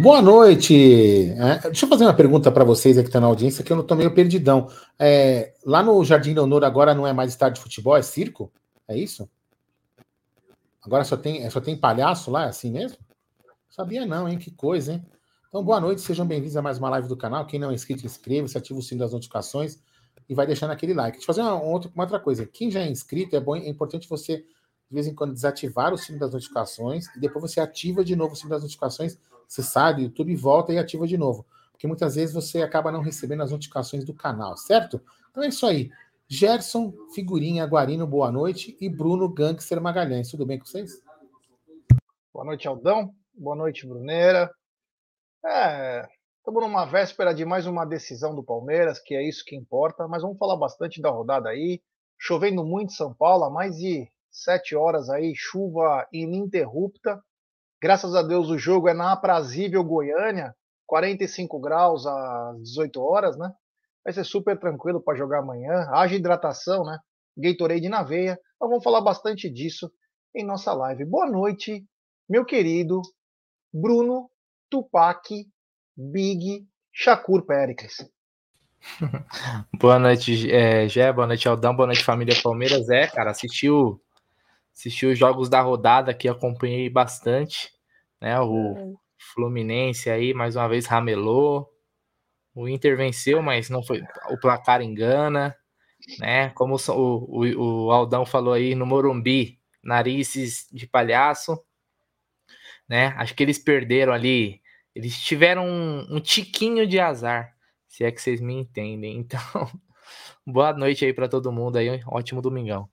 [0.00, 1.32] Boa noite.
[1.32, 3.76] É, deixa eu fazer uma pergunta para vocês aqui que estão na audiência, que eu
[3.76, 4.70] não estou meio perdidão.
[4.96, 8.52] É, lá no Jardim Leonor agora não é mais estádio de futebol, é circo?
[8.86, 9.28] É isso?
[10.84, 12.96] Agora só tem, só tem palhaço lá, é assim mesmo?
[13.68, 14.38] Sabia não, hein?
[14.38, 15.04] Que coisa, hein?
[15.48, 17.44] Então, boa noite, sejam bem-vindos a mais uma live do canal.
[17.44, 19.78] Quem não é inscrito, inscreva-se, ativa o sino das notificações
[20.28, 21.18] e vai deixando aquele like.
[21.18, 22.46] Deixa eu fazer uma, outra, uma outra coisa.
[22.46, 25.98] Quem já é inscrito, é bom, é importante você, de vez em quando, desativar o
[25.98, 29.94] sino das notificações e depois você ativa de novo o sino das notificações você sai
[29.94, 31.46] do YouTube, volta e ativa de novo.
[31.72, 35.00] Porque muitas vezes você acaba não recebendo as notificações do canal, certo?
[35.30, 35.90] Então é isso aí.
[36.28, 38.76] Gerson, Figurinha, Guarino, boa noite.
[38.80, 40.30] E Bruno Gangster Magalhães.
[40.30, 41.02] Tudo bem com vocês?
[42.32, 43.14] Boa noite, Aldão.
[43.32, 44.52] Boa noite, Bruneira.
[45.46, 46.06] É,
[46.38, 50.20] estamos numa véspera de mais uma decisão do Palmeiras, que é isso que importa, mas
[50.20, 51.80] vamos falar bastante da rodada aí.
[52.18, 57.22] Chovendo muito em São Paulo, há mais de sete horas aí, chuva ininterrupta.
[57.80, 60.54] Graças a Deus o jogo é na aprazível Goiânia,
[60.86, 63.52] 45 graus às 18 horas, né?
[64.04, 65.86] Vai ser super tranquilo para jogar amanhã.
[65.92, 66.98] Haja hidratação, né?
[67.36, 68.38] Gatorade na veia.
[68.60, 69.90] Nós vamos falar bastante disso
[70.34, 71.04] em nossa live.
[71.04, 71.84] Boa noite,
[72.28, 73.00] meu querido
[73.72, 74.30] Bruno
[74.68, 75.46] Tupac
[75.96, 78.08] Big Shakur Pericles.
[79.78, 82.88] boa noite, é, Gé, boa noite, Aldão, boa noite, família Palmeiras.
[82.88, 84.00] É, cara, assistiu
[84.78, 87.70] assisti os jogos da rodada que acompanhei bastante,
[88.20, 88.38] né?
[88.40, 89.08] O é.
[89.34, 91.68] Fluminense aí mais uma vez ramelou.
[92.54, 94.02] O Inter venceu, mas não foi.
[94.30, 95.54] O placar engana,
[96.20, 96.50] né?
[96.50, 101.60] Como o, o, o Aldão falou aí no Morumbi, narizes de palhaço,
[102.88, 103.08] né?
[103.16, 104.62] Acho que eles perderam ali.
[104.94, 107.52] Eles tiveram um, um tiquinho de azar,
[107.88, 109.18] se é que vocês me entendem.
[109.28, 109.40] Então,
[110.46, 112.88] boa noite aí para todo mundo aí, um ótimo domingão.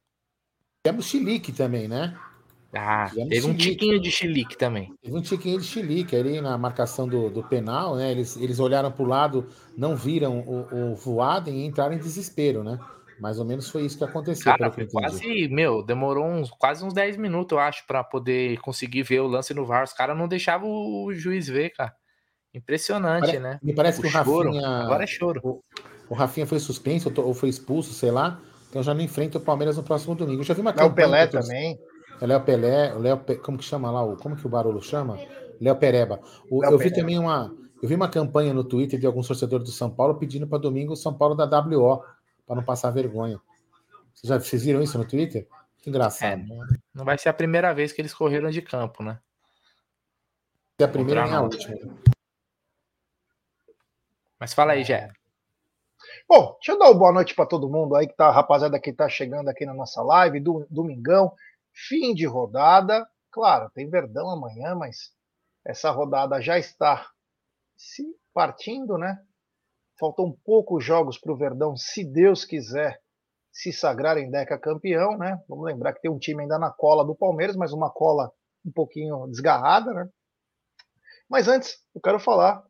[0.85, 2.15] Temos chilique também, né?
[2.71, 4.93] Ah, Tivemos teve um tiquinho de chilique também.
[5.01, 8.11] Teve um tiquinho de chilique ali na marcação do, do penal, né?
[8.11, 12.63] Eles, eles olharam para o lado, não viram o, o Voaden e entraram em desespero,
[12.63, 12.77] né?
[13.19, 14.43] Mais ou menos foi isso que aconteceu.
[14.43, 19.01] Cara, foi quase, meu, demorou uns, quase uns 10 minutos, eu acho, para poder conseguir
[19.01, 19.85] ver o lance no VAR.
[19.85, 21.95] Os caras não deixavam o, juiz ver, cara.
[22.53, 23.59] Impressionante, Pare, né?
[23.63, 24.67] Me parece o que o choro, Rafinha.
[24.67, 25.41] Agora é choro.
[25.43, 25.63] O,
[26.09, 28.39] o Rafinha foi suspenso ou foi expulso, sei lá.
[28.75, 30.41] Então já não enfrenta o Palmeiras no próximo domingo.
[30.41, 31.79] Eu já vi uma Léo Pelé também.
[32.19, 34.03] É Léo Pelé, o Léo, como que chama lá?
[34.03, 35.17] O, como que o Barolo chama?
[35.61, 36.19] Léo Pereba.
[36.51, 39.65] O, Léo eu vi também uma, eu vi uma campanha no Twitter de alguns torcedores
[39.65, 42.03] do São Paulo pedindo para domingo o São Paulo da WO
[42.45, 43.39] para não passar vergonha.
[44.13, 45.47] Vocês já vocês viram isso no Twitter?
[45.81, 46.41] Que engraçado.
[46.41, 49.17] É, não vai ser a primeira vez que eles correram de campo, né?
[50.77, 51.77] É a primeira e a última.
[54.37, 55.13] Mas fala aí, Gé.
[56.27, 58.93] Bom, deixa eu dar uma boa noite para todo mundo aí que tá, rapaziada que
[58.93, 61.33] tá chegando aqui na nossa live, do, domingão,
[61.73, 63.07] fim de rodada.
[63.31, 65.11] Claro, tem Verdão amanhã, mas
[65.65, 67.07] essa rodada já está
[67.75, 69.19] se partindo, né?
[69.99, 73.01] Faltam poucos jogos para o Verdão, se Deus quiser,
[73.51, 75.41] se sagrar em Deca campeão, né?
[75.47, 78.31] Vamos lembrar que tem um time ainda na cola do Palmeiras, mas uma cola
[78.65, 80.09] um pouquinho desgarrada, né?
[81.29, 82.63] Mas antes, eu quero falar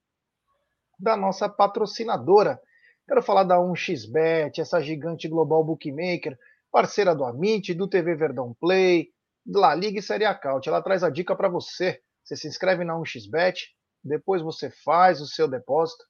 [1.00, 2.62] da nossa patrocinadora,
[3.07, 6.35] Quero falar da 1xBet, essa gigante global bookmaker,
[6.71, 9.09] parceira do Amit, do TV Verdão Play,
[9.45, 10.69] La Liga e Série Acaute.
[10.69, 12.01] Ela traz a dica para você.
[12.23, 13.57] Você se inscreve na 1xBet,
[14.03, 16.03] depois você faz o seu depósito,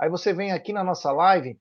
[0.00, 1.56] aí você vem aqui na nossa live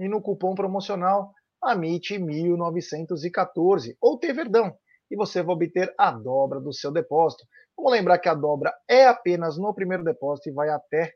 [0.00, 1.32] e no cupom promocional
[1.64, 4.76] AMIT1914 ou T Verdão
[5.08, 7.44] e você vai obter a dobra do seu depósito.
[7.76, 11.14] Vamos lembrar que a dobra é apenas no primeiro depósito e vai até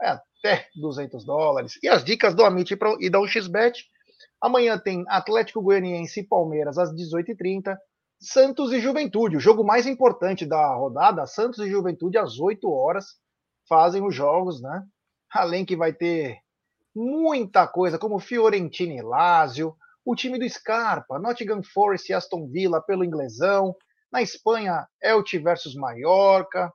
[0.00, 1.78] até 200 dólares.
[1.82, 3.74] E as dicas do Amit e da 1xBet.
[4.40, 7.76] Amanhã tem Atlético Goianiense e Palmeiras às 18h30.
[8.20, 11.26] Santos e Juventude, o jogo mais importante da rodada.
[11.26, 13.06] Santos e Juventude às 8 horas
[13.68, 14.82] fazem os jogos, né?
[15.30, 16.38] Além que vai ter
[16.94, 19.74] muita coisa, como Fiorentina e Lazio,
[20.04, 23.74] o time do Scarpa, Nottingham Forest e Aston Villa pelo inglesão.
[24.12, 26.72] Na Espanha, Elche versus Mallorca.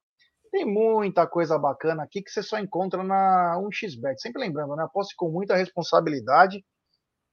[0.51, 4.17] Tem muita coisa bacana aqui que você só encontra na 1xBet.
[4.17, 4.83] Sempre lembrando, né?
[4.83, 6.63] Aposte com muita responsabilidade.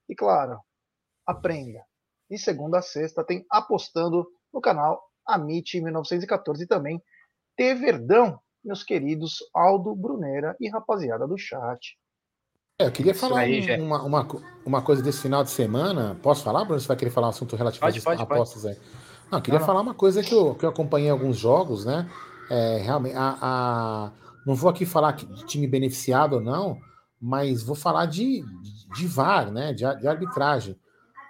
[0.09, 0.61] E claro,
[1.27, 1.81] aprenda.
[2.31, 7.03] De segunda a sexta tem apostando no canal Amit 1914 e também
[7.57, 11.97] T Verdão, meus queridos Aldo Brunera e rapaziada do chat.
[12.79, 14.29] É, eu queria falar aí, um, uma, uma,
[14.67, 16.15] uma, coisa desse final de semana.
[16.23, 16.79] Posso falar, Bruno?
[16.79, 18.75] Você vai querer falar um assunto relativo pode, às apostas pode.
[18.75, 18.81] aí?
[19.31, 19.89] Não, eu queria não, falar não.
[19.89, 22.07] uma coisa que eu, que eu acompanhei alguns jogos, né?
[22.51, 24.13] É, realmente, a, a,
[24.47, 26.79] não vou aqui falar de time beneficiado ou não,
[27.21, 28.45] mas vou falar de,
[28.95, 29.73] de VAR, né?
[29.73, 30.79] De, de arbitragem.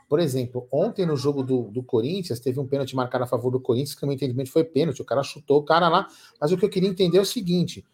[0.08, 3.60] Por exemplo, ontem no jogo do, do Corinthians, teve um pênalti marcado a favor do
[3.60, 5.02] Corinthians, que no meu entendimento foi pênalti.
[5.02, 6.06] O cara chutou o cara lá.
[6.40, 7.84] Mas o que eu queria entender é o seguinte: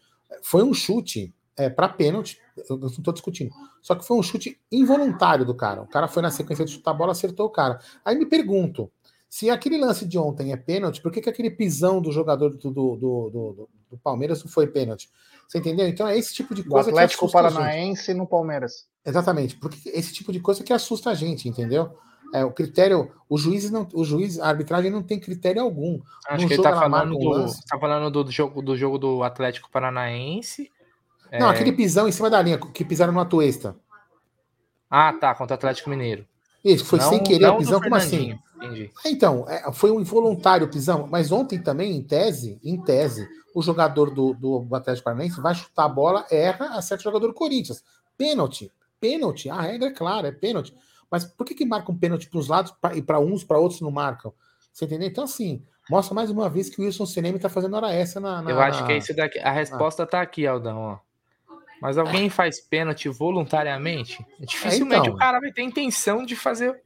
[0.43, 3.51] foi um chute é, para pênalti, eu não estou discutindo.
[3.81, 5.81] Só que foi um chute involuntário do cara.
[5.81, 7.79] O cara foi na sequência de chutar a bola, acertou o cara.
[8.05, 8.91] Aí me pergunto:
[9.33, 12.69] se aquele lance de ontem é pênalti, por que, que aquele pisão do jogador do,
[12.69, 15.09] do, do, do, do Palmeiras não foi pênalti?
[15.47, 15.87] Você entendeu?
[15.87, 18.87] Então é esse tipo de coisa o Atlético que Paranaense no Palmeiras.
[19.03, 21.97] Exatamente, porque esse tipo de coisa que assusta a gente, entendeu?
[22.31, 25.99] É, o critério, o juiz não, o juiz, a arbitragem não tem critério algum.
[26.27, 30.71] Acho que ele tá falando, do, tá falando do, jogo, do jogo do Atlético Paranaense.
[31.31, 31.55] Não, é...
[31.55, 33.75] aquele pisão em cima da linha, que pisaram no Atuesta.
[34.87, 36.23] Ah, tá, contra o Atlético Mineiro.
[36.63, 38.39] Isso, foi não, sem querer o pisão, como assim?
[38.55, 38.91] Entendi.
[39.05, 44.09] Então, é, foi um involuntário pisão, mas ontem também, em tese, em tese, o jogador
[44.09, 47.83] do, do Atlético Paranaense vai chutar a bola, erra, acerta o jogador do Corinthians.
[48.17, 50.73] Pênalti, pênalti, a regra é clara, é pênalti.
[51.11, 53.81] Mas por que, que marcam pênalti para os lados pra, e para uns, para outros
[53.81, 54.33] não marcam?
[54.71, 55.07] Você entendeu?
[55.07, 58.41] Então, assim, mostra mais uma vez que o Wilson Cinema está fazendo hora essa na,
[58.41, 59.39] na, Eu acho que é isso daqui.
[59.39, 60.97] A resposta está aqui, Aldão, ó.
[61.83, 64.25] Mas alguém faz pênalti voluntariamente?
[64.39, 65.15] Dificilmente é, então.
[65.15, 66.81] o cara vai ter intenção de fazer.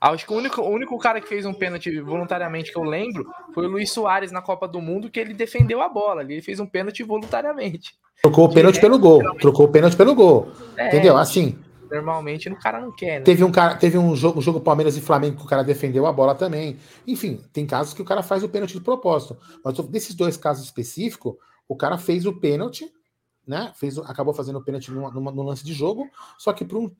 [0.00, 3.24] Acho que o único, o único cara que fez um pênalti voluntariamente que eu lembro
[3.54, 6.22] foi o Luiz Soares na Copa do Mundo, que ele defendeu a bola.
[6.22, 7.94] Ele fez um pênalti voluntariamente.
[8.20, 9.22] Trocou o pênalti pelo gol.
[9.36, 10.50] Trocou o pênalti pelo gol.
[10.76, 11.16] É, Entendeu?
[11.16, 11.56] Assim,
[11.88, 13.24] normalmente o cara não quer, né?
[13.24, 16.08] Teve um, cara, teve um jogo, um jogo Palmeiras e Flamengo que o cara defendeu
[16.08, 16.76] a bola também.
[17.06, 19.36] Enfim, tem casos que o cara faz o pênalti de propósito.
[19.64, 21.36] Mas desses dois casos específicos,
[21.68, 22.92] o cara fez o pênalti,
[23.46, 23.72] né?
[23.74, 26.08] Fez, acabou fazendo o pênalti no, lance de jogo,
[26.38, 26.90] só que para um,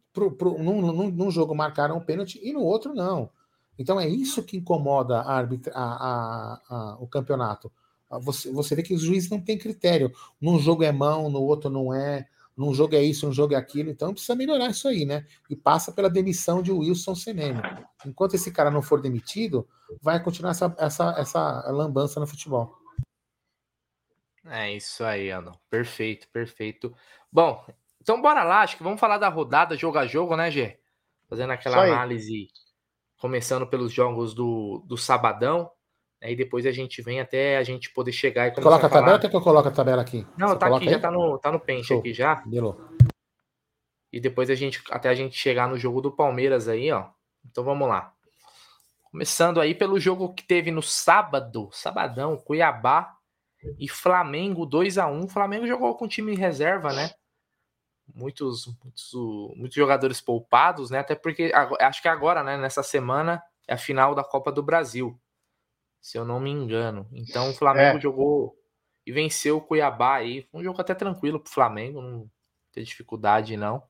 [0.58, 3.30] num, num, num, jogo marcaram o pênalti e no outro não.
[3.78, 7.70] Então é isso que incomoda a arbitra, a, a, a, o campeonato.
[8.20, 10.12] Você, você vê que os juízes não têm critério.
[10.40, 13.56] Num jogo é mão, no outro não é num jogo é isso, num jogo é
[13.56, 15.24] aquilo, então precisa melhorar isso aí, né?
[15.48, 17.60] E passa pela demissão de Wilson Seneme.
[18.04, 19.66] Enquanto esse cara não for demitido,
[20.02, 22.81] vai continuar essa, essa, essa lambança no futebol.
[24.46, 25.58] É isso aí, Ano.
[25.70, 26.94] Perfeito, perfeito.
[27.30, 27.64] Bom,
[28.00, 30.78] então bora lá, acho que vamos falar da rodada jogo a jogo, né, Gê?
[31.28, 32.48] Fazendo aquela análise,
[33.18, 35.70] começando pelos jogos do, do sabadão.
[36.20, 38.92] Aí depois a gente vem até a gente poder chegar e começar Coloca a, a
[38.92, 40.26] tabela ou quer que eu coloque a tabela aqui?
[40.36, 40.94] Não, Você tá aqui, aí?
[40.94, 42.00] já tá no, tá no pente Show.
[42.00, 42.36] aqui já.
[42.46, 42.80] Belou.
[44.12, 47.08] E depois a gente, até a gente chegar no jogo do Palmeiras aí, ó.
[47.44, 48.12] Então vamos lá.
[49.10, 53.16] Começando aí pelo jogo que teve no sábado, sabadão, Cuiabá
[53.78, 57.10] e Flamengo 2 a 1 O Flamengo jogou com time reserva, né?
[58.14, 59.12] Muitos, muitos,
[59.56, 60.98] muitos jogadores poupados, né?
[60.98, 65.18] Até porque acho que agora, né, nessa semana, é a final da Copa do Brasil
[66.02, 67.08] se eu não me engano.
[67.12, 68.00] Então o Flamengo é.
[68.00, 68.58] jogou
[69.06, 70.48] e venceu o Cuiabá aí.
[70.52, 72.28] Um jogo até tranquilo pro Flamengo, não
[72.72, 73.82] tem dificuldade não.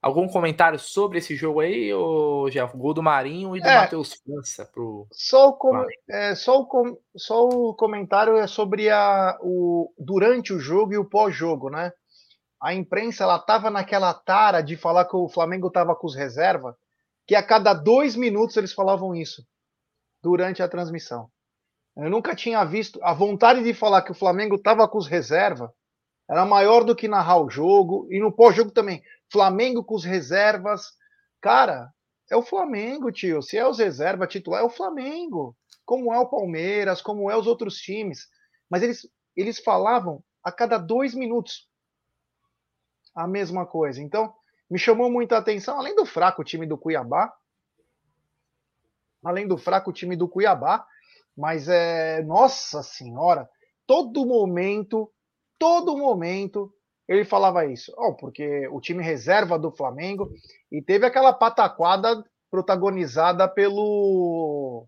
[0.00, 4.14] Algum comentário sobre esse jogo aí, ou já gol do Marinho e do é, Matheus
[4.14, 9.36] França pro Só o, com, é, só, o com, só o comentário é sobre a,
[9.42, 11.92] o durante o jogo e o pós-jogo, né?
[12.62, 16.76] A imprensa ela tava naquela tara de falar que o Flamengo tava com os reservas,
[17.26, 19.42] que a cada dois minutos eles falavam isso
[20.22, 21.28] durante a transmissão.
[21.96, 23.00] Eu nunca tinha visto.
[23.02, 25.68] A vontade de falar que o Flamengo estava com os reservas
[26.30, 28.06] era maior do que narrar o jogo.
[28.10, 29.02] E no pós-jogo também.
[29.30, 30.92] Flamengo com os reservas.
[31.40, 31.92] Cara,
[32.30, 33.42] é o Flamengo, tio.
[33.42, 35.56] Se é os reservas titular, é o Flamengo.
[35.84, 38.28] Como é o Palmeiras, como é os outros times.
[38.68, 41.68] Mas eles, eles falavam a cada dois minutos
[43.14, 44.00] a mesma coisa.
[44.02, 44.32] Então,
[44.70, 47.32] me chamou muita atenção, além do fraco time do Cuiabá.
[49.24, 50.86] Além do fraco time do Cuiabá,
[51.36, 53.48] mas é, nossa senhora,
[53.86, 55.12] todo momento,
[55.58, 56.72] todo momento
[57.08, 57.92] ele falava isso.
[57.96, 60.30] Oh, porque o time reserva do Flamengo
[60.70, 64.86] e teve aquela pataquada protagonizada pelo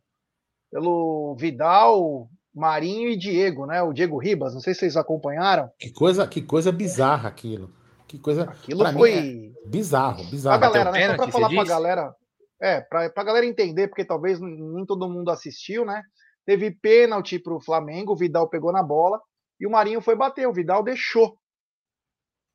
[0.70, 3.82] pelo Vidal, Marinho e Diego, né?
[3.82, 5.70] O Diego Ribas, não sei se vocês acompanharam.
[5.78, 7.72] Que coisa, que coisa bizarra aquilo.
[8.06, 8.42] Que coisa.
[8.42, 10.56] Aquilo foi é bizarro, bizarro.
[10.56, 11.08] A galera, né?
[11.08, 12.14] Só para falar para a galera,
[12.60, 16.02] é, para a galera entender, porque talvez nem todo mundo assistiu, né?
[16.44, 19.20] Teve pênalti para o Flamengo, o Vidal pegou na bola
[19.60, 21.39] e o Marinho foi bater, o Vidal deixou.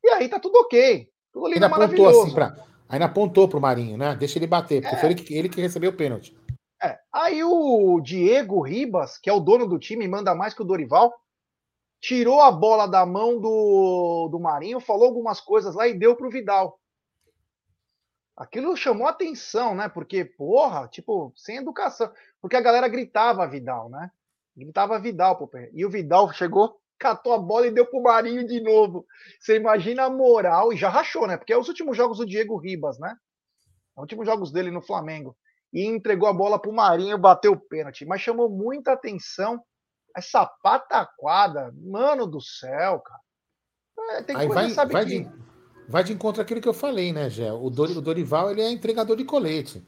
[0.06, 1.10] E aí tá tudo ok.
[1.32, 2.56] Tudo lindo, ainda apontou assim pra,
[2.88, 4.14] ainda apontou pro Marinho, né?
[4.14, 4.98] Deixa ele bater, porque é.
[4.98, 6.36] foi ele que, ele que recebeu o pênalti.
[6.80, 6.96] É.
[7.12, 11.12] Aí o Diego Ribas, que é o dono do time, manda mais que o Dorival,
[12.00, 16.30] tirou a bola da mão do, do Marinho, falou algumas coisas lá e deu pro
[16.30, 16.78] Vidal.
[18.36, 19.88] Aquilo chamou atenção, né?
[19.88, 22.12] Porque, porra, tipo, sem educação.
[22.40, 24.10] Porque a galera gritava Vidal, né?
[24.56, 25.50] Gritava Vidal, pô.
[25.72, 29.06] E o Vidal chegou, catou a bola e deu pro Marinho de novo.
[29.40, 31.36] Você imagina a moral, e já rachou, né?
[31.36, 33.14] Porque é os últimos jogos do Diego Ribas, né?
[33.96, 35.34] últimos jogos dele no Flamengo,
[35.72, 38.04] e entregou a bola para o Marinho, bateu o pênalti.
[38.04, 39.62] Mas chamou muita atenção
[40.16, 41.72] essa pataquada.
[41.76, 43.20] Mano do céu, cara.
[44.18, 45.20] É, tem Aí vai, vai, que...
[45.20, 45.30] de,
[45.88, 47.52] vai de encontro àquilo que eu falei, né, Gé?
[47.52, 49.84] O, Dorival ele é entregador de colete.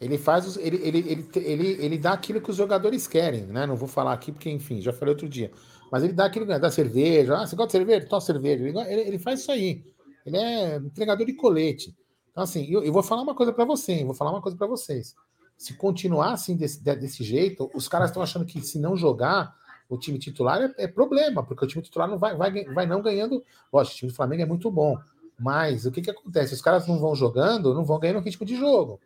[0.00, 3.66] Ele faz os, ele, ele, ele, ele, ele dá aquilo que os jogadores querem, né?
[3.66, 5.50] Não vou falar aqui porque, enfim, já falei outro dia.
[5.90, 6.58] Mas ele dá aquilo, né?
[6.58, 7.36] dá cerveja.
[7.36, 8.06] Ah, você gosta de cerveja?
[8.06, 8.64] Toma cerveja.
[8.64, 9.84] Ele, ele, faz isso aí.
[10.24, 11.94] Ele é entregador de colete.
[12.30, 14.66] Então, assim, eu, eu vou falar uma coisa para você, vou falar uma coisa para
[14.66, 15.16] vocês.
[15.56, 19.54] Se continuar assim desse, desse jeito, os caras estão achando que se não jogar
[19.88, 23.02] o time titular é, é, problema, porque o time titular não vai, vai, vai não
[23.02, 23.44] ganhando.
[23.72, 24.96] Lógico, o time do Flamengo é muito bom.
[25.38, 26.54] Mas o que, que acontece?
[26.54, 29.00] Os caras não vão jogando, não vão ganhando ritmo de jogo.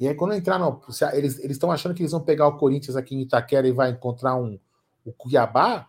[0.00, 0.80] E aí, quando entrar no.
[1.12, 4.34] Eles estão achando que eles vão pegar o Corinthians aqui em Itaquera e vai encontrar
[4.34, 4.58] um,
[5.04, 5.86] o Cuiabá,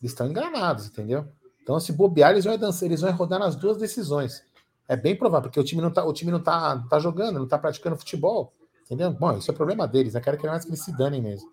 [0.00, 1.26] eles estão enganados, entendeu?
[1.62, 4.44] Então, se bobear, eles vão, dançar, eles vão rodar nas duas decisões.
[4.86, 7.48] É bem provável, porque o time não tá, o time não tá, tá jogando, não
[7.48, 8.52] tá praticando futebol.
[8.84, 9.10] Entendeu?
[9.10, 10.20] Bom, isso é problema deles, né?
[10.20, 11.50] Quero que mais que eles se danem mesmo.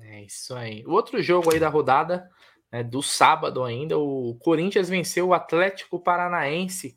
[0.00, 0.84] É isso aí.
[0.86, 2.30] O outro jogo aí da rodada,
[2.70, 6.96] né, do sábado ainda, o Corinthians venceu o Atlético Paranaense.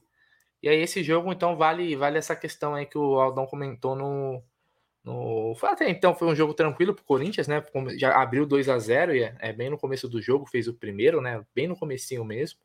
[0.61, 4.43] E aí, esse jogo, então, vale, vale essa questão aí que o Aldão comentou no,
[5.03, 7.63] no, foi até então foi um jogo tranquilo pro Corinthians, né?
[7.97, 10.73] Já abriu 2 a 0 e é, é, bem no começo do jogo, fez o
[10.73, 11.43] primeiro, né?
[11.55, 12.59] Bem no comecinho mesmo.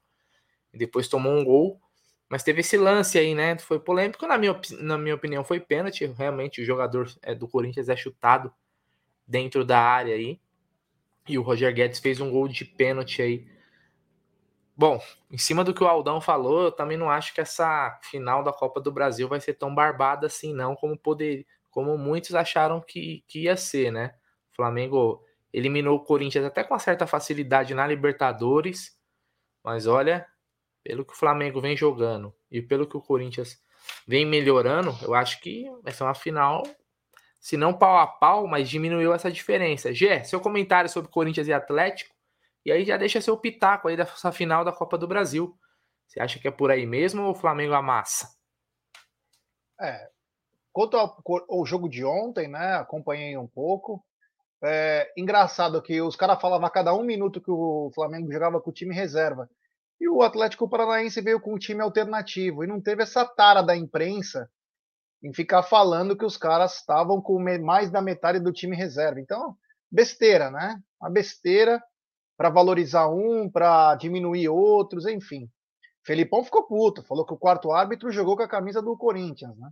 [0.73, 1.81] E depois tomou um gol,
[2.29, 3.57] mas teve esse lance aí, né?
[3.59, 6.05] Foi polêmico, na minha, na minha opinião, foi pênalti.
[6.07, 8.53] Realmente o jogador é, do Corinthians é chutado
[9.26, 10.41] dentro da área aí.
[11.29, 13.47] E o Roger Guedes fez um gol de pênalti aí.
[14.76, 15.00] Bom,
[15.31, 18.53] em cima do que o Aldão falou, eu também não acho que essa final da
[18.53, 23.25] Copa do Brasil vai ser tão barbada assim, não, como poderia como muitos acharam que,
[23.26, 24.14] que ia ser, né?
[24.52, 28.97] O Flamengo eliminou o Corinthians até com uma certa facilidade na Libertadores,
[29.62, 30.25] mas olha,
[30.85, 33.61] pelo que o Flamengo vem jogando e pelo que o Corinthians
[34.07, 36.62] vem melhorando, eu acho que vai ser uma final,
[37.40, 39.93] se não pau a pau, mas diminuiu essa diferença.
[39.93, 42.14] Gé, seu comentário sobre Corinthians e Atlético,
[42.64, 45.59] e aí já deixa seu pitaco aí dessa final da Copa do Brasil.
[46.07, 48.28] Você acha que é por aí mesmo ou o Flamengo amassa?
[49.81, 50.09] É,
[50.75, 51.16] Quanto ao,
[51.49, 52.75] ao, jogo de ontem, né?
[52.75, 54.04] Acompanhei um pouco.
[54.61, 58.71] É, engraçado que os caras falavam a cada um minuto que o Flamengo jogava com
[58.71, 59.49] o time reserva.
[60.00, 62.64] E o Atlético Paranaense veio com um time alternativo.
[62.64, 64.50] E não teve essa tara da imprensa
[65.23, 69.21] em ficar falando que os caras estavam com mais da metade do time reserva.
[69.21, 69.57] Então,
[69.88, 70.76] besteira, né?
[71.00, 71.81] Uma besteira
[72.37, 75.49] para valorizar um, para diminuir outros, enfim.
[76.04, 79.71] Felipão ficou puto, falou que o quarto árbitro jogou com a camisa do Corinthians, né?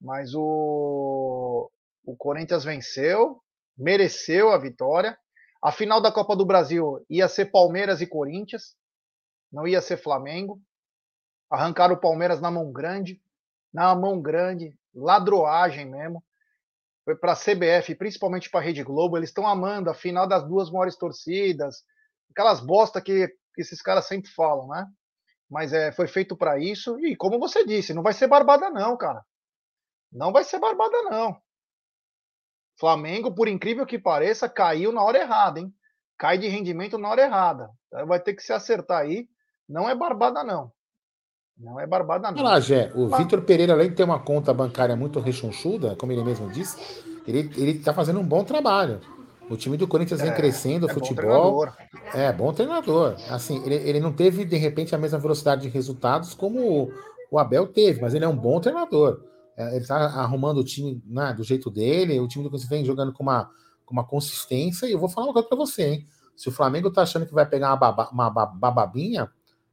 [0.00, 1.70] Mas o,
[2.04, 3.40] o Corinthians venceu,
[3.76, 5.18] mereceu a vitória.
[5.62, 8.76] A final da Copa do Brasil ia ser Palmeiras e Corinthians,
[9.52, 10.60] não ia ser Flamengo.
[11.50, 13.20] Arrancaram o Palmeiras na mão grande,
[13.72, 16.22] na mão grande, ladroagem mesmo.
[17.04, 19.16] Foi para a CBF, principalmente para a Rede Globo.
[19.16, 21.84] Eles estão amando a final das duas maiores torcidas,
[22.30, 24.86] aquelas bosta que, que esses caras sempre falam, né?
[25.48, 26.98] Mas é, foi feito para isso.
[26.98, 29.24] E como você disse, não vai ser barbada, não, cara.
[30.16, 31.36] Não vai ser barbada, não.
[32.80, 35.72] Flamengo, por incrível que pareça, caiu na hora errada, hein?
[36.16, 37.70] Cai de rendimento na hora errada.
[37.86, 39.28] Então vai ter que se acertar aí.
[39.68, 40.72] Não é barbada, não.
[41.58, 42.38] Não é barbada, não.
[42.38, 42.90] Olha lá, Gé.
[42.94, 43.14] O.
[43.14, 47.50] Vitor Pereira, além de ter uma conta bancária muito rechonchuda, como ele mesmo disse, ele,
[47.56, 49.00] ele tá fazendo um bom trabalho.
[49.50, 51.66] O time do Corinthians vem é, crescendo, o é futebol.
[51.66, 51.72] Bom
[52.14, 53.16] é, bom treinador.
[53.28, 56.92] Assim, ele, ele não teve, de repente, a mesma velocidade de resultados como o,
[57.30, 59.20] o Abel teve, mas ele é um bom treinador.
[59.56, 62.84] É, ele está arrumando o time né, do jeito dele, o time do Corinthians vem
[62.84, 63.50] jogando com uma,
[63.84, 66.06] com uma consistência, e eu vou falar uma coisa para você, hein?
[66.36, 69.32] Se o Flamengo tá achando que vai pegar uma, baba, uma bababinha,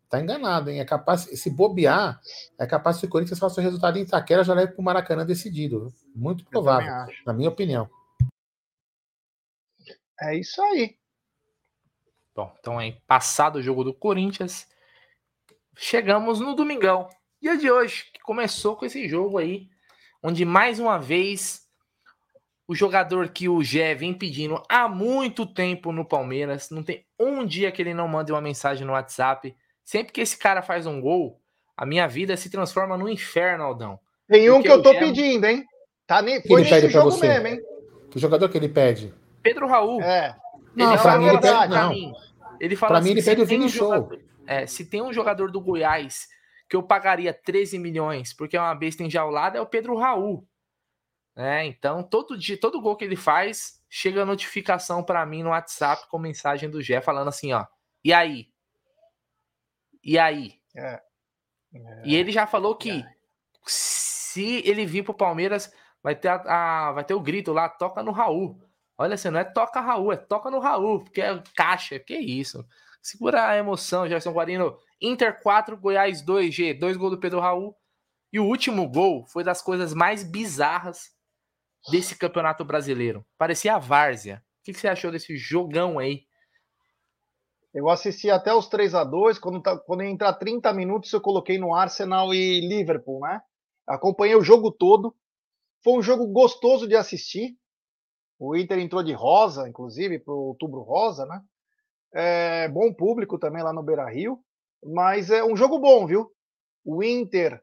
[0.09, 0.79] tá enganado, hein?
[0.79, 2.21] É capaz, se bobear,
[2.57, 5.25] é capaz que o Corinthians faça o resultado em Itaquera já leve para o Maracanã
[5.25, 5.93] decidido.
[6.15, 7.89] Muito provável, na minha opinião.
[10.21, 10.95] É isso aí.
[12.35, 14.67] Bom, então aí, passado o jogo do Corinthians,
[15.75, 17.09] chegamos no domingão.
[17.41, 19.69] Dia de hoje, que começou com esse jogo aí,
[20.23, 21.63] onde mais uma vez
[22.65, 27.45] o jogador que o Gé vem pedindo há muito tempo no Palmeiras, não tem um
[27.45, 29.53] dia que ele não mande uma mensagem no WhatsApp.
[29.83, 31.41] Sempre que esse cara faz um gol,
[31.75, 33.99] a minha vida se transforma no inferno, Aldão.
[34.29, 34.99] Tem um que eu tô Gé...
[34.99, 35.65] pedindo, hein?
[36.07, 36.41] Tá nem...
[36.41, 37.27] Foi ele pede jogo você?
[37.27, 37.61] mesmo, hein?
[38.09, 39.13] Que jogador que ele pede?
[39.41, 40.01] Pedro Raul.
[40.01, 40.35] É.
[40.73, 42.13] Não, pra mim ele pede, não.
[42.59, 43.93] Ele fala pra assim, mim ele pede o Vini um Show.
[43.93, 46.27] Jogador, é, se tem um jogador do Goiás
[46.73, 50.43] que eu pagaria 13 milhões porque é uma besta enjaulada é o Pedro Raul.
[51.35, 55.51] É, então, todo dia, todo gol que ele faz, chega a notificação para mim no
[55.51, 57.63] WhatsApp com mensagem do Gé falando assim, ó.
[58.03, 58.49] E aí?
[60.03, 60.59] E aí?
[60.75, 60.99] É.
[61.75, 62.01] É.
[62.05, 63.05] E ele já falou que
[63.67, 68.01] se ele vir pro Palmeiras, vai ter, a, a, vai ter o grito lá, toca
[68.01, 68.59] no Raul.
[68.97, 72.67] Olha assim, não é toca Raul, é toca no Raul, porque é caixa, que isso.
[73.03, 74.79] Segura a emoção, Gerson Guarino.
[75.01, 77.75] Inter 4, Goiás 2, G, 2 gols do Pedro Raul.
[78.31, 81.11] E o último gol foi das coisas mais bizarras
[81.91, 83.25] desse campeonato brasileiro.
[83.37, 84.41] Parecia a várzea.
[84.61, 86.25] O que, que você achou desse jogão aí?
[87.73, 91.57] Eu assisti até os 3 a 2 quando, tá, quando entrar 30 minutos eu coloquei
[91.57, 93.41] no Arsenal e Liverpool, né?
[93.85, 95.13] Acompanhei o jogo todo.
[95.83, 97.57] Foi um jogo gostoso de assistir.
[98.39, 101.41] O Inter entrou de rosa, inclusive, para o outubro rosa, né?
[102.13, 104.39] É, bom público também lá no Beira Rio.
[104.83, 106.31] Mas é um jogo bom, viu?
[106.85, 107.61] O Inter.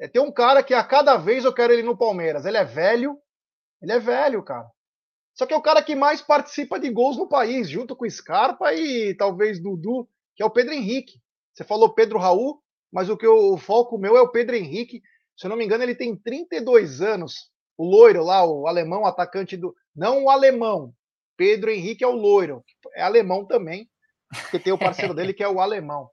[0.00, 2.46] É, tem um cara que a cada vez eu quero ele no Palmeiras.
[2.46, 3.18] Ele é velho.
[3.82, 4.70] Ele é velho, cara.
[5.34, 8.74] Só que é o cara que mais participa de gols no país, junto com Scarpa
[8.74, 11.20] e talvez Dudu, que é o Pedro Henrique.
[11.54, 12.60] Você falou Pedro Raul,
[12.92, 15.00] mas o que eu, o foco meu é o Pedro Henrique.
[15.36, 17.50] Se eu não me engano, ele tem 32 anos.
[17.76, 19.74] O loiro lá, o alemão, atacante do.
[19.94, 20.92] Não o alemão.
[21.38, 22.62] Pedro Henrique é o loiro.
[22.94, 23.88] É alemão também,
[24.42, 26.10] porque tem o parceiro dele que é o alemão.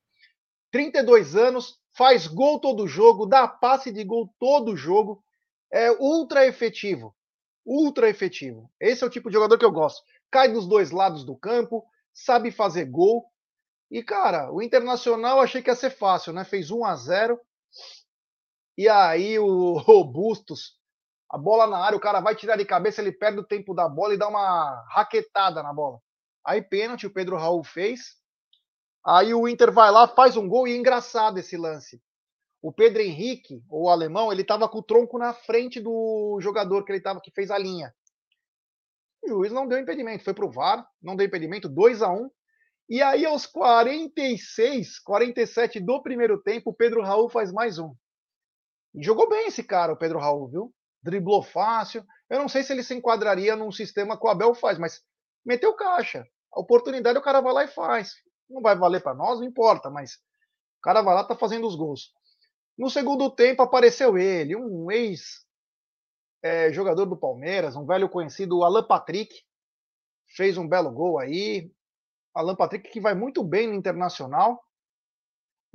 [0.71, 5.21] 32 anos, faz gol todo jogo, dá passe de gol todo jogo.
[5.69, 7.13] É ultra efetivo
[7.65, 8.71] ultra efetivo.
[8.79, 10.03] Esse é o tipo de jogador que eu gosto.
[10.29, 13.25] Cai dos dois lados do campo, sabe fazer gol.
[13.89, 16.43] E, cara, o Internacional achei que ia ser fácil, né?
[16.43, 17.39] Fez 1 a 0
[18.77, 20.77] E aí o, o Bustos,
[21.29, 23.89] a bola na área, o cara vai tirar de cabeça, ele perde o tempo da
[23.89, 25.99] bola e dá uma raquetada na bola.
[26.45, 28.15] Aí pênalti, o Pedro Raul fez.
[29.05, 32.01] Aí o Inter vai lá, faz um gol e é engraçado esse lance
[32.65, 36.91] o Pedro Henrique, o alemão, ele estava com o tronco na frente do jogador que
[36.91, 37.93] ele tava, que fez a linha.
[39.23, 42.27] O juiz não deu impedimento, foi pro VAR, não deu impedimento, 2 a 1
[42.89, 47.93] E aí, aos 46, 47 do primeiro tempo, o Pedro Raul faz mais um.
[48.99, 50.73] Jogou bem esse cara, o Pedro Raul, viu?
[51.05, 52.03] Driblou fácil.
[52.27, 55.03] Eu não sei se ele se enquadraria num sistema que o Abel faz, mas
[55.45, 56.27] meteu caixa.
[56.51, 58.15] A oportunidade o cara vai lá e faz.
[58.49, 61.75] Não vai valer para nós, não importa, mas o cara vai lá tá fazendo os
[61.75, 62.11] gols.
[62.75, 64.89] No segundo tempo apareceu ele, um
[66.43, 69.33] ex-jogador é, do Palmeiras, um velho conhecido, Alan Patrick,
[70.35, 71.71] fez um belo gol aí.
[72.33, 74.64] Alan Patrick que vai muito bem no Internacional.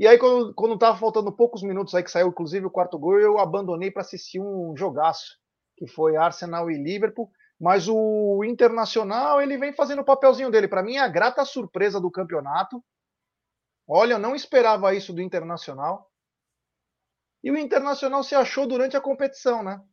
[0.01, 3.21] E aí, quando, quando tava faltando poucos minutos aí, que saiu inclusive o quarto gol,
[3.21, 5.37] eu abandonei para assistir um jogaço,
[5.77, 7.31] que foi Arsenal e Liverpool.
[7.61, 10.67] Mas o Internacional, ele vem fazendo o papelzinho dele.
[10.67, 12.83] Para mim, é a grata surpresa do campeonato.
[13.87, 16.11] Olha, eu não esperava isso do Internacional.
[17.45, 19.85] E o Internacional se achou durante a competição, né?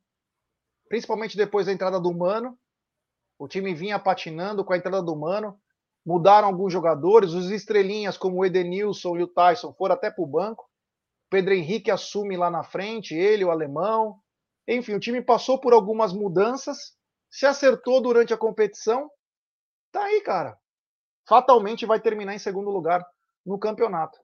[0.88, 2.58] Principalmente depois da entrada do Mano.
[3.38, 5.60] O time vinha patinando com a entrada do Mano.
[6.08, 7.34] Mudaram alguns jogadores.
[7.34, 10.64] Os estrelinhas, como o Edenilson e o Tyson, foram até para o banco.
[10.64, 14.18] O Pedro Henrique assume lá na frente, ele, o alemão.
[14.66, 16.96] Enfim, o time passou por algumas mudanças,
[17.30, 19.12] se acertou durante a competição.
[19.92, 20.58] Tá aí, cara.
[21.28, 23.06] Fatalmente vai terminar em segundo lugar
[23.46, 24.18] no campeonato.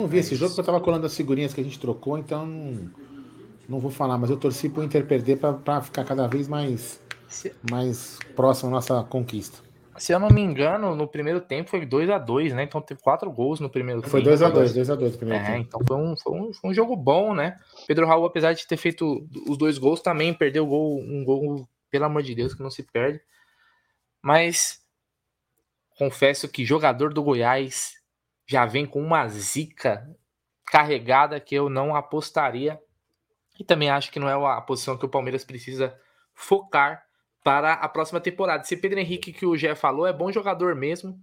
[0.00, 2.44] Não vi esse jogo porque eu tava colando as figurinhas que a gente trocou, então
[2.44, 2.90] não,
[3.68, 7.00] não vou falar, mas eu torci pro Inter perder para ficar cada vez mais,
[7.70, 9.64] mais próximo à nossa conquista.
[9.98, 12.62] Se eu não me engano, no primeiro tempo foi 2 a 2 né?
[12.62, 14.36] Então teve quatro gols no primeiro foi tempo.
[14.36, 15.66] Foi 2x2, 2x2 no primeiro é, tempo.
[15.66, 17.58] Então foi um, foi, um, foi um jogo bom, né?
[17.86, 22.04] Pedro Raul, apesar de ter feito os dois gols, também perdeu gol, um gol, pelo
[22.04, 23.20] amor de Deus, que não se perde.
[24.22, 24.80] Mas
[25.96, 27.94] confesso que jogador do Goiás
[28.46, 30.06] já vem com uma zica
[30.66, 32.80] carregada que eu não apostaria.
[33.58, 35.98] E também acho que não é a posição que o Palmeiras precisa
[36.34, 37.05] focar
[37.46, 38.64] para a próxima temporada.
[38.64, 41.16] Esse Pedro Henrique que o Gé falou é bom jogador mesmo.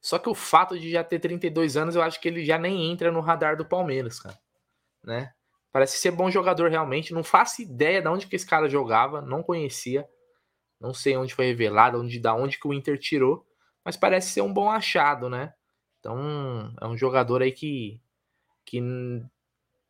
[0.00, 2.90] Só que o fato de já ter 32 anos, eu acho que ele já nem
[2.90, 4.36] entra no radar do Palmeiras, cara.
[5.04, 5.32] Né?
[5.70, 7.14] Parece ser bom jogador realmente.
[7.14, 10.04] Não faço ideia de onde que esse cara jogava, não conhecia.
[10.80, 13.46] Não sei onde foi revelado, onde da onde que o Inter tirou,
[13.84, 15.54] mas parece ser um bom achado, né?
[16.00, 18.00] Então, é um jogador aí que,
[18.66, 18.82] que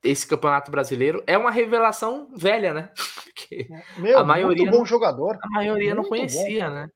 [0.02, 2.92] esse campeonato brasileiro é uma revelação velha, né?
[3.35, 5.38] Porque é, Meu, a maioria muito bom jogador.
[5.42, 6.75] A maioria muito não conhecia, bom.
[6.75, 6.88] né?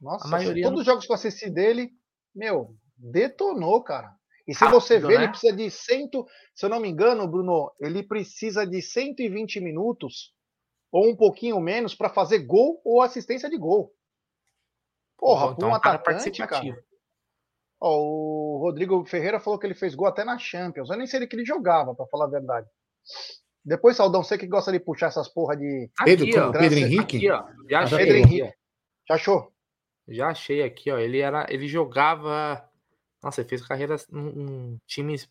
[0.00, 0.80] Nossa, a maioria todos não...
[0.80, 1.92] os jogos que eu assisti dele,
[2.34, 4.12] meu, detonou, cara.
[4.46, 5.14] E se Rápido, você vê, né?
[5.14, 10.34] ele precisa de cento, se eu não me engano, Bruno, ele precisa de 120 minutos
[10.90, 13.94] ou um pouquinho menos para fazer gol ou assistência de gol.
[15.16, 16.84] Porra, então, um atacante, cara.
[17.80, 20.90] Ó, o Rodrigo Ferreira falou que ele fez gol até na Champions.
[20.90, 22.68] Eu nem sei que ele jogava, para falar a verdade.
[23.64, 25.90] Depois, Saldão, você que gosta de puxar essas porra de.
[26.04, 27.16] Pedro, aqui, ó, Pedro Henrique?
[27.16, 27.44] Aqui, ó.
[27.68, 27.98] Já achei.
[27.98, 28.54] Pedro Henrique.
[29.08, 29.52] Já achou?
[30.08, 30.98] Já achei aqui, ó.
[30.98, 31.46] Ele era.
[31.48, 32.68] Ele jogava.
[33.22, 35.30] Nossa, ele fez carreira em, em times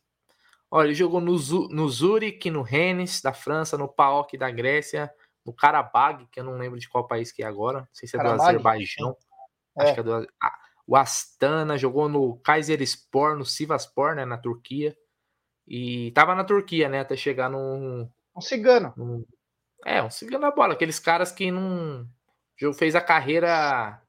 [0.73, 1.33] Olha, ele jogou no,
[1.67, 5.13] no Zurich, no Rennes da França, no PAOK da Grécia,
[5.45, 8.15] no Karabag, que eu não lembro de qual país que é agora, não sei se
[8.15, 8.37] é Karabag?
[8.37, 9.17] do Azerbaijão.
[9.77, 9.83] É.
[9.83, 14.95] Acho que é do ah, o Astana, jogou no Kayserispor, no Sivaspor, né, na Turquia.
[15.67, 18.93] E tava na Turquia, né, até chegar num um cigano.
[19.85, 22.07] É, um cigano da bola, aqueles caras que não
[22.77, 24.01] fez a carreira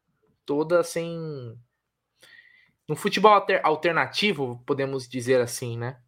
[0.45, 1.57] toda sem
[2.89, 5.99] no futebol alter, alternativo, podemos dizer assim, né?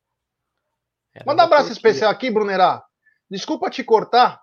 [1.15, 2.85] Era Manda um abraço especial aqui, Brunerá.
[3.31, 4.43] Desculpa te cortar.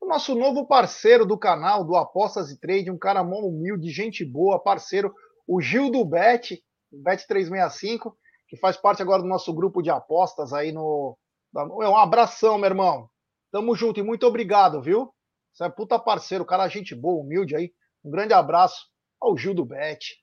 [0.00, 4.24] O nosso novo parceiro do canal, do Apostas e Trade, um cara mó humilde, gente
[4.24, 5.14] boa, parceiro,
[5.46, 8.12] o Gil do Bet, Bet365,
[8.48, 11.16] que faz parte agora do nosso grupo de apostas aí no.
[11.54, 13.10] Um abração, meu irmão.
[13.50, 15.12] Tamo junto e muito obrigado, viu?
[15.52, 17.72] Você é puta parceiro, cara, gente boa, humilde aí.
[18.04, 18.86] Um grande abraço
[19.20, 20.16] ao Gil do Bet.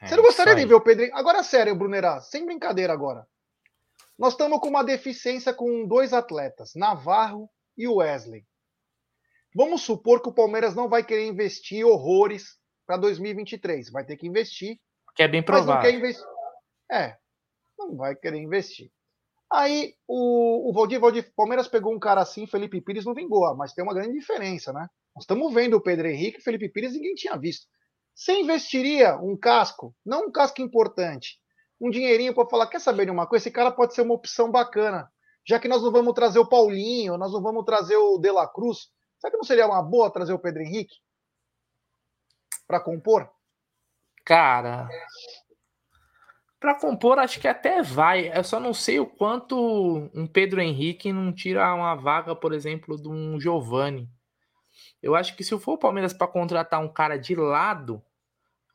[0.00, 1.14] É, Você não gostaria de ver o Pedrinho?
[1.14, 3.26] Agora, sério, Brunerá, sem brincadeira agora.
[4.18, 8.44] Nós estamos com uma deficiência com dois atletas, Navarro e Wesley.
[9.54, 13.90] Vamos supor que o Palmeiras não vai querer investir horrores para 2023.
[13.90, 14.78] Vai ter que investir.
[15.14, 15.74] Que é bem provável.
[15.74, 16.26] Mas não quer investir.
[16.90, 17.16] É,
[17.78, 18.90] não vai querer investir.
[19.50, 23.72] Aí o, o Valdir, Valdir Palmeiras pegou um cara assim, Felipe Pires não vingou, mas
[23.72, 24.86] tem uma grande diferença, né?
[25.14, 27.66] Nós estamos vendo o Pedro Henrique, Felipe Pires ninguém tinha visto.
[28.14, 31.38] Você investiria um casco, não um casco importante,
[31.80, 33.44] um dinheirinho para falar, quer saber de uma coisa?
[33.44, 35.10] Esse cara pode ser uma opção bacana.
[35.46, 38.46] Já que nós não vamos trazer o Paulinho, nós não vamos trazer o De La
[38.46, 40.96] Cruz, será que não seria uma boa trazer o Pedro Henrique
[42.66, 43.30] para compor?
[44.24, 44.88] Cara,
[46.60, 48.36] para compor acho que até vai.
[48.36, 53.00] Eu só não sei o quanto um Pedro Henrique não tira uma vaga, por exemplo,
[53.00, 54.08] de um Giovani.
[55.02, 58.02] Eu acho que se for o Palmeiras para contratar um cara de lado,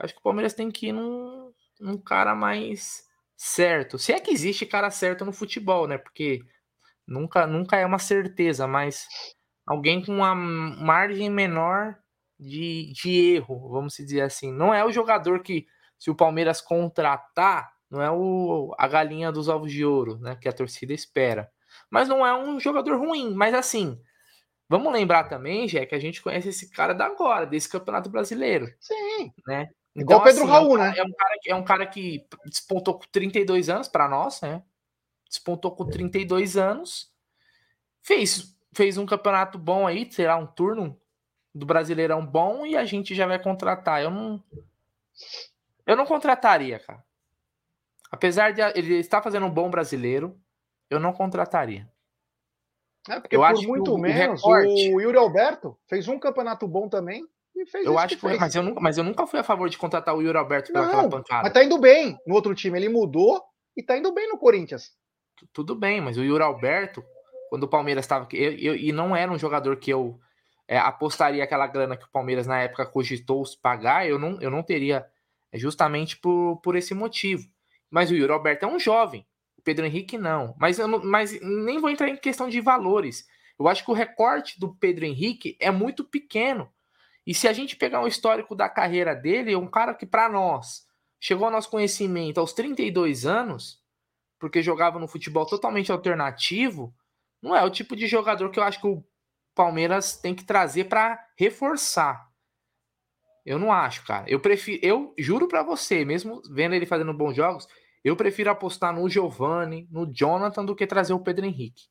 [0.03, 3.03] Acho que o Palmeiras tem que ir num, num cara mais
[3.37, 3.97] certo.
[3.97, 5.97] Se é que existe cara certo no futebol, né?
[5.97, 6.41] Porque
[7.07, 9.07] nunca, nunca é uma certeza, mas
[9.65, 11.97] alguém com uma margem menor
[12.39, 14.51] de, de erro, vamos dizer assim.
[14.51, 15.65] Não é o jogador que,
[16.03, 20.35] se o Palmeiras contratar, não é o, a galinha dos ovos de ouro, né?
[20.35, 21.49] Que a torcida espera.
[21.89, 23.33] Mas não é um jogador ruim.
[23.33, 23.97] Mas assim,
[24.67, 28.67] vamos lembrar também, Jé, que a gente conhece esse cara da agora, desse Campeonato Brasileiro.
[28.81, 29.31] Sim.
[29.47, 29.69] Né?
[29.95, 30.93] Igual o Pedro assim, Raul, é um, né?
[30.97, 34.61] É um, cara, é um cara que despontou com 32 anos para nós, né?
[35.29, 37.13] Despontou com 32 anos.
[38.01, 40.99] Fez, fez um campeonato bom aí, será um turno
[41.55, 44.03] do Brasileirão bom e a gente já vai contratar.
[44.03, 44.43] Eu não
[45.85, 47.03] eu não contrataria, cara.
[48.11, 50.39] Apesar de ele estar fazendo um bom brasileiro,
[50.89, 51.89] eu não contrataria.
[53.09, 54.93] É porque eu por acho muito menos o, recorte...
[54.93, 58.55] o Yuri Alberto fez um campeonato bom também e fez eu acho que, foi, mas
[58.55, 61.09] eu, nunca, mas eu nunca fui a favor de contratar o Yuri Alberto pela aquela
[61.09, 61.43] pancada.
[61.43, 62.77] Mas tá indo bem no outro time.
[62.77, 63.43] Ele mudou
[63.75, 64.91] e tá indo bem no Corinthians.
[65.51, 67.03] Tudo bem, mas o Yuri Alberto,
[67.49, 68.27] quando o Palmeiras estava.
[68.31, 70.19] E não era um jogador que eu
[70.67, 74.63] é, apostaria aquela grana que o Palmeiras na época cogitou pagar, eu não, eu não
[74.63, 75.05] teria.
[75.53, 77.47] É justamente por, por esse motivo.
[77.89, 79.23] Mas o Yuri Alberto é um jovem.
[79.55, 80.55] O Pedro Henrique não.
[80.59, 83.27] Mas, eu não, mas nem vou entrar em questão de valores.
[83.59, 86.73] Eu acho que o recorte do Pedro Henrique é muito pequeno.
[87.25, 90.27] E se a gente pegar um histórico da carreira dele, é um cara que, para
[90.27, 90.87] nós,
[91.19, 93.79] chegou ao nosso conhecimento aos 32 anos,
[94.39, 96.93] porque jogava no futebol totalmente alternativo,
[97.39, 99.05] não é o tipo de jogador que eu acho que o
[99.53, 102.32] Palmeiras tem que trazer para reforçar.
[103.45, 104.25] Eu não acho, cara.
[104.27, 107.67] Eu prefiro, eu juro para você, mesmo vendo ele fazendo bons jogos,
[108.03, 111.83] eu prefiro apostar no Giovani, no Jonathan do que trazer o Pedro Henrique.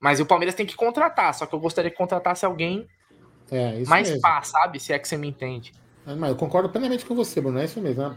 [0.00, 2.88] Mas o Palmeiras tem que contratar, só que eu gostaria que contratasse alguém
[3.50, 4.20] é, mais mesmo.
[4.20, 4.80] pá, sabe?
[4.80, 5.72] Se é que você me entende.
[6.06, 7.58] É, mas eu concordo plenamente com você, Bruno.
[7.58, 8.02] É isso mesmo.
[8.02, 8.16] Né?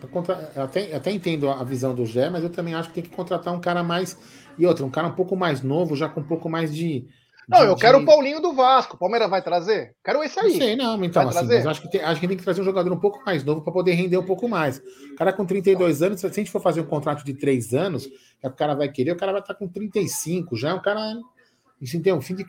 [0.55, 3.15] Eu até, até entendo a visão do Gé, mas eu também acho que tem que
[3.15, 4.17] contratar um cara mais.
[4.57, 7.07] E outro, um cara um pouco mais novo, já com um pouco mais de.
[7.47, 8.97] Não, eu quero o Paulinho do Vasco.
[8.97, 9.95] Palmeiras vai trazer?
[10.03, 10.51] Quero esse aí.
[10.51, 12.91] Não sei, não, então, assim, acho que, tem, acho que tem que trazer um jogador
[12.91, 14.79] um pouco mais novo para poder render um pouco mais.
[15.11, 18.09] O cara com 32 anos, se a gente for fazer um contrato de 3 anos,
[18.41, 21.15] é o cara vai querer, o cara vai estar com 35, já é um cara
[21.81, 22.45] isso tem um fim de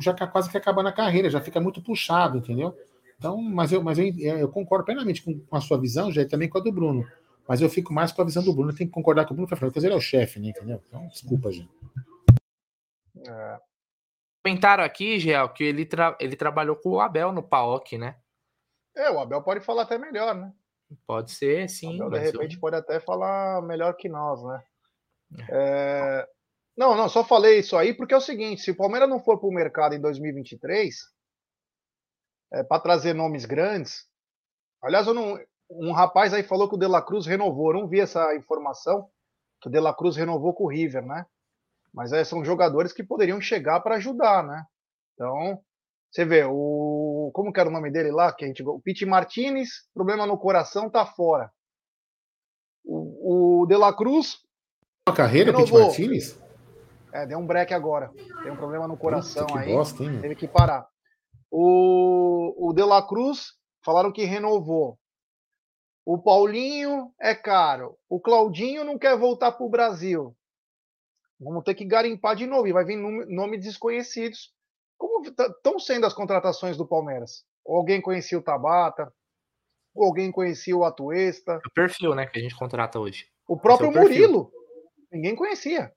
[0.00, 2.74] já quase que acabando a carreira, já fica muito puxado, entendeu?
[3.18, 6.48] Então, mas eu, mas eu, eu concordo plenamente com, com, a sua visão, já também
[6.48, 7.06] com a do Bruno.
[7.46, 8.72] Mas eu fico mais com a visão do Bruno.
[8.72, 10.48] Tenho que concordar com o Bruno, porque ele é o chefe, né?
[10.48, 10.80] Entendeu?
[10.88, 11.68] Então, desculpa, gente.
[13.26, 13.58] É.
[14.44, 18.16] Comentaram aqui, Gel, que ele, tra ele trabalhou com o Abel no PAOC, né?
[18.96, 20.52] É, o Abel pode falar até melhor, né?
[21.06, 22.00] Pode ser, sim.
[22.00, 22.60] O Abel, de repente, eu...
[22.60, 24.64] pode até falar melhor que nós, né?
[25.38, 25.44] É.
[25.50, 26.28] É...
[26.76, 29.38] Não, não, só falei isso aí porque é o seguinte: se o Palmeiras não for
[29.38, 30.96] para o mercado em 2023,
[32.52, 34.08] é, para trazer nomes grandes.
[34.82, 35.38] Aliás, não,
[35.70, 37.70] um rapaz aí falou que o De La Cruz renovou.
[37.70, 39.08] Eu não vi essa informação,
[39.60, 41.26] que o De La Cruz renovou com o River, né?
[41.92, 44.64] Mas é, são jogadores que poderiam chegar para ajudar, né?
[45.14, 45.60] Então,
[46.10, 47.30] você vê, o.
[47.32, 48.32] Como que era o nome dele lá?
[48.32, 51.50] Que a gente, o Pete Martinez, problema no coração, tá fora.
[52.84, 54.38] O, o De La Cruz.
[55.08, 56.40] Uma carreira, Pete Martinez?
[57.12, 58.10] É, deu um break agora.
[58.42, 59.72] Tem um problema no coração Puta, aí.
[59.72, 60.86] Bosta, hein, teve que parar.
[61.50, 64.98] O, o De La Cruz, falaram que renovou.
[66.04, 67.96] O Paulinho é caro.
[68.08, 70.36] O Claudinho não quer voltar para o Brasil.
[71.40, 72.68] Vamos ter que garimpar de novo.
[72.68, 74.52] E vai vir nomes desconhecidos.
[74.98, 77.44] Como estão sendo as contratações do Palmeiras?
[77.64, 79.10] Ou alguém conhecia o Tabata?
[79.94, 81.52] Ou alguém conhecia o Atuesta?
[81.52, 83.26] É o perfil, né, que a gente contrata hoje.
[83.48, 84.52] O próprio é o Murilo.
[85.10, 85.90] Ninguém conhecia.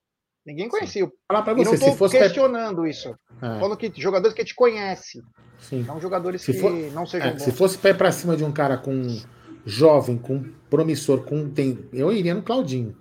[0.46, 1.10] Ninguém conhecia.
[1.28, 3.10] Falar para você, não se fosse questionando isso.
[3.42, 3.60] É.
[3.60, 5.22] Falando que jogadores que te conhece.
[5.60, 5.84] Sim.
[5.84, 6.72] Não jogadores se que for...
[6.72, 9.22] não sejam é, Se fosse pé para cima de um cara com
[9.66, 12.98] jovem, com promissor, com tem, eu iria no Claudinho.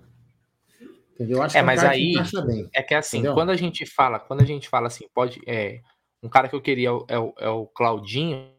[1.14, 1.38] Entendeu?
[1.38, 3.35] Eu acho é, que é mas aí que é que assim, entendeu?
[3.35, 5.81] quando a gente fala, quando a gente fala assim, pode é
[6.22, 8.53] um cara que eu queria é o, é o Claudinho,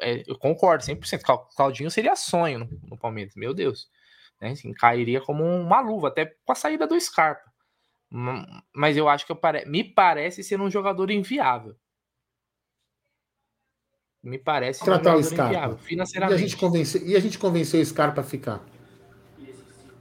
[0.00, 1.22] é, eu concordo 100%.
[1.56, 3.88] Claudinho seria sonho no, no Palmeiras, meu Deus.
[4.40, 4.50] Né?
[4.50, 7.50] Assim, cairia como uma luva, até com a saída do Scarpa.
[8.74, 9.64] Mas eu acho que eu pare...
[9.66, 11.74] me parece ser um jogador inviável.
[14.22, 15.46] Me parece Tratar um o Scarpa.
[15.46, 16.40] Inviável, financeiramente.
[16.40, 18.64] E a, gente convenceu, e a gente convenceu o Scarpa a ficar?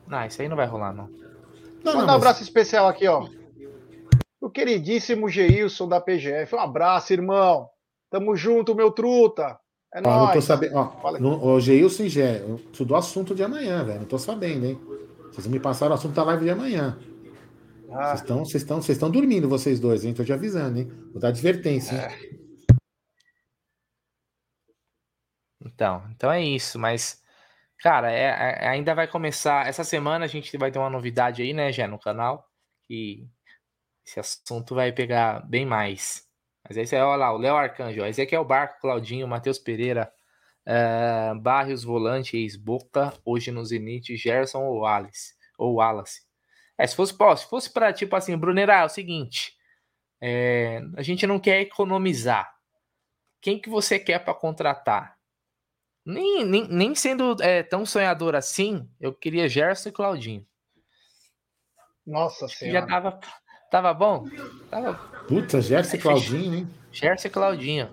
[0.06, 1.10] Não, isso aí não vai rolar, não.
[1.84, 3.28] Não Manda um abraço especial aqui, ó.
[4.39, 6.56] O queridíssimo Geilson da PGF.
[6.56, 7.70] Um abraço, irmão.
[8.10, 9.60] Tamo junto, meu truta.
[9.94, 10.28] É ó, nóis.
[10.28, 10.76] Não tô sabendo.
[10.76, 14.00] Ó, no, o Geilson e Gé, eu o assunto de amanhã, velho.
[14.00, 14.80] Não tô sabendo, hein?
[15.32, 16.98] Vocês me passaram o assunto da live de amanhã.
[17.91, 18.08] Ah.
[18.08, 20.13] Vocês estão, vocês estão, vocês estão dormindo, vocês dois, hein?
[20.13, 20.91] Tô te avisando, hein?
[21.12, 22.02] Vou dar advertência, hein?
[22.02, 22.41] É.
[25.65, 27.21] Então, então é isso, mas
[27.82, 31.54] cara, é, é, ainda vai começar essa semana a gente vai ter uma novidade aí,
[31.54, 32.48] né, já no canal,
[32.88, 33.28] que
[34.06, 36.28] esse assunto vai pegar bem mais.
[36.67, 39.58] Mas esse é, olha lá, o Léo Arcanjo, esse aqui é o Barco, Claudinho, Matheus
[39.58, 40.12] Pereira,
[40.67, 46.22] uh, Barrios Volante, ex-Boca, hoje no Zenit, Gerson ou Wallace, ou Wallace.
[46.78, 49.54] É, se fosse, pô, se fosse para tipo assim, Brunerá, é o seguinte,
[50.22, 52.52] é, a gente não quer economizar.
[53.41, 55.17] Quem que você quer para contratar?
[56.06, 60.46] Nem, nem, nem sendo é, tão sonhador assim, eu queria Gerson e Claudinho.
[62.06, 62.80] Nossa Senhora.
[62.80, 63.20] Já tava,
[63.70, 64.28] tava bom?
[64.70, 64.94] Tava...
[65.28, 66.70] Puta, Gerson e Claudinho, hein?
[66.92, 67.90] Gerson e Claudinho.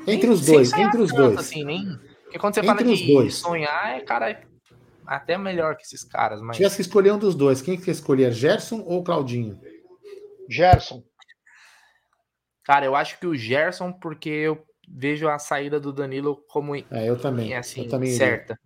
[0.00, 1.38] Entre nem, os dois, entre os tanto, dois.
[1.38, 1.96] Assim, nem...
[2.24, 3.34] Porque quando você entre fala de dois.
[3.36, 4.42] sonhar, é cara
[5.06, 6.40] até melhor que esses caras.
[6.42, 6.56] Mas...
[6.56, 9.60] Tivesse que escolher um dos dois, quem que escolher, Gerson ou Claudinho?
[10.48, 11.04] Gerson.
[12.64, 16.84] Cara, eu acho que o Gerson, porque eu vejo a saída do Danilo como é,
[17.08, 18.58] eu também, assim, eu também certa.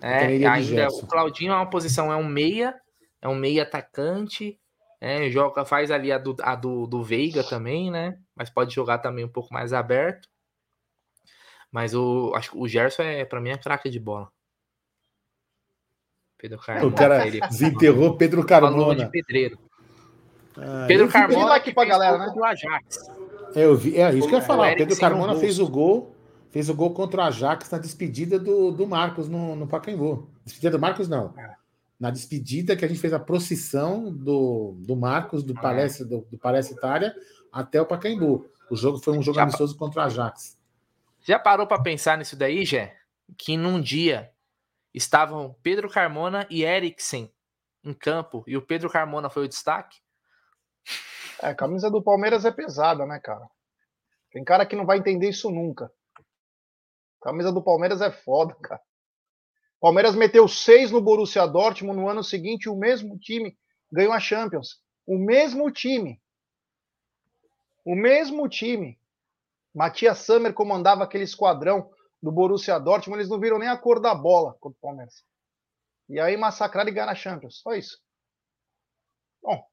[0.00, 2.74] É, ainda o Claudinho é uma posição, é um meia,
[3.20, 4.58] é um meia atacante,
[5.00, 8.18] é, joga, faz ali a, do, a do, do Veiga também, né?
[8.34, 10.28] Mas pode jogar também um pouco mais aberto.
[11.70, 14.28] Mas o, acho que o Gerson é, para mim, é craque de bola.
[16.36, 16.86] Pedro Carmona.
[16.86, 19.04] O cara desenterrou Pedro Carmona.
[19.04, 19.58] de pedreiro.
[20.56, 22.32] Ah, Pedro Carmona aqui pra galera, né?
[22.34, 23.19] Do Ajax.
[23.54, 24.74] É, eu vi, é isso que eu ia falar.
[24.76, 26.14] Pedro Carmona fez o gol,
[26.50, 30.30] fez o gol contra o Ajax na despedida do, do Marcos no, no Pacaembu.
[30.44, 31.34] Despedida do Marcos, não.
[31.38, 31.54] É.
[31.98, 36.26] Na despedida que a gente fez a procissão do, do Marcos, do ah, Palestra, do,
[36.30, 37.14] do Palestra Itália,
[37.52, 38.46] até o Pacaembu.
[38.70, 40.56] O jogo foi um jogo já, amistoso contra o Ajax.
[41.22, 42.96] Já parou para pensar nisso daí, Jé?
[43.36, 44.30] Que num dia
[44.94, 47.30] estavam Pedro Carmona e Eriksen
[47.84, 49.98] em campo e o Pedro Carmona foi o destaque?
[51.42, 53.48] É, a camisa do Palmeiras é pesada, né, cara?
[54.30, 55.90] Tem cara que não vai entender isso nunca.
[57.20, 58.80] A camisa do Palmeiras é foda, cara.
[59.80, 63.56] Palmeiras meteu seis no Borussia Dortmund no ano seguinte, o mesmo time
[63.90, 64.82] ganhou a Champions.
[65.06, 66.20] O mesmo time.
[67.84, 69.00] O mesmo time.
[69.74, 71.90] Matias Sammer comandava aquele esquadrão
[72.22, 75.24] do Borussia Dortmund, eles não viram nem a cor da bola contra o Palmeiras.
[76.08, 77.60] E aí massacraram e ganharam a Champions.
[77.60, 77.98] Só isso.
[79.42, 79.64] Bom,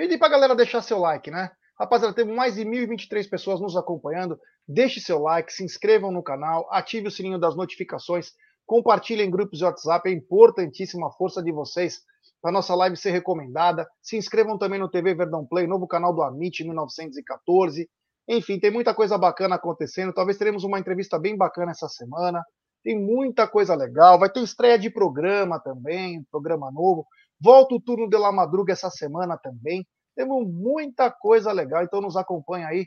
[0.00, 1.50] Pedir para a galera deixar seu like, né?
[1.78, 4.40] Rapaziada, temos mais de 1.023 pessoas nos acompanhando.
[4.66, 8.32] Deixe seu like, se inscrevam no canal, ative o sininho das notificações,
[8.64, 12.00] compartilhem em grupos de WhatsApp, é importantíssima a força de vocês
[12.40, 13.86] para nossa live ser recomendada.
[14.00, 17.86] Se inscrevam também no TV Verdão Play, novo canal do Amit 1914.
[18.26, 20.14] Enfim, tem muita coisa bacana acontecendo.
[20.14, 22.42] Talvez teremos uma entrevista bem bacana essa semana.
[22.82, 24.18] Tem muita coisa legal.
[24.18, 27.06] Vai ter estreia de programa também, programa novo.
[27.40, 29.86] Volta o turno de La Madruga essa semana também.
[30.14, 32.86] Temos muita coisa legal, então nos acompanha aí,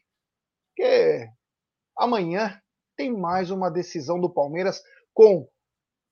[0.76, 1.28] que
[1.98, 2.60] amanhã
[2.96, 4.82] tem mais uma decisão do Palmeiras
[5.14, 5.48] com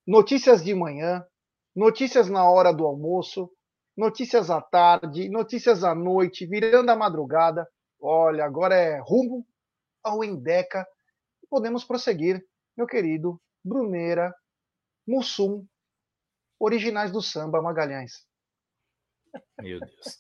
[0.08, 1.24] notícias de manhã,
[1.76, 3.52] notícias na hora do almoço
[3.96, 7.68] notícias à tarde, notícias à noite, virando a madrugada.
[8.00, 9.46] Olha, agora é rumo
[10.04, 10.88] ao Endeca.
[11.50, 12.44] Podemos prosseguir,
[12.76, 14.34] meu querido Bruneira,
[15.08, 15.66] Mussum,
[16.60, 18.26] originais do samba Magalhães.
[19.62, 20.20] Meu Deus.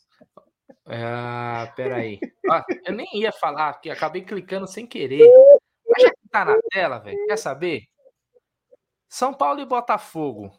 [0.86, 2.20] Ah, peraí.
[2.50, 5.28] Ah, eu nem ia falar aqui, acabei clicando sem querer.
[5.90, 7.84] Mas já que tá na tela, velho, quer saber?
[9.08, 10.52] São Paulo e Botafogo.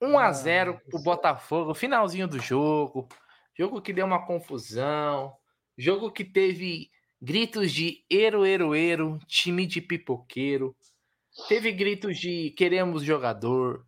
[0.00, 3.08] 1 a 0 pro Botafogo, finalzinho do jogo.
[3.52, 5.36] Jogo que deu uma confusão.
[5.76, 10.76] Jogo que teve gritos de ero, ero, ero, time de pipoqueiro.
[11.48, 13.84] Teve gritos de queremos jogador.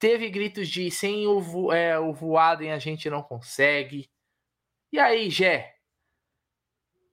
[0.00, 4.10] Teve gritos de sem o, vo, é, o voadem a gente não consegue.
[4.90, 5.76] E aí, Gé?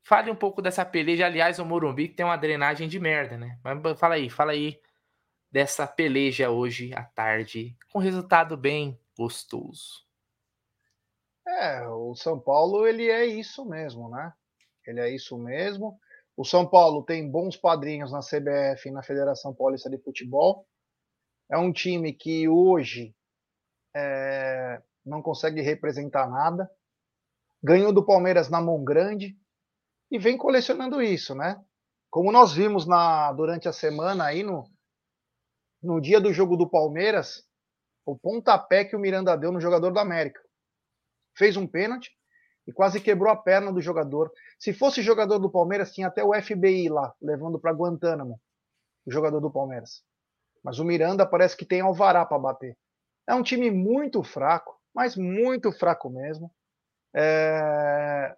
[0.04, 1.26] Fale um pouco dessa peleja.
[1.26, 3.60] Aliás, o Morumbi tem uma drenagem de merda, né?
[3.62, 4.82] Mas fala aí, fala aí
[5.52, 10.06] dessa peleja hoje à tarde, com resultado bem gostoso.
[11.46, 14.32] É, o São Paulo ele é isso mesmo, né?
[14.86, 16.00] Ele é isso mesmo.
[16.38, 20.66] O São Paulo tem bons padrinhos na CBF e na Federação Paulista de Futebol.
[21.50, 23.16] É um time que hoje
[23.96, 26.70] é, não consegue representar nada.
[27.64, 29.38] Ganhou do Palmeiras na mão grande
[30.12, 31.64] e vem colecionando isso, né?
[32.10, 34.70] Como nós vimos na, durante a semana aí no,
[35.82, 37.46] no dia do jogo do Palmeiras,
[38.06, 40.42] o pontapé que o Miranda deu no jogador do América.
[41.36, 42.12] Fez um pênalti
[42.66, 44.32] e quase quebrou a perna do jogador.
[44.60, 48.40] Se fosse jogador do Palmeiras, tinha até o FBI lá, levando para Guantánamo,
[49.06, 50.04] o jogador do Palmeiras.
[50.64, 52.78] Mas o Miranda parece que tem alvará para bater.
[53.28, 56.52] É um time muito fraco, mas muito fraco mesmo.
[57.16, 58.36] É...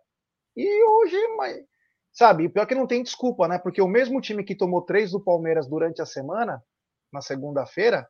[0.55, 1.63] E hoje, mas...
[2.11, 3.57] sabe, pior que não tem desculpa, né?
[3.57, 6.63] Porque o mesmo time que tomou três do Palmeiras durante a semana
[7.11, 8.07] na segunda-feira,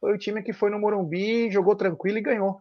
[0.00, 2.60] foi o time que foi no Morumbi, jogou tranquilo e ganhou.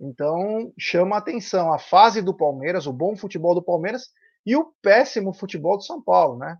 [0.00, 4.10] Então, chama a atenção a fase do Palmeiras, o bom futebol do Palmeiras
[4.44, 6.56] e o péssimo futebol do São Paulo, né?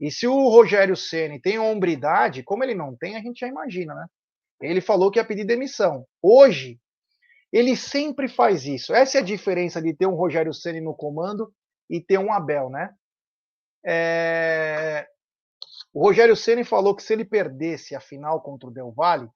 [0.00, 3.94] E se o Rogério Ceni tem hombridade, como ele não tem, a gente já imagina,
[3.94, 4.06] né?
[4.60, 6.06] Ele falou que ia pedir demissão.
[6.22, 6.78] Hoje,
[7.52, 8.94] ele sempre faz isso.
[8.94, 11.52] Essa é a diferença de ter um Rogério Ceni no comando
[11.88, 12.94] e ter um Abel, né?
[13.84, 15.06] É...
[15.92, 19.30] O Rogério Ceni falou que se ele perdesse a final contra o Del Valle,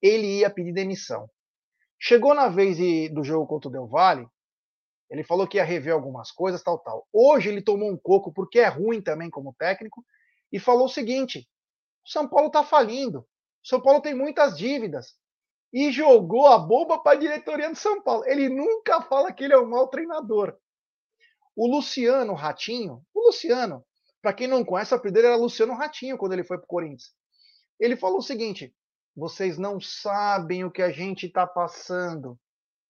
[0.00, 1.28] ele ia pedir demissão.
[1.98, 4.26] Chegou na vez de, do jogo contra o Del Valle,
[5.08, 7.06] ele falou que ia rever algumas coisas, tal, tal.
[7.12, 10.04] Hoje ele tomou um coco porque é ruim também como técnico
[10.52, 11.48] e falou o seguinte:
[12.04, 13.26] o São Paulo está falindo, o
[13.62, 15.14] São Paulo tem muitas dívidas
[15.72, 18.24] e jogou a bomba para a diretoria do São Paulo.
[18.26, 20.56] Ele nunca fala que ele é um mau treinador.
[21.54, 23.84] O Luciano Ratinho, o Luciano,
[24.20, 26.68] para quem não conhece, o apelido dele era Luciano Ratinho quando ele foi para o
[26.68, 27.14] Corinthians.
[27.78, 28.74] Ele falou o seguinte:
[29.14, 32.38] vocês não sabem o que a gente está passando,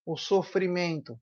[0.04, 1.20] o sofrimento.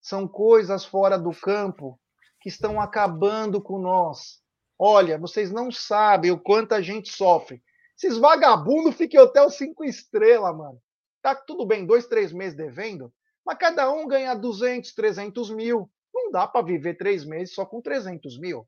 [0.00, 1.98] São coisas fora do campo
[2.40, 4.40] que estão acabando com nós.
[4.78, 7.62] Olha, vocês não sabem o quanto a gente sofre.
[7.96, 10.80] Esses vagabundos ficam em hotel cinco estrelas, mano.
[11.20, 13.12] Tá tudo bem, dois, três meses devendo,
[13.44, 15.90] mas cada um ganha 200, 300 mil.
[16.14, 18.66] Não dá para viver três meses só com 300 mil.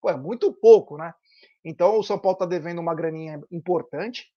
[0.00, 1.14] Pô, é muito pouco, né?
[1.62, 4.32] Então o São Paulo está devendo uma graninha importante.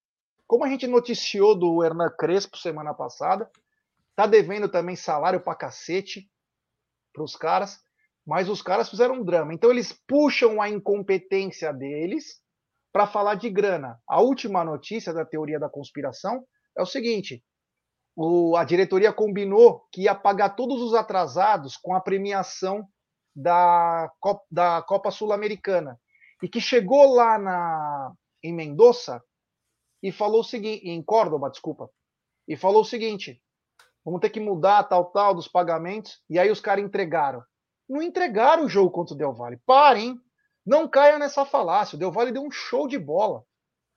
[0.46, 3.50] Como a gente noticiou do Hernan Crespo semana passada,
[4.16, 6.30] tá devendo também salário para cacete
[7.14, 7.80] para os caras,
[8.26, 9.54] mas os caras fizeram um drama.
[9.54, 12.42] Então eles puxam a incompetência deles
[12.92, 14.00] para falar de grana.
[14.08, 16.46] A última notícia da teoria da conspiração
[16.78, 17.44] é o seguinte:
[18.16, 22.88] o, a diretoria combinou que ia pagar todos os atrasados com a premiação
[23.36, 24.10] da,
[24.50, 26.00] da Copa Sul-Americana
[26.42, 29.22] e que chegou lá na, em Mendoza
[30.02, 31.90] e falou o seguinte, em Córdoba, desculpa,
[32.48, 33.42] e falou o seguinte:
[34.06, 36.22] vamos ter que mudar tal, tal dos pagamentos.
[36.30, 37.44] E aí os caras entregaram.
[37.90, 39.60] Não entregaram o jogo contra o Del Valle.
[39.66, 40.16] Parem,
[40.66, 41.96] não caiam nessa falácia.
[41.96, 43.44] O Del Valle deu um show de bola.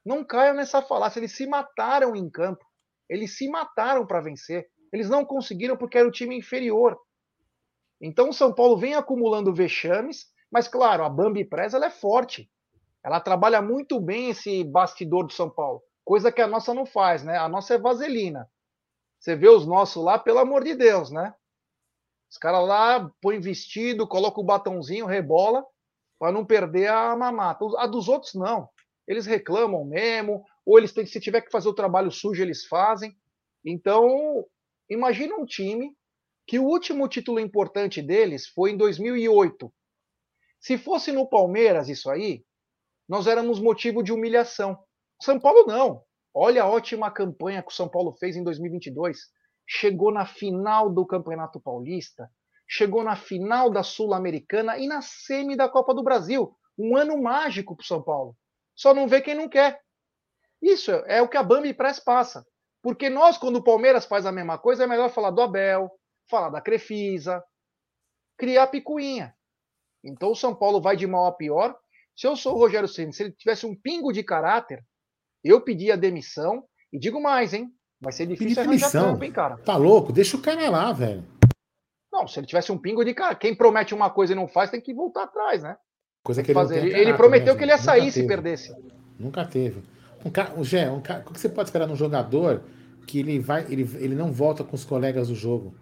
[0.05, 1.21] Não caiam nessa falácia.
[1.21, 2.65] Eles se mataram em campo.
[3.09, 4.67] Eles se mataram para vencer.
[4.93, 6.99] Eles não conseguiram porque era o time inferior.
[8.01, 12.49] Então o São Paulo vem acumulando vexames, mas claro, a Bambi Press ela é forte.
[13.05, 17.23] Ela trabalha muito bem esse bastidor do São Paulo, coisa que a nossa não faz,
[17.23, 17.37] né?
[17.37, 18.49] A nossa é vaselina.
[19.19, 21.35] Você vê os nossos lá, pelo amor de Deus, né?
[22.31, 25.65] Os caras lá põem vestido, colocam o batonzinho, rebola,
[26.19, 27.65] para não perder a mamata.
[27.79, 28.69] A dos outros não.
[29.07, 33.17] Eles reclamam mesmo, ou eles têm se tiver que fazer o trabalho sujo, eles fazem.
[33.65, 34.45] Então,
[34.89, 35.97] imagina um time
[36.47, 39.73] que o último título importante deles foi em 2008.
[40.61, 42.45] Se fosse no Palmeiras isso aí,
[43.09, 44.79] nós éramos motivo de humilhação.
[45.21, 46.03] São Paulo não.
[46.41, 49.19] Olha a ótima campanha que o São Paulo fez em 2022.
[49.67, 52.31] chegou na final do Campeonato Paulista,
[52.65, 56.57] chegou na final da Sul-Americana e na semi da Copa do Brasil.
[56.79, 58.37] Um ano mágico para o São Paulo.
[58.73, 59.81] Só não vê quem não quer.
[60.63, 62.47] Isso é o que a Bambi Press passa.
[62.81, 65.91] Porque nós, quando o Palmeiras faz a mesma coisa, é melhor falar do Abel,
[66.31, 67.43] falar da Crefisa,
[68.37, 69.35] criar picuinha.
[70.05, 71.77] Então o São Paulo vai de mal a pior.
[72.17, 74.85] Se eu sou o Rogério Ceni, se ele tivesse um pingo de caráter,
[75.45, 76.63] eu pedia demissão.
[76.93, 77.71] E digo mais, hein?
[78.01, 79.13] Vai ser difícil Pedir arranjar demissão.
[79.13, 79.57] campo, hein, cara?
[79.59, 80.13] Tá louco?
[80.13, 81.25] Deixa o cara lá, velho.
[82.13, 84.71] Não, se ele tivesse um pingo de cara, quem promete uma coisa e não faz,
[84.71, 85.77] tem que voltar atrás, né?
[86.25, 86.79] Coisa que ele, fazer.
[86.79, 88.73] ele, ele prometeu que ele ia sair se perdesse.
[89.19, 89.83] Nunca teve.
[90.25, 92.63] Um cara, um, Gé, um cara, o que você pode esperar num jogador
[93.07, 95.75] que ele vai, ele, ele não volta com os colegas do jogo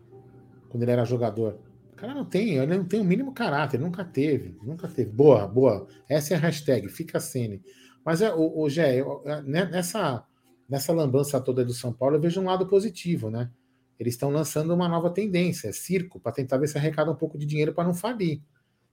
[0.69, 1.59] quando ele era jogador?
[1.93, 5.11] O cara não tem, ele não tem o mínimo caráter, nunca teve, nunca teve.
[5.11, 5.87] Boa, boa.
[6.09, 7.63] Essa é a hashtag, fica cene.
[8.07, 10.25] Mas é, o, o Gé, é, né, nessa,
[10.69, 13.51] nessa lambança toda do São Paulo, eu vejo um lado positivo, né?
[13.99, 17.37] Eles estão lançando uma nova tendência, é circo, para tentar ver se arrecada um pouco
[17.37, 18.41] de dinheiro para não falir.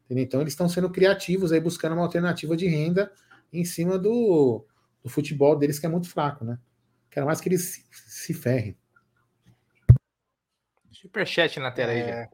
[0.06, 0.24] Entendeu?
[0.24, 3.12] Então eles estão sendo criativos aí, buscando uma alternativa de renda
[3.52, 4.66] em cima do,
[5.04, 6.58] do futebol deles, que é muito fraco, né?
[7.12, 8.76] Quero mais que eles se, se ferrem.
[10.92, 12.24] Superchat na tela é...
[12.24, 12.30] aí,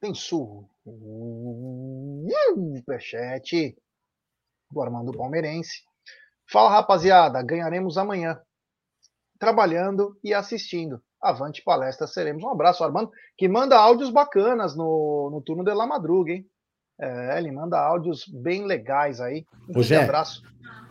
[0.00, 0.66] Tem surro.
[2.74, 3.76] Superchat
[4.72, 5.82] do Armando Palmeirense.
[6.50, 8.40] Fala, rapaziada, ganharemos amanhã.
[9.38, 11.00] Trabalhando e assistindo.
[11.20, 12.42] Avante palestra, seremos.
[12.42, 16.46] Um abraço, Armando, que manda áudios bacanas no, no turno de La Madruga, hein?
[17.00, 19.44] É, ele manda áudios bem legais aí.
[19.68, 20.42] Um Ô, abraço.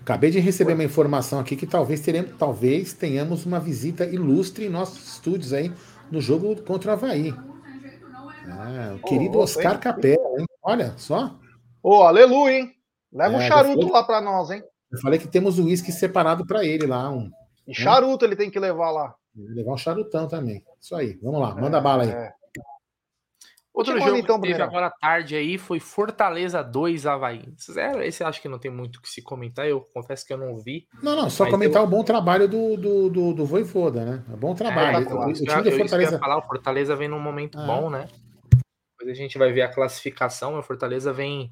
[0.01, 0.75] Acabei de receber Oi.
[0.75, 5.71] uma informação aqui que talvez, teremos, talvez tenhamos uma visita ilustre em nossos estúdios aí
[6.09, 7.33] no jogo contra o Havaí.
[8.47, 10.45] Ah, o querido oh, Oscar Capela, hein?
[10.63, 11.39] Olha só.
[11.83, 12.80] Ô, oh, aleluia, hein?
[13.11, 14.63] Leva é, um charuto falei, lá para nós, hein?
[14.91, 17.09] Eu falei que temos o uísque separado para ele lá.
[17.09, 17.29] Um,
[17.67, 19.13] e charuto um, ele tem que levar lá.
[19.35, 20.63] Levar um charutão também.
[20.79, 21.17] Isso aí.
[21.21, 22.09] Vamos lá, manda é, bala aí.
[22.09, 22.33] É.
[23.73, 27.41] Outro jogo então, que teve agora à tarde aí foi Fortaleza 2 Havaí.
[28.03, 30.59] Esse acho que não tem muito o que se comentar, eu confesso que eu não
[30.59, 30.87] vi.
[31.01, 31.87] Não, não, só comentar eu...
[31.87, 34.23] o bom trabalho do, do, do, do Voivoda, né?
[34.31, 35.07] É bom trabalho.
[35.07, 36.19] É, o, o, time do Fortaleza.
[36.19, 37.65] Falar, o Fortaleza vem num momento ah.
[37.65, 38.07] bom, né?
[38.99, 40.59] Depois a gente vai ver a classificação.
[40.59, 41.49] O Fortaleza vem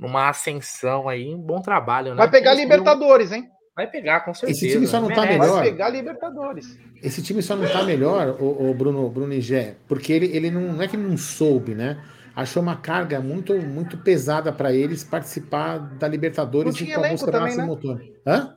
[0.00, 2.16] numa ascensão aí, um bom trabalho, né?
[2.16, 3.48] Vai pegar Libertadores, hein?
[3.76, 4.64] Vai pegar, com certeza.
[4.64, 5.48] Esse time só não tá melhor.
[5.48, 6.78] Vai pegar Libertadores.
[7.02, 10.72] Esse time só não tá melhor, o, o Bruno, Bruno Igé, porque ele, ele não,
[10.72, 12.02] não é que não soube, né?
[12.34, 17.56] Achou uma carga muito, muito pesada para eles participar da Libertadores e com alguns campeonatos
[17.56, 17.64] né?
[17.64, 18.02] motor.
[18.26, 18.56] Hã?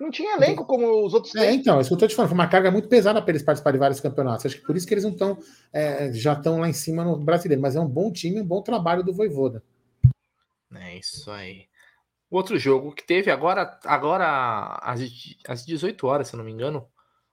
[0.00, 1.34] Não tinha elenco como os outros.
[1.34, 2.30] É, então, é isso que eu tô te falando.
[2.30, 4.46] Foi uma carga muito pesada para eles participarem de vários campeonatos.
[4.46, 5.36] Acho que por isso que eles não estão.
[5.72, 7.60] É, já estão lá em cima no brasileiro.
[7.60, 9.62] Mas é um bom time, um bom trabalho do Voivoda.
[10.74, 11.68] É isso aí.
[12.30, 15.00] Outro jogo que teve agora, agora às,
[15.48, 16.88] às 18 horas, se eu não me engano,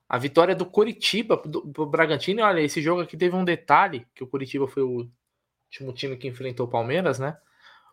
[0.08, 2.42] a vitória do Curitiba do, Bragantino.
[2.42, 5.08] Olha, esse jogo aqui teve um detalhe, que o Curitiba foi o
[5.66, 7.36] último time que enfrentou o Palmeiras, né?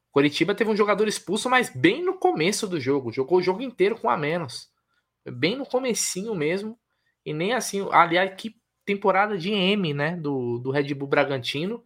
[0.10, 3.12] O Curitiba teve um jogador expulso, mas bem no começo do jogo.
[3.12, 4.72] Jogou o jogo inteiro com a menos.
[5.30, 6.80] Bem no comecinho mesmo.
[7.26, 10.16] E nem assim, aliás, que temporada de M, né?
[10.16, 11.84] Do, do Red Bull Bragantino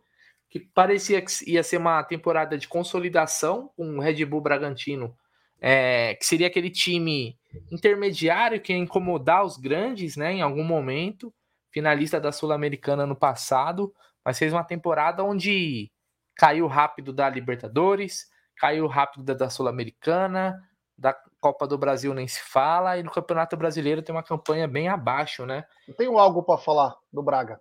[0.50, 5.16] que parecia que ia ser uma temporada de consolidação com o Red Bull Bragantino,
[5.62, 7.38] é, que seria aquele time
[7.72, 11.34] intermediário que ia incomodar os grandes, né, em algum momento,
[11.72, 13.93] finalista da Sul-Americana no passado,
[14.26, 15.91] mas fez uma temporada onde
[16.36, 18.28] caiu rápido da Libertadores,
[18.58, 20.60] caiu rápido da, da Sul-Americana,
[20.97, 24.88] da Copa do Brasil nem se fala, e no Campeonato Brasileiro tem uma campanha bem
[24.89, 25.64] abaixo, né?
[25.88, 27.60] Eu tenho algo para falar do Braga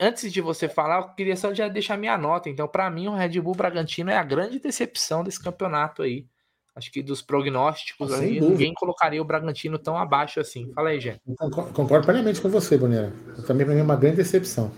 [0.00, 2.48] antes de você falar, eu queria só já deixar minha nota.
[2.48, 6.26] Então, para mim, o Red Bull Bragantino é a grande decepção desse campeonato aí.
[6.74, 10.72] Acho que dos prognósticos aí, ninguém colocaria o Bragantino tão abaixo assim.
[10.72, 11.20] Fala aí, Gê.
[11.74, 13.12] Concordo plenamente com você, Bonera.
[13.46, 14.72] Também para mim é uma grande decepção.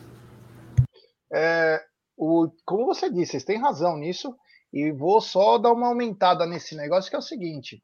[1.33, 1.81] É,
[2.17, 4.35] o, como você disse, vocês têm razão nisso.
[4.73, 7.83] E vou só dar uma aumentada nesse negócio, que é o seguinte.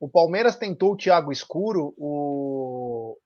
[0.00, 3.16] O Palmeiras tentou o Thiago Escuro, o,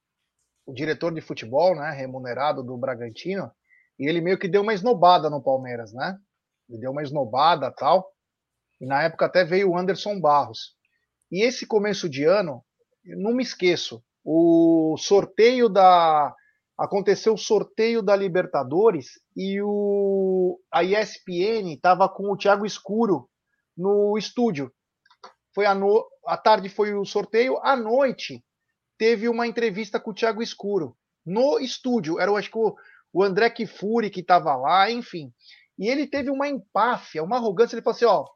[0.67, 3.51] o diretor de futebol, né, remunerado do Bragantino,
[3.99, 6.19] e ele meio que deu uma esnobada no Palmeiras, né?
[6.69, 8.11] Ele deu uma esnobada tal.
[8.81, 10.75] E na época até veio o Anderson Barros.
[11.31, 12.65] E esse começo de ano,
[13.05, 16.35] não me esqueço, o sorteio da
[16.79, 23.29] aconteceu o sorteio da Libertadores e o a ESPN estava com o Thiago Escuro
[23.77, 24.73] no estúdio.
[25.55, 28.43] Foi a, no, a tarde foi o sorteio, à noite
[28.99, 32.19] teve uma entrevista com o Thiago Escuro no estúdio.
[32.21, 32.75] Era, acho que o,
[33.13, 35.33] o André Kifuri que estava lá, enfim.
[35.79, 37.75] E ele teve uma empáfia, uma arrogância.
[37.75, 38.27] Ele falou assim: ó,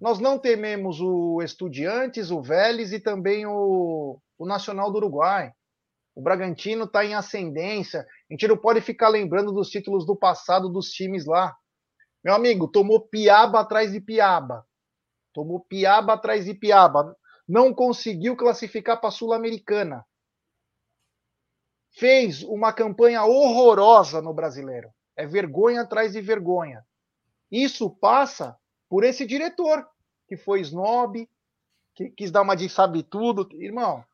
[0.00, 5.52] nós não tememos o Estudiantes, o Vélez e também o, o Nacional do Uruguai.
[6.14, 8.00] O Bragantino está em ascendência.
[8.00, 11.54] A gente não pode ficar lembrando dos títulos do passado dos times lá.
[12.24, 14.66] Meu amigo, tomou piaba atrás de piaba.
[15.32, 17.14] Tomou piaba atrás de piaba.
[17.48, 20.04] Não conseguiu classificar para a Sul-Americana.
[21.92, 24.90] Fez uma campanha horrorosa no brasileiro.
[25.16, 26.84] É vergonha atrás de vergonha.
[27.50, 29.86] Isso passa por esse diretor,
[30.28, 31.28] que foi snob,
[31.94, 33.48] que quis dar uma de sabe tudo.
[33.52, 34.04] Irmão,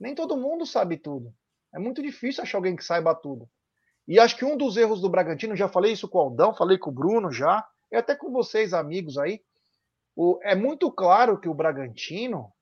[0.00, 1.32] nem todo mundo sabe tudo.
[1.74, 3.48] É muito difícil achar alguém que saiba tudo.
[4.06, 6.76] E acho que um dos erros do Bragantino, já falei isso com o Aldão, falei
[6.76, 9.40] com o Bruno já, e até com vocês, amigos aí.
[10.16, 12.52] O, é muito claro que o Bragantino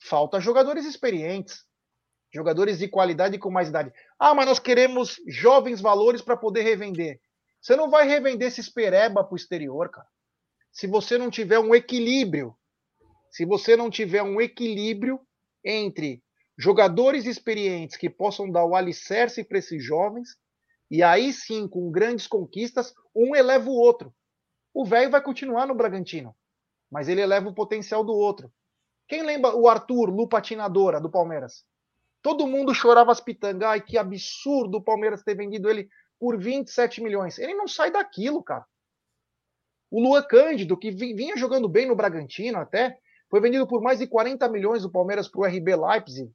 [0.00, 1.64] falta jogadores experientes,
[2.32, 3.92] jogadores de qualidade com mais idade.
[4.18, 7.20] Ah, mas nós queremos jovens valores para poder revender.
[7.60, 10.06] Você não vai revender esse espereba para o exterior, cara.
[10.70, 12.54] Se você não tiver um equilíbrio,
[13.30, 15.20] se você não tiver um equilíbrio
[15.64, 16.22] entre
[16.58, 20.36] jogadores experientes que possam dar o alicerce para esses jovens,
[20.90, 24.14] e aí sim, com grandes conquistas, um eleva o outro.
[24.72, 26.36] O velho vai continuar no Bragantino,
[26.90, 28.52] mas ele eleva o potencial do outro.
[29.08, 31.64] Quem lembra o Arthur, Lupatinadora, do Palmeiras?
[32.22, 33.68] Todo mundo chorava as pitangas.
[33.68, 35.88] Ai, que absurdo o Palmeiras ter vendido ele
[36.18, 37.38] por 27 milhões.
[37.38, 38.66] Ele não sai daquilo, cara.
[39.90, 42.98] O Luan Cândido, que vinha jogando bem no Bragantino até,
[43.30, 46.32] foi vendido por mais de 40 milhões do Palmeiras para o RB Leipzig.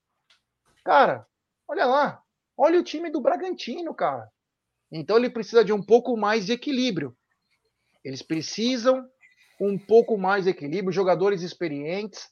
[0.86, 1.28] Cara,
[1.67, 2.24] olha lá.
[2.55, 4.32] Olha o time do Bragantino, cara.
[4.89, 7.15] Então ele precisa de um pouco mais de equilíbrio.
[8.03, 9.05] Eles precisam
[9.59, 12.30] um pouco mais de equilíbrio, jogadores experientes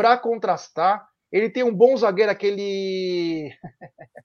[0.00, 1.06] para contrastar.
[1.30, 3.54] Ele tem um bom zagueiro, aquele.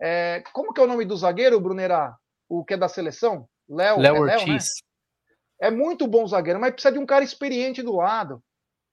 [0.00, 2.16] é, como que é o nome do zagueiro, Brunerá?
[2.48, 3.46] O que é da seleção?
[3.68, 4.46] Léo, é Ortiz.
[4.46, 4.58] Léo, né?
[5.60, 8.42] É muito bom zagueiro, mas precisa de um cara experiente do lado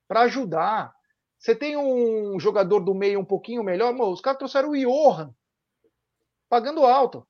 [0.05, 0.93] para ajudar.
[1.39, 5.34] Você tem um jogador do meio um pouquinho melhor, mano, os caras trouxeram o Johan,
[6.49, 7.25] pagando alto.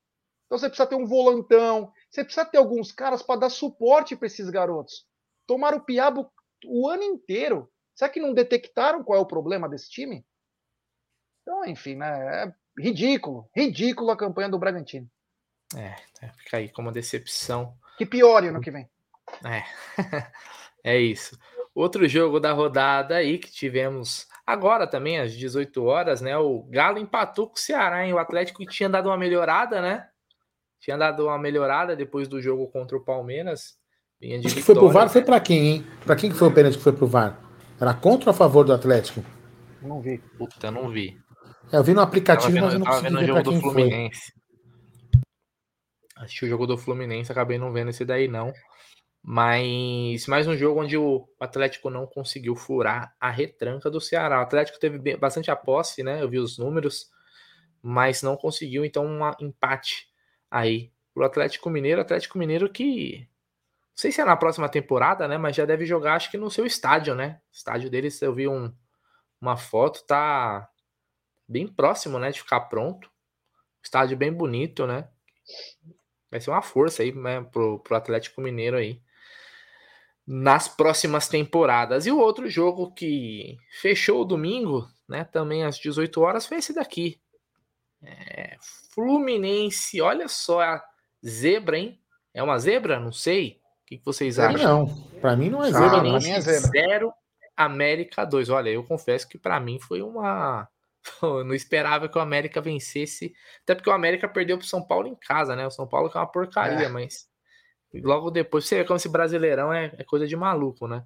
[0.46, 4.26] Então você precisa ter um volantão, você precisa ter alguns caras para dar suporte para
[4.26, 5.06] esses garotos.
[5.46, 6.32] Tomaram o piabo
[6.66, 7.70] o ano inteiro.
[7.98, 10.24] Será que não detectaram qual é o problema desse time?
[11.42, 12.46] Então, enfim, né?
[12.46, 15.10] É ridículo, ridículo a campanha do Bragantino.
[15.76, 17.76] É, é fica aí como decepção.
[17.98, 18.88] Que piore ano que vem.
[19.44, 19.64] É,
[20.84, 21.40] é isso.
[21.74, 26.38] Outro jogo da rodada aí que tivemos agora também, às 18 horas, né?
[26.38, 28.14] O Galo empatou com o Ceará, hein?
[28.14, 30.08] O Atlético tinha dado uma melhorada, né?
[30.80, 33.76] Tinha dado uma melhorada depois do jogo contra o Palmeiras.
[34.22, 35.88] Vinha de que foi pro VAR foi para quem, hein?
[36.06, 37.47] Para quem que foi o pênalti que foi pro VAR?
[37.80, 39.24] Era contra ou a favor do Atlético?
[39.82, 40.18] Não vi.
[40.38, 41.18] Puta, não vi.
[41.72, 44.10] É, eu vi no aplicativo, vendo, mas eu não consegui ver pra quem foi.
[46.16, 48.52] Assisti o jogo do Fluminense, acabei não vendo esse daí, não.
[49.22, 54.40] Mas mais um jogo onde o Atlético não conseguiu furar a retranca do Ceará.
[54.40, 56.22] O Atlético teve bastante a posse, né?
[56.22, 57.12] Eu vi os números,
[57.82, 60.08] mas não conseguiu, então, um empate
[60.50, 62.02] aí pro Atlético Mineiro.
[62.02, 63.28] Atlético Mineiro que.
[63.98, 65.40] Não sei se é na próxima temporada, né?
[65.40, 67.42] Mas já deve jogar, acho que no seu estádio, né?
[67.52, 68.72] Estádio deles, eu vi um,
[69.42, 70.70] uma foto, tá
[71.48, 72.30] bem próximo, né?
[72.30, 73.10] De ficar pronto.
[73.84, 75.10] Estádio bem bonito, né?
[76.30, 77.42] Vai ser uma força aí, né?
[77.42, 79.02] Pro, pro Atlético Mineiro aí
[80.28, 82.06] nas próximas temporadas.
[82.06, 86.72] E o outro jogo que fechou o domingo, né, também às 18 horas, foi esse
[86.72, 87.20] daqui.
[88.04, 88.58] É,
[88.94, 90.84] Fluminense, olha só a
[91.26, 92.00] zebra, hein?
[92.32, 93.00] É uma zebra?
[93.00, 93.60] Não sei.
[93.88, 94.86] O que, vocês acham?
[94.86, 95.92] Não, para mim não é zebra.
[95.92, 96.90] Fluminense é zebra.
[96.90, 97.14] 0,
[97.56, 98.50] América 2.
[98.50, 100.68] Olha, eu confesso que para mim foi uma.
[101.24, 103.34] Eu não esperava que o América vencesse,
[103.64, 105.66] até porque o América perdeu pro São Paulo em casa, né?
[105.66, 106.90] O São Paulo que é uma porcaria, é.
[106.90, 107.30] mas
[108.04, 111.06] logo depois, você vê como esse brasileirão é, é coisa de maluco, né?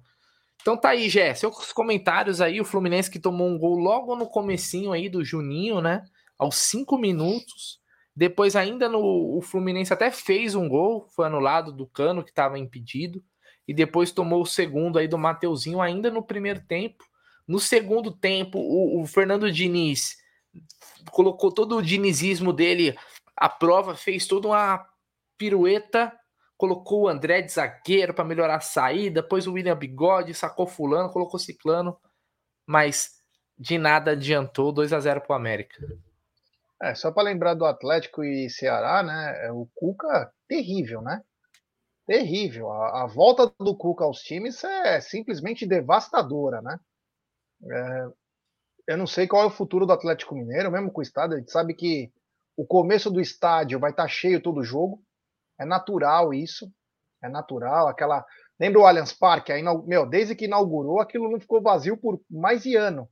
[0.60, 4.26] Então tá aí, Gé, seus comentários aí, o Fluminense que tomou um gol logo no
[4.26, 6.04] comecinho aí do Juninho, né?
[6.36, 7.80] Aos cinco minutos.
[8.14, 12.58] Depois ainda no, o Fluminense até fez um gol, foi anulado do Cano que estava
[12.58, 13.22] impedido.
[13.66, 17.04] E depois tomou o segundo aí do Mateuzinho ainda no primeiro tempo.
[17.46, 20.16] No segundo tempo, o, o Fernando Diniz
[21.10, 22.96] colocou todo o dinizismo dele
[23.36, 24.86] à prova, fez toda uma
[25.38, 26.12] pirueta
[26.62, 31.10] colocou o André de zagueiro para melhorar a saída, depois o William Bigode, sacou fulano,
[31.10, 31.98] colocou ciclano,
[32.64, 33.14] mas
[33.58, 35.84] de nada adiantou 2 a 0 para o América.
[36.82, 39.46] É, só para lembrar do Atlético e Ceará, né?
[39.46, 41.22] É, o Cuca, terrível, né?
[42.04, 42.72] Terrível.
[42.72, 46.76] A, a volta do Cuca aos times é simplesmente devastadora, né?
[47.70, 48.06] É,
[48.88, 51.36] eu não sei qual é o futuro do Atlético Mineiro, mesmo com o estádio.
[51.36, 52.12] A gente sabe que
[52.56, 55.00] o começo do estádio vai estar tá cheio todo jogo.
[55.60, 56.68] É natural isso.
[57.22, 57.86] É natural.
[57.86, 58.26] Aquela.
[58.58, 59.52] Lembra o Allianz Parque?
[59.86, 63.08] Meu, desde que inaugurou, aquilo não ficou vazio por mais de ano.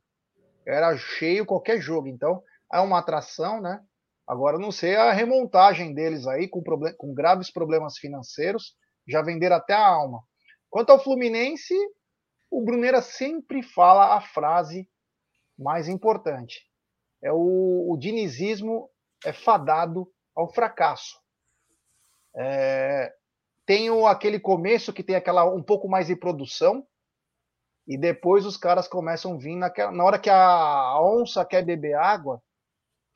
[0.65, 2.09] Era cheio qualquer jogo.
[2.09, 2.43] Então,
[2.73, 3.83] é uma atração, né?
[4.27, 8.75] Agora, não sei a remontagem deles aí, com, problem com graves problemas financeiros,
[9.07, 10.23] já venderam até a alma.
[10.69, 11.75] Quanto ao Fluminense,
[12.49, 14.89] o Bruneira sempre fala a frase
[15.57, 16.61] mais importante.
[17.21, 18.89] É o, o dinizismo
[19.25, 21.19] é fadado ao fracasso.
[22.35, 23.13] É,
[23.65, 26.85] tem o, aquele começo que tem aquela um pouco mais de produção,
[27.87, 31.95] e depois os caras começam a vir naquela, na hora que a onça quer beber
[31.95, 32.41] água,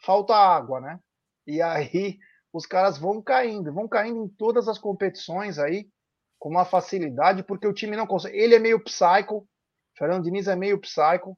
[0.04, 1.00] falta água, né?
[1.46, 2.18] E aí
[2.52, 5.88] os caras vão caindo, vão caindo em todas as competições aí
[6.40, 8.38] com uma facilidade, porque o time não consegue.
[8.38, 9.48] Ele é meio psycho,
[9.98, 11.38] Fernando Diniz é meio psycho.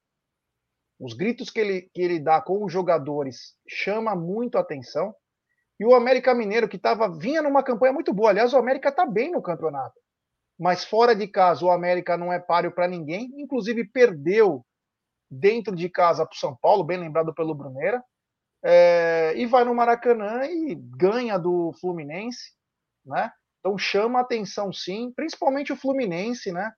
[1.00, 5.14] Os gritos que ele, que ele dá com os jogadores chama muito atenção.
[5.80, 8.32] E o América Mineiro, que tava, vinha numa campanha muito boa.
[8.32, 10.00] Aliás, o América está bem no campeonato.
[10.60, 13.32] Mas fora de casa, o América não é páreo para ninguém.
[13.38, 14.66] Inclusive, perdeu
[15.30, 18.04] dentro de casa para o São Paulo, bem lembrado pelo Bruneira.
[18.70, 22.52] É, e vai no Maracanã e ganha do Fluminense,
[23.06, 23.32] né?
[23.60, 26.74] Então chama atenção sim, principalmente o Fluminense, né?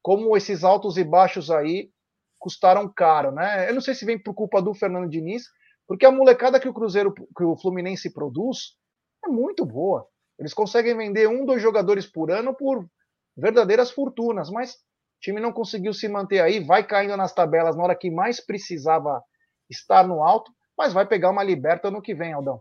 [0.00, 1.90] Como esses altos e baixos aí
[2.38, 3.68] custaram caro, né?
[3.68, 5.46] Eu não sei se vem por culpa do Fernando Diniz,
[5.88, 8.76] porque a molecada que o Cruzeiro, que o Fluminense produz
[9.24, 10.06] é muito boa.
[10.38, 12.88] Eles conseguem vender um, dois jogadores por ano por
[13.36, 17.82] verdadeiras fortunas, mas o time não conseguiu se manter aí, vai caindo nas tabelas na
[17.82, 19.20] hora que mais precisava
[19.68, 22.60] estar no alto, mas vai pegar uma liberta no que vem, Aldão.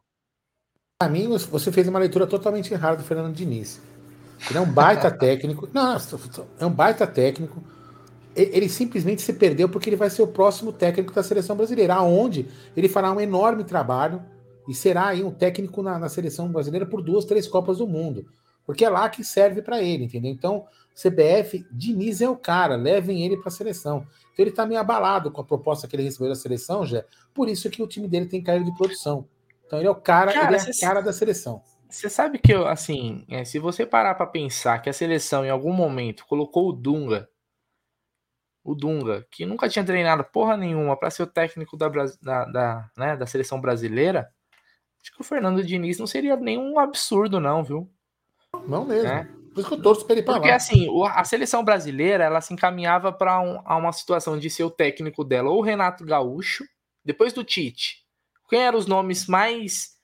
[1.00, 3.82] Para mim, você fez uma leitura totalmente errada do Fernando Diniz.
[4.50, 5.70] Ele é um baita técnico.
[5.74, 5.98] Não,
[6.60, 7.62] é um baita técnico
[8.36, 12.48] ele simplesmente se perdeu porque ele vai ser o próximo técnico da seleção brasileira, aonde
[12.76, 14.22] ele fará um enorme trabalho
[14.68, 18.26] e será aí um técnico na, na seleção brasileira por duas, três Copas do Mundo.
[18.66, 20.32] Porque é lá que serve para ele, entendeu?
[20.32, 20.66] Então,
[20.96, 24.08] CBF, Diniz é o cara, levem ele para a seleção.
[24.34, 27.04] Então ele está meio abalado com a proposta que ele recebeu da seleção, já.
[27.34, 29.28] Por isso que o time dele tem caído de produção.
[29.66, 31.62] Então ele é o cara, cara ele é a cara da seleção.
[31.90, 35.50] Você sabe que, eu, assim, é, se você parar para pensar que a seleção em
[35.50, 37.30] algum momento colocou o Dunga
[38.66, 42.92] o Dunga, que nunca tinha treinado porra nenhuma para ser o técnico da, da, da,
[42.98, 44.28] né, da seleção brasileira,
[45.00, 47.88] acho que o Fernando Diniz não seria nenhum absurdo, não, viu?
[48.68, 49.08] Não mesmo.
[49.08, 49.30] É.
[49.56, 50.56] Por isso que eu torço pra ele pra Porque lá.
[50.56, 55.24] assim, a seleção brasileira, ela se encaminhava para um, uma situação de ser o técnico
[55.24, 56.66] dela, ou o Renato Gaúcho,
[57.04, 58.06] depois do Tite.
[58.50, 59.96] Quem eram os nomes mais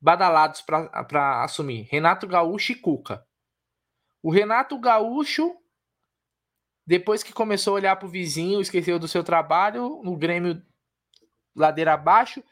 [0.00, 1.88] badalados para assumir?
[1.90, 3.26] Renato Gaúcho e Cuca.
[4.22, 5.56] O Renato Gaúcho
[6.86, 10.60] depois que começou a olhar para o vizinho, esqueceu do seu trabalho, no Grêmio
[11.54, 12.42] ladeira abaixo,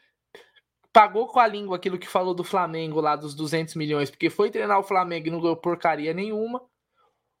[0.91, 4.49] pagou com a língua aquilo que falou do Flamengo lá dos 200 milhões, porque foi
[4.49, 6.61] treinar o Flamengo e não ganhou porcaria nenhuma.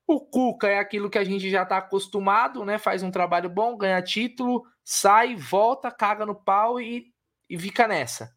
[0.07, 2.79] O Cuca é aquilo que a gente já está acostumado, né?
[2.79, 7.13] Faz um trabalho bom, ganha título, sai, volta, caga no pau e,
[7.47, 8.35] e fica nessa.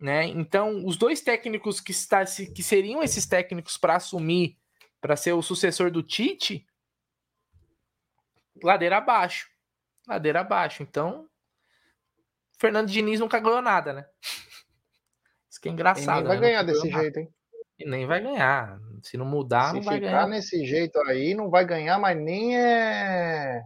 [0.00, 0.26] Né?
[0.26, 4.56] Então, os dois técnicos que, está, que seriam esses técnicos para assumir,
[5.00, 6.66] para ser o sucessor do Tite,
[8.62, 9.48] ladeira abaixo.
[10.06, 10.82] Ladeira abaixo.
[10.82, 11.27] Então,
[12.58, 14.04] Fernando Diniz nunca ganhou nada, né?
[15.48, 16.18] Isso que é engraçado.
[16.18, 16.42] E nem vai né?
[16.42, 17.28] ganhar desse jeito, hein?
[17.78, 18.78] E nem vai ganhar.
[19.02, 20.12] Se não mudar, Se não vai ganhar.
[20.12, 20.28] ganhar.
[20.28, 23.62] nesse jeito aí, não vai ganhar, mas nem é.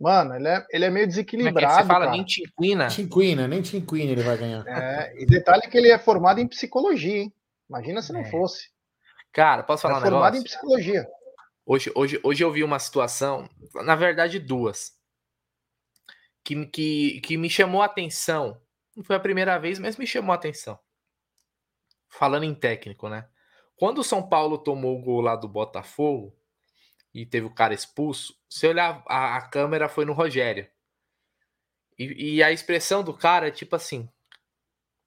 [0.00, 1.60] Mano, ele é, ele é meio desequilibrado.
[1.60, 2.04] Como é que você fala?
[2.06, 2.16] Cara.
[2.16, 2.88] Nem tinquina.
[2.88, 4.66] Tinquina, nem tinquina ele vai ganhar.
[4.66, 7.32] É, e detalhe que ele é formado em psicologia, hein?
[7.68, 8.30] Imagina se não é.
[8.30, 8.70] fosse.
[9.32, 10.16] Cara, posso falar é um negócio?
[10.16, 11.06] formado em psicologia.
[11.66, 14.92] Hoje, hoje, hoje eu vi uma situação, na verdade duas,
[16.44, 18.60] que, que, que me chamou a atenção.
[18.94, 20.78] Não foi a primeira vez, mas me chamou a atenção.
[22.08, 23.28] Falando em técnico, né?
[23.74, 26.36] Quando o São Paulo tomou o gol lá do Botafogo
[27.12, 30.68] e teve o cara expulso, se olhar a, a câmera foi no Rogério.
[31.98, 34.08] E, e, a expressão do cara é tipo assim: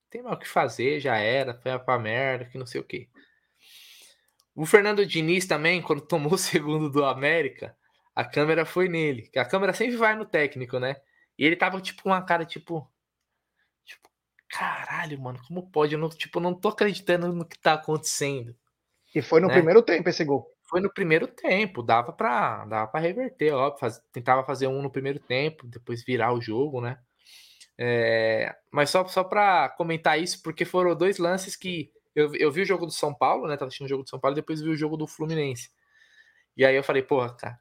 [0.10, 3.10] tem mal o que fazer, já era, foi pra merda, que não sei o quê.
[4.56, 7.78] O Fernando Diniz também, quando tomou o segundo do América,
[8.16, 9.30] a câmera foi nele.
[9.36, 10.96] A câmera sempre vai no técnico, né?
[11.38, 12.90] E ele tava tipo com uma cara tipo.
[13.86, 14.10] Tipo,
[14.50, 15.94] caralho, mano, como pode?
[15.94, 18.56] Eu não, tipo, não tô acreditando no que tá acontecendo.
[19.14, 19.54] E foi no né?
[19.54, 20.52] primeiro tempo esse gol.
[20.64, 23.76] Foi no primeiro tempo, dava pra, dava pra reverter, ó.
[23.78, 27.00] Faz, tentava fazer um no primeiro tempo, depois virar o jogo, né?
[27.78, 32.62] É, mas só, só pra comentar isso, porque foram dois lances que eu, eu vi
[32.62, 33.56] o jogo do São Paulo, né?
[33.56, 35.70] Tava assistindo o jogo do São Paulo e depois vi o jogo do Fluminense.
[36.56, 37.60] E aí eu falei, porra, cara.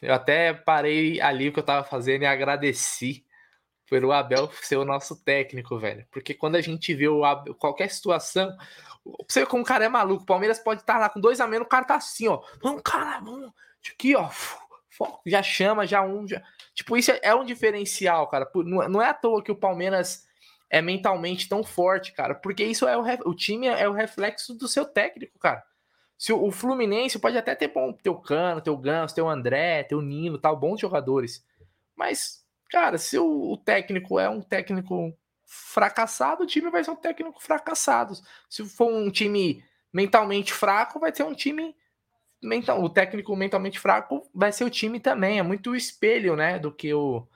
[0.00, 3.24] Eu até parei ali o que eu tava fazendo e agradeci
[3.88, 6.06] pelo Abel ser o nosso técnico, velho.
[6.10, 8.56] Porque quando a gente vê o Abel, qualquer situação,
[9.28, 11.46] você como o cara é maluco, o Palmeiras pode estar tá lá com dois a
[11.46, 12.40] menos, o cara tá assim, ó.
[12.62, 13.52] Vamos, cara, vamos.
[13.92, 14.30] Aqui, ó.
[15.26, 16.28] Já chama, já um.
[16.28, 16.42] Já...
[16.74, 18.48] Tipo, isso é um diferencial, cara.
[18.54, 20.26] Não é à toa que o Palmeiras
[20.70, 24.68] é mentalmente tão forte, cara, porque isso é o, o time é o reflexo do
[24.68, 25.64] seu técnico, cara.
[26.20, 30.36] Se o, Fluminense pode até ter bom, teu Cano, teu Ganso, teu André, teu Nino,
[30.36, 31.42] tal, bons jogadores.
[31.96, 35.16] Mas, cara, se o, o técnico é um técnico
[35.46, 38.12] fracassado, o time vai ser um técnico fracassado.
[38.50, 41.74] Se for um time mentalmente fraco, vai ser um time
[42.42, 45.38] mental, o técnico mentalmente fraco vai ser o time também.
[45.38, 47.26] É muito o espelho, né, do que o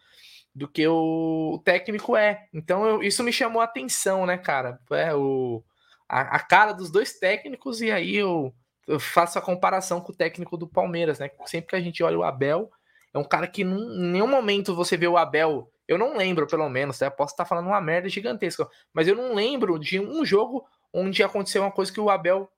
[0.55, 2.49] do que o técnico é.
[2.53, 4.79] Então eu, isso me chamou a atenção, né, cara?
[4.91, 5.65] É o
[6.07, 8.55] a, a, cara dos dois técnicos e aí eu,
[8.87, 11.31] eu faço a comparação com o técnico do Palmeiras, né?
[11.47, 12.71] Sempre que a gente olha o Abel,
[13.13, 15.71] é um cara que em nenhum momento você vê o Abel.
[15.87, 17.11] Eu não lembro, pelo menos, né?
[17.11, 21.63] Posso estar falando uma merda gigantesca, mas eu não lembro de um jogo onde aconteceu
[21.63, 22.51] uma coisa que o Abel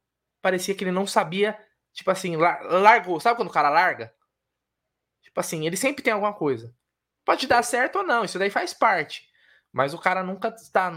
[0.42, 1.58] parecia que ele não sabia
[1.96, 3.18] Tipo assim, largou.
[3.18, 4.12] Sabe quando o cara larga?
[5.22, 6.72] Tipo assim, ele sempre tem alguma coisa.
[7.24, 9.22] Pode dar certo ou não, isso daí faz parte.
[9.72, 10.92] Mas o cara nunca está.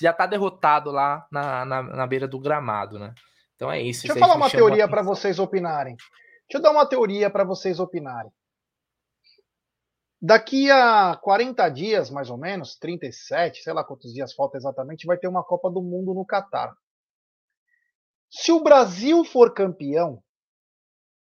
[0.00, 3.12] Já tá derrotado lá na, na, na beira do gramado, né?
[3.54, 4.02] Então é isso.
[4.02, 5.96] Deixa eu falar uma teoria para vocês opinarem.
[5.96, 8.30] Deixa eu dar uma teoria para vocês opinarem.
[10.20, 15.18] Daqui a 40 dias, mais ou menos, 37, sei lá quantos dias falta exatamente, vai
[15.18, 16.74] ter uma Copa do Mundo no Catar.
[18.30, 20.22] Se o Brasil for campeão,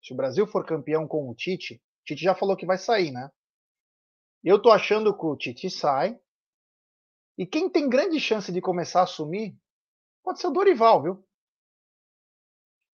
[0.01, 3.11] se o Brasil for campeão com o Tite, o Tite já falou que vai sair,
[3.11, 3.29] né?
[4.43, 6.17] Eu tô achando que o Tite sai.
[7.38, 9.55] E quem tem grande chance de começar a assumir
[10.23, 11.27] pode ser o Dorival, viu?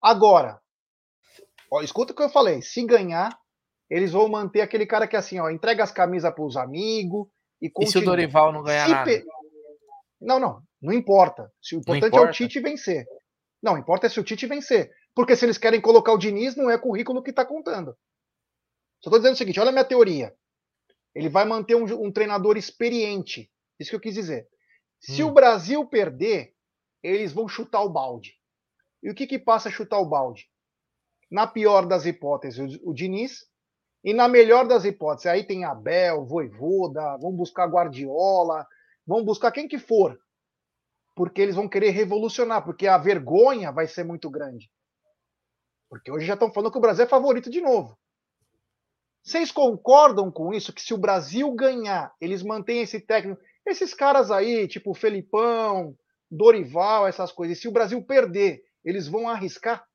[0.01, 0.61] Agora,
[1.71, 2.61] ó, escuta o que eu falei.
[2.61, 3.37] Se ganhar,
[3.89, 7.27] eles vão manter aquele cara que é assim, ó, entrega as camisas para os amigos
[7.61, 7.89] e continua.
[7.89, 9.05] E se o Dorival não ganhar se nada?
[9.05, 9.25] Pe...
[10.21, 11.51] Não, não, não importa.
[11.73, 12.27] O importante importa.
[12.27, 13.05] é o Tite vencer.
[13.61, 14.91] Não, importa é se o Tite vencer.
[15.15, 17.91] Porque se eles querem colocar o Diniz, não é currículo que está contando.
[19.01, 20.33] Só estou dizendo o seguinte: olha a minha teoria.
[21.13, 23.51] Ele vai manter um, um treinador experiente.
[23.79, 24.47] Isso que eu quis dizer.
[24.99, 25.29] Se hum.
[25.29, 26.53] o Brasil perder,
[27.01, 28.38] eles vão chutar o balde.
[29.01, 30.49] E o que, que passa a chutar o balde?
[31.31, 33.47] Na pior das hipóteses, o, o Diniz.
[34.03, 38.65] E na melhor das hipóteses, aí tem Abel, Voivoda, vão buscar Guardiola,
[39.05, 40.17] vão buscar quem que for
[41.19, 44.71] porque eles vão querer revolucionar, porque a vergonha vai ser muito grande.
[45.89, 47.99] Porque hoje já estão falando que o Brasil é favorito de novo.
[49.21, 50.71] Vocês concordam com isso?
[50.71, 53.41] Que se o Brasil ganhar, eles mantêm esse técnico.
[53.65, 55.93] Esses caras aí, tipo Felipão,
[56.31, 57.57] Dorival, essas coisas.
[57.57, 59.85] E se o Brasil perder, eles vão arriscar?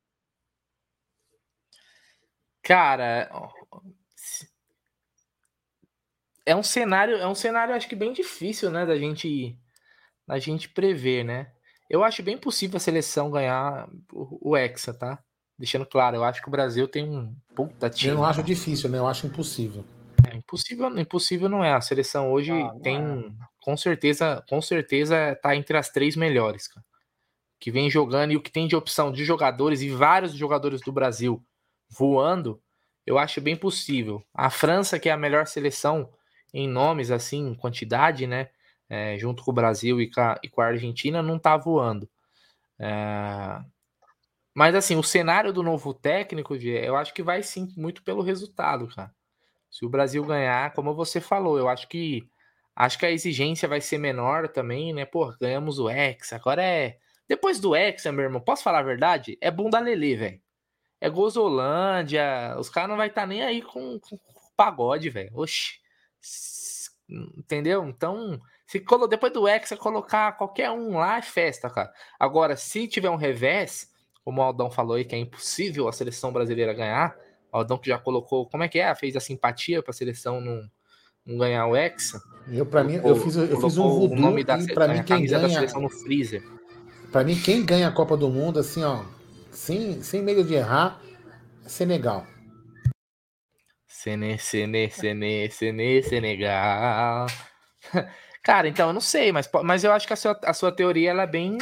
[2.61, 3.29] Cara,
[6.45, 9.57] é um cenário, é um cenário acho que bem difícil, né, da gente
[10.27, 11.51] a gente prever, né?
[11.87, 15.19] Eu acho bem possível a seleção ganhar o, o Hexa, tá?
[15.57, 18.11] Deixando claro, eu acho que o Brasil tem um puta time.
[18.11, 18.97] Eu não acho difícil, né?
[18.97, 19.85] Eu acho impossível.
[20.27, 21.73] É, impossível, impossível não é.
[21.73, 23.45] A seleção hoje ah, tem, é.
[23.61, 26.83] com certeza, com certeza tá entre as três melhores, cara.
[27.65, 30.91] Que vem jogando e o que tem de opção de jogadores e vários jogadores do
[30.91, 31.43] Brasil
[31.89, 32.61] voando,
[33.05, 34.23] eu acho bem possível.
[34.33, 36.09] A França, que é a melhor seleção
[36.53, 38.49] em nomes, assim, em quantidade, né?
[38.89, 42.09] é, junto com o Brasil e com, a, e com a Argentina, não está voando.
[42.79, 43.61] É...
[44.53, 48.87] Mas assim, o cenário do novo técnico, eu acho que vai sim muito pelo resultado,
[48.87, 49.13] cara.
[49.69, 52.27] Se o Brasil ganhar, como você falou, eu acho que
[52.75, 55.05] acho que a exigência vai ser menor também, né?
[55.05, 56.97] Pô, ganhamos o X, agora é
[57.27, 59.37] depois do Hexa, meu irmão, posso falar a verdade?
[59.41, 60.41] É bunda lelê, velho.
[61.01, 64.17] É Gozolândia, os caras não vai estar tá nem aí com, com
[64.55, 65.31] pagode, velho.
[65.33, 65.79] Oxi.
[67.09, 67.85] Entendeu?
[67.87, 71.91] Então, se depois do Hexa colocar qualquer um lá, é festa, cara.
[72.19, 73.91] Agora, se tiver um revés,
[74.23, 77.15] como o Aldão falou aí, que é impossível a seleção brasileira ganhar,
[77.51, 78.93] o Aldão que já colocou, como é que é?
[78.95, 80.67] Fez a simpatia para a seleção não,
[81.25, 82.19] não ganhar o Hexa.
[82.47, 85.41] Eu, para mim, eu fiz, eu fiz um voodoo nome da, para mim quem ganha
[85.41, 86.43] da seleção no freezer.
[87.11, 89.03] Para mim quem ganha a Copa do Mundo assim, ó,
[89.51, 90.99] sem, sem medo de errar,
[91.65, 92.25] é Senegal.
[93.87, 97.27] Sene, Sene, Sene, Sene, Senegal.
[98.43, 101.09] Cara, então eu não sei, mas, mas eu acho que a sua, a sua teoria
[101.09, 101.57] ela é bem,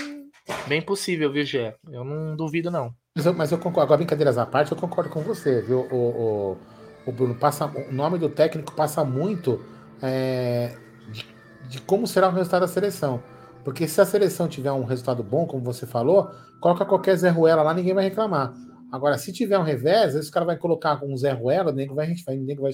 [0.68, 1.76] bem possível, viu, Gé?
[1.90, 2.94] Eu não duvido, não.
[3.16, 5.88] Mas eu, mas eu concordo, agora brincadeiras à parte, eu concordo com você, viu?
[5.90, 6.58] O, o,
[7.06, 7.68] o Bruno passa.
[7.68, 9.64] O nome do técnico passa muito
[10.02, 10.76] é,
[11.10, 11.26] de,
[11.70, 13.24] de como será o resultado da seleção.
[13.64, 17.64] Porque se a seleção tiver um resultado bom, como você falou, coloca qualquer Zé Ruela
[17.64, 18.54] lá, ninguém vai reclamar.
[18.92, 22.56] Agora, se tiver um revés, o cara vai colocar um Zé Ruela, ninguém vai, ninguém
[22.56, 22.72] vai,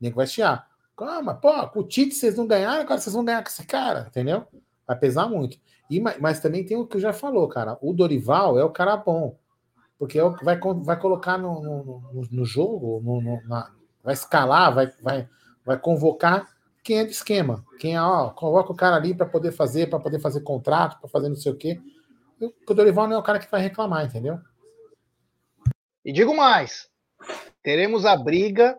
[0.00, 0.68] ninguém vai chiar.
[0.96, 4.06] Calma, pô, com o Tite vocês não ganharam, agora vocês vão ganhar com esse cara,
[4.08, 4.46] entendeu?
[4.86, 5.58] Vai pesar muito.
[5.90, 7.78] E, mas também tem o que eu já falou, cara.
[7.80, 9.36] O Dorival é o cara bom.
[9.98, 13.70] Porque é o que vai, vai colocar no, no, no, no jogo, no, na,
[14.02, 15.28] vai escalar, vai, vai,
[15.64, 16.48] vai convocar
[16.82, 17.64] quem é de esquema.
[17.78, 21.08] Quem é, ó, coloca o cara ali para poder fazer, para poder fazer contrato, para
[21.08, 21.80] fazer não sei o quê.
[22.68, 24.38] O Dorival não é o cara que vai reclamar, entendeu?
[26.04, 26.88] E digo mais:
[27.62, 28.76] teremos a briga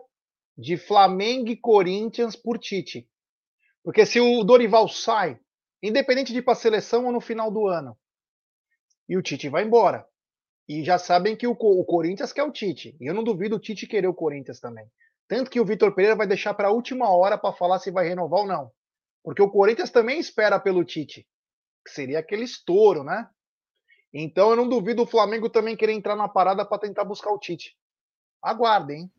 [0.56, 3.08] de Flamengo e Corinthians por Tite.
[3.82, 5.38] Porque se o Dorival sai,
[5.82, 7.96] independente de ir para a seleção ou no final do ano,
[9.08, 10.06] e o Tite vai embora.
[10.66, 12.96] E já sabem que o, o Corinthians quer o Tite.
[13.00, 14.86] E eu não duvido o Tite querer o Corinthians também.
[15.28, 18.08] Tanto que o Vitor Pereira vai deixar para a última hora para falar se vai
[18.08, 18.70] renovar ou não.
[19.22, 21.26] Porque o Corinthians também espera pelo Tite,
[21.84, 23.26] que seria aquele estouro, né?
[24.12, 27.38] Então eu não duvido o Flamengo também querer entrar na parada para tentar buscar o
[27.38, 27.74] Tite.
[28.42, 29.12] Aguardem, hein?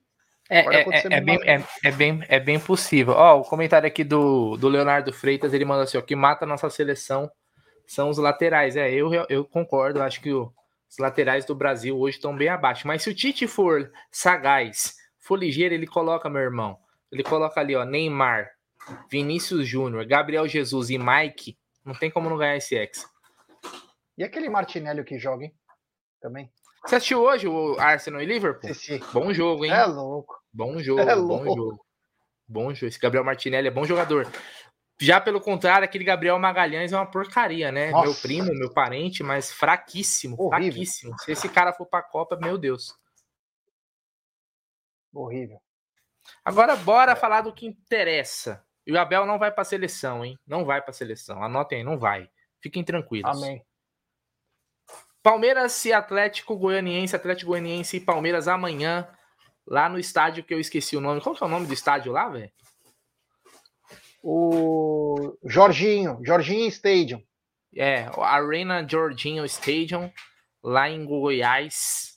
[0.47, 3.15] É, é, é, é, bem, é, é, bem, é bem possível.
[3.15, 6.47] Ó, o comentário aqui do, do Leonardo Freitas, ele manda assim, ó, que mata a
[6.47, 7.29] nossa seleção
[7.87, 8.77] são os laterais.
[8.77, 10.53] É, eu, eu concordo, acho que o,
[10.89, 12.87] os laterais do Brasil hoje estão bem abaixo.
[12.87, 14.93] Mas se o Tite for sagaz,
[15.25, 16.77] for ligeiro, ele coloca, meu irmão,
[17.11, 18.51] ele coloca ali, ó, Neymar,
[19.09, 23.07] Vinícius Júnior, Gabriel Jesus e Mike, não tem como não ganhar esse ex.
[24.15, 25.55] E aquele Martinelli que joga, hein?
[26.21, 26.51] Também.
[26.85, 28.71] Você assistiu hoje o Arsenal e Liverpool?
[28.75, 29.71] Sim, Bom jogo, hein?
[29.71, 30.39] É louco.
[30.53, 31.55] Bom jogo, é bom louco.
[31.55, 31.85] jogo.
[32.47, 32.87] Bom jogo.
[32.87, 34.27] Esse Gabriel Martinelli é bom jogador.
[35.01, 37.89] Já pelo contrário, aquele Gabriel Magalhães é uma porcaria, né?
[37.89, 38.05] Nossa.
[38.05, 40.71] Meu primo, meu parente, mas fraquíssimo, Horrível.
[40.71, 41.19] fraquíssimo.
[41.19, 42.95] Se esse cara for pra Copa, meu Deus.
[45.15, 45.59] Horrível.
[46.43, 47.15] Agora, bora é.
[47.15, 48.63] falar do que interessa.
[48.85, 50.37] E o Abel não vai pra seleção, hein?
[50.45, 51.41] Não vai pra seleção.
[51.41, 52.29] Anotem aí, não vai.
[52.61, 53.35] Fiquem tranquilos.
[53.37, 53.65] Amém.
[55.23, 59.07] Palmeiras e Atlético Goianiense, Atlético Goianiense e Palmeiras amanhã,
[59.65, 61.19] lá no estádio que eu esqueci o nome.
[61.19, 62.51] Qual que é o nome do estádio lá, velho?
[64.21, 67.23] O Jorginho, Jorginho Stadium.
[67.75, 70.11] É, Arena Jorginho Stadium,
[70.63, 72.14] lá em Goiás.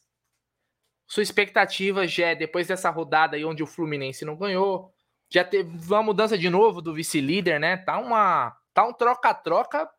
[1.09, 4.93] Sua expectativa já é, depois dessa rodada aí onde o Fluminense não ganhou,
[5.31, 7.79] já teve uma mudança de novo do vice-líder, né?
[7.79, 9.91] Tá uma tá um troca-troca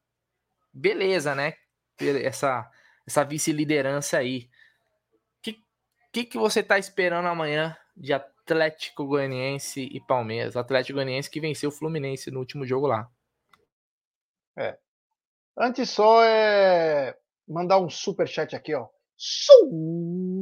[0.72, 1.56] beleza, né?
[2.00, 2.70] Essa
[3.08, 4.50] essa vice-liderança aí.
[5.40, 5.64] O que,
[6.14, 10.56] que, que você tá esperando amanhã de Atlético Goianiense e Palmeiras?
[10.56, 13.10] Atlético Goianiense que venceu o Fluminense no último jogo lá.
[14.56, 14.78] É.
[15.58, 18.88] Antes só é mandar um super chat aqui, ó.
[19.18, 20.39] Super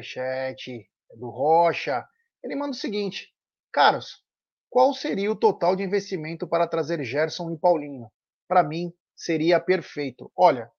[0.00, 2.06] chat do Rocha.
[2.42, 3.34] Ele manda o seguinte:
[3.72, 4.22] Caros,
[4.70, 8.10] qual seria o total de investimento para trazer Gerson e Paulinho?
[8.46, 10.30] Para mim, seria perfeito.
[10.36, 10.70] Olha,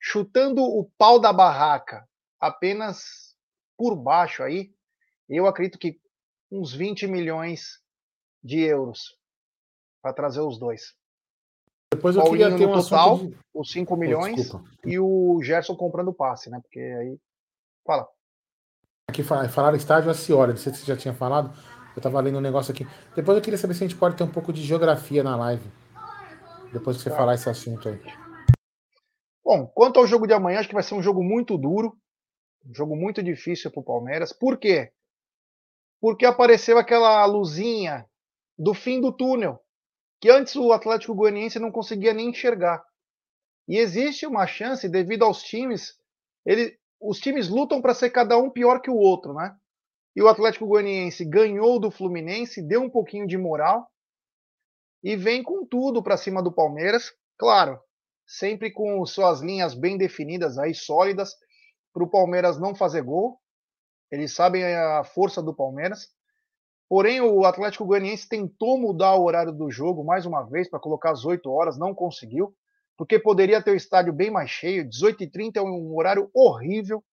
[0.00, 2.08] chutando o pau da barraca
[2.40, 3.36] apenas
[3.76, 4.72] por baixo aí,
[5.28, 6.00] eu acredito que
[6.50, 7.80] uns 20 milhões
[8.42, 9.16] de euros
[10.00, 10.94] para trazer os dois.
[11.92, 13.36] Depois eu Paulinho queria ter no total, de...
[13.54, 16.60] os 5 milhões, oh, e o Gerson comprando passe, né?
[16.60, 17.18] Porque aí.
[17.84, 18.08] Fala.
[19.08, 21.56] Aqui falaram estádio Acioli, não sei se você já tinha falado.
[21.94, 22.86] Eu tava lendo um negócio aqui.
[23.14, 25.70] Depois eu queria saber se a gente pode ter um pouco de geografia na live.
[26.72, 27.16] Depois que você tá.
[27.16, 28.00] falar esse assunto aí.
[29.44, 31.96] Bom, quanto ao jogo de amanhã, acho que vai ser um jogo muito duro,
[32.68, 34.32] um jogo muito difícil para o Palmeiras.
[34.32, 34.92] Por quê?
[36.00, 38.04] Porque apareceu aquela luzinha
[38.58, 39.58] do fim do túnel,
[40.20, 42.84] que antes o Atlético Goianiense não conseguia nem enxergar.
[43.68, 45.96] E existe uma chance, devido aos times,
[46.44, 46.76] ele,
[47.08, 49.54] os times lutam para ser cada um pior que o outro, né?
[50.14, 53.86] E o Atlético Goianiense ganhou do Fluminense, deu um pouquinho de moral,
[55.02, 57.12] e vem com tudo para cima do Palmeiras.
[57.38, 57.78] Claro,
[58.26, 61.34] sempre com suas linhas bem definidas aí, sólidas,
[61.92, 63.38] para o Palmeiras não fazer gol.
[64.10, 66.08] Eles sabem a força do Palmeiras.
[66.88, 71.10] Porém, o Atlético Goianiense tentou mudar o horário do jogo mais uma vez para colocar
[71.10, 72.54] às 8 horas, não conseguiu,
[72.96, 74.88] porque poderia ter o estádio bem mais cheio.
[74.88, 77.04] 18h30 é um horário horrível.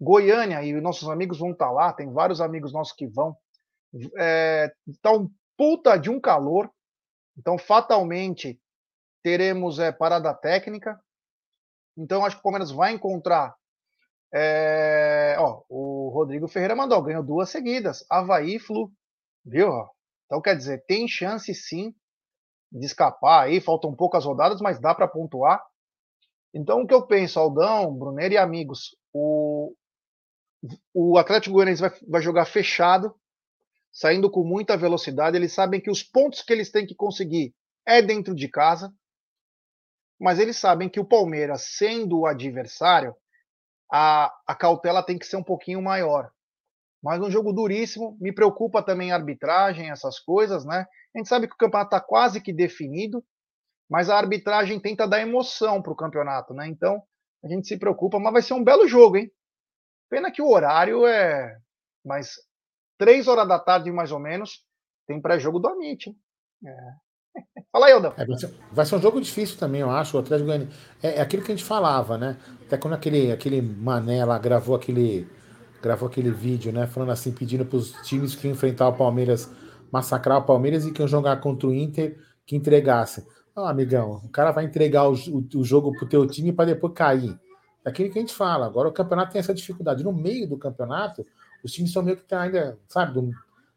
[0.00, 3.34] Goiânia, e nossos amigos vão estar tá lá, tem vários amigos nossos que vão.
[4.18, 6.70] É, tá um puta de um calor.
[7.38, 8.60] Então, fatalmente,
[9.22, 11.00] teremos é, parada técnica.
[11.96, 13.54] Então, acho que o Palmeiras vai encontrar.
[14.34, 18.04] É, ó, o Rodrigo Ferreira mandou, ganhou duas seguidas.
[18.10, 18.92] Havaí Flu.
[19.44, 19.70] Viu?
[20.26, 21.94] Então, quer dizer, tem chance sim
[22.78, 23.60] de escapar aí.
[23.60, 25.62] Faltam poucas rodadas, mas dá para pontuar.
[26.54, 29.74] Então, o que eu penso, Aldão, Brunner e amigos, o,
[30.94, 33.14] o Atlético Goianiense vai, vai jogar fechado,
[33.92, 35.36] saindo com muita velocidade.
[35.36, 37.54] Eles sabem que os pontos que eles têm que conseguir
[37.86, 38.92] é dentro de casa,
[40.18, 43.14] mas eles sabem que o Palmeiras, sendo o adversário,
[43.92, 46.30] a, a cautela tem que ser um pouquinho maior.
[47.02, 50.86] Mas um jogo duríssimo, me preocupa também a arbitragem, essas coisas, né?
[51.14, 53.24] A gente sabe que o campeonato está quase que definido,
[53.88, 56.66] mas a arbitragem tenta dar emoção para o campeonato, né?
[56.68, 57.02] Então
[57.44, 59.30] a gente se preocupa, mas vai ser um belo jogo, hein?
[60.10, 61.56] Pena que o horário é.
[62.04, 62.34] Mas
[62.98, 64.64] três horas da tarde, mais ou menos,
[65.06, 66.14] tem pré-jogo do Amit.
[66.64, 67.06] É.
[67.72, 68.14] Fala aí, Aldão.
[68.16, 70.16] É, vai, ser, vai, ser, um jogo difícil também, eu acho.
[70.16, 70.76] O Atlético Goianiense.
[71.02, 72.36] É, é, aquilo que a gente falava, né?
[72.66, 75.28] Até quando aquele, aquele Mané lá gravou aquele,
[75.82, 76.86] gravou aquele vídeo, né?
[76.86, 79.50] Falando assim, pedindo para os times que enfrentar o Palmeiras,
[79.90, 83.26] massacrar o Palmeiras e que jogar contra o Inter, que entregasse.
[83.54, 86.92] Oh, amigão, o cara vai entregar o, o, o jogo pro teu time para depois
[86.92, 87.38] cair.
[87.84, 88.66] É aquilo que a gente fala.
[88.66, 90.04] Agora o campeonato tem essa dificuldade.
[90.04, 91.24] No meio do campeonato,
[91.62, 93.30] os times estão meio que tá ainda, sabe, do,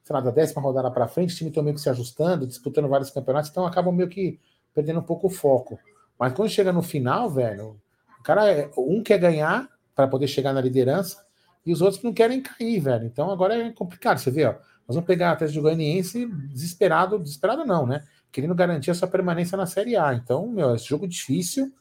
[0.04, 2.88] sei lá, da décima rodada para frente, os times estão meio que se ajustando, disputando
[2.88, 4.40] vários campeonatos, então acabam meio que
[4.74, 5.80] perdendo um pouco o foco.
[6.18, 7.80] Mas quando chega no final, velho,
[8.20, 11.29] o cara, é, um quer ganhar para poder chegar na liderança
[11.66, 13.06] e os outros não querem cair, velho.
[13.06, 14.18] Então agora é complicado.
[14.18, 18.04] Você vê, ó, nós vamos pegar a Atlético Goianiense desesperado, desesperado não, né?
[18.32, 20.14] Querendo garantir a sua permanência na Série A.
[20.14, 21.72] Então, meu, esse jogo difícil,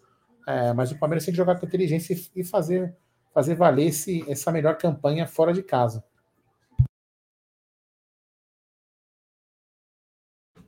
[0.46, 2.94] é, mas o Palmeiras tem que jogar com inteligência e fazer
[3.32, 6.02] fazer valer esse, essa melhor campanha fora de casa.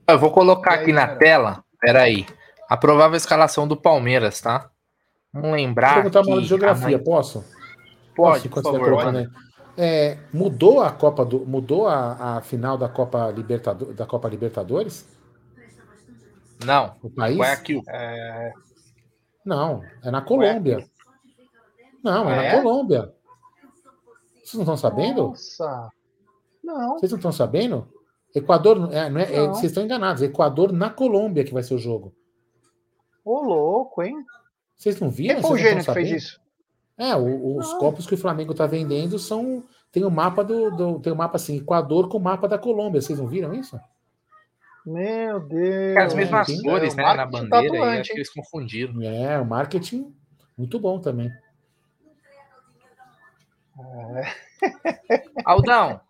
[0.07, 2.27] Eu vou colocar aqui na tela, peraí,
[2.69, 4.71] a provável escalação do Palmeiras, tá?
[5.33, 5.95] Vamos lembrar.
[5.95, 7.05] Vou perguntar uma de geografia, mãe...
[7.05, 7.45] posso?
[8.21, 9.05] Pode, posso, por favor.
[9.05, 9.31] Pode.
[9.77, 15.09] É, mudou a Copa do, mudou a, a final da Copa Libertadores, da Copa Libertadores?
[16.65, 16.97] Não.
[17.03, 17.39] O país?
[17.39, 17.83] Guayaquil.
[17.89, 18.53] É...
[19.45, 20.75] Não, é na Colômbia.
[20.75, 20.91] Guayaquil.
[22.03, 23.15] Não, é, é na Colômbia.
[24.35, 25.29] Vocês não estão sabendo?
[25.29, 25.91] Nossa.
[26.63, 26.99] Não.
[26.99, 27.89] Vocês não estão sabendo?
[28.35, 30.23] Equador, é, não é, é, vocês estão enganados.
[30.23, 32.15] Equador na Colômbia que vai ser o jogo.
[33.25, 34.25] Ô, louco, hein?
[34.77, 35.37] Vocês não viram?
[35.37, 36.41] Quem foi o gênio que fez isso?
[37.01, 39.65] É, o, os copos que o Flamengo está vendendo são.
[39.91, 41.01] Tem o um mapa do, do.
[41.01, 43.01] Tem o um mapa assim, Equador com o mapa da Colômbia.
[43.01, 43.81] Vocês não viram isso?
[44.85, 45.97] Meu Deus.
[45.97, 47.15] É as mesmas cores, né?
[47.15, 49.01] Na bandeira, e acho que eles confundiram.
[49.01, 50.15] É, o marketing
[50.59, 51.33] muito bom também.
[54.13, 54.35] É.
[55.43, 56.03] Aldão,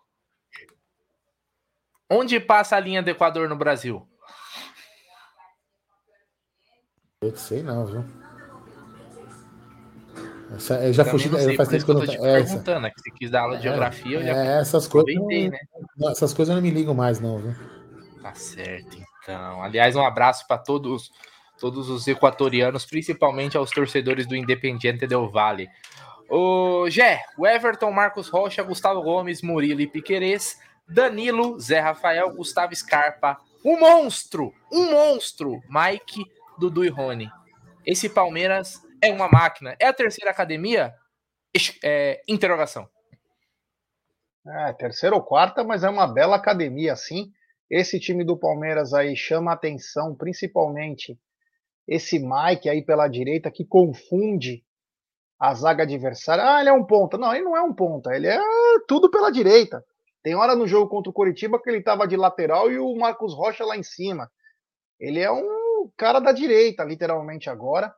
[2.09, 4.05] onde passa a linha do Equador no Brasil?
[7.21, 8.03] Eu sei não, viu?
[10.55, 12.89] Essa, eu já fugi, eu faz tempo que eu não tô te é, perguntando, é
[12.89, 15.51] que você quis dar aula de é, geografia, eu já é, essas coisas, né?
[16.09, 17.55] essas coisas eu não me ligo mais não, viu?
[18.21, 19.63] Tá certo, então.
[19.63, 21.11] Aliás, um abraço para todos
[21.59, 25.69] todos os equatorianos, principalmente aos torcedores do Independiente del Valle.
[26.27, 30.57] O Gé, o Everton, Marcos Rocha, Gustavo Gomes, Murilo e Piquerez,
[30.89, 36.25] Danilo, Zé Rafael, Gustavo Scarpa, um monstro, um monstro, Mike,
[36.57, 37.29] Dudu e Rony.
[37.85, 39.75] Esse Palmeiras é uma máquina.
[39.79, 40.93] É a terceira academia?
[41.83, 42.87] É, interrogação.
[44.47, 47.31] É, terceira ou quarta, mas é uma bela academia, sim.
[47.69, 51.17] Esse time do Palmeiras aí chama atenção, principalmente
[51.87, 54.63] esse Mike aí pela direita, que confunde
[55.39, 56.43] a zaga adversária.
[56.43, 57.17] Ah, ele é um ponta.
[57.17, 58.39] Não, ele não é um ponta, ele é
[58.87, 59.83] tudo pela direita.
[60.23, 63.33] Tem hora no jogo contra o Coritiba que ele estava de lateral e o Marcos
[63.33, 64.29] Rocha lá em cima.
[64.99, 67.93] Ele é um cara da direita, literalmente agora,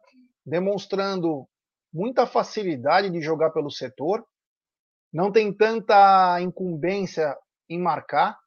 [0.46, 1.48] demonstrando
[1.94, 4.26] muita facilidade de jogar pelo setor.
[5.12, 7.38] Não tem tanta incumbência
[7.70, 8.38] em marcar,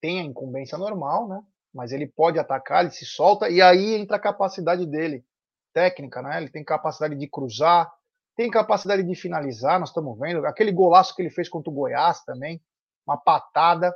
[0.00, 1.40] tem a incumbência normal, né?
[1.72, 5.24] Mas ele pode atacar, ele se solta e aí entra a capacidade dele,
[5.72, 6.38] técnica, né?
[6.38, 7.90] Ele tem capacidade de cruzar,
[8.36, 10.44] tem capacidade de finalizar, nós estamos vendo.
[10.46, 12.60] Aquele golaço que ele fez contra o Goiás também,
[13.06, 13.94] uma patada.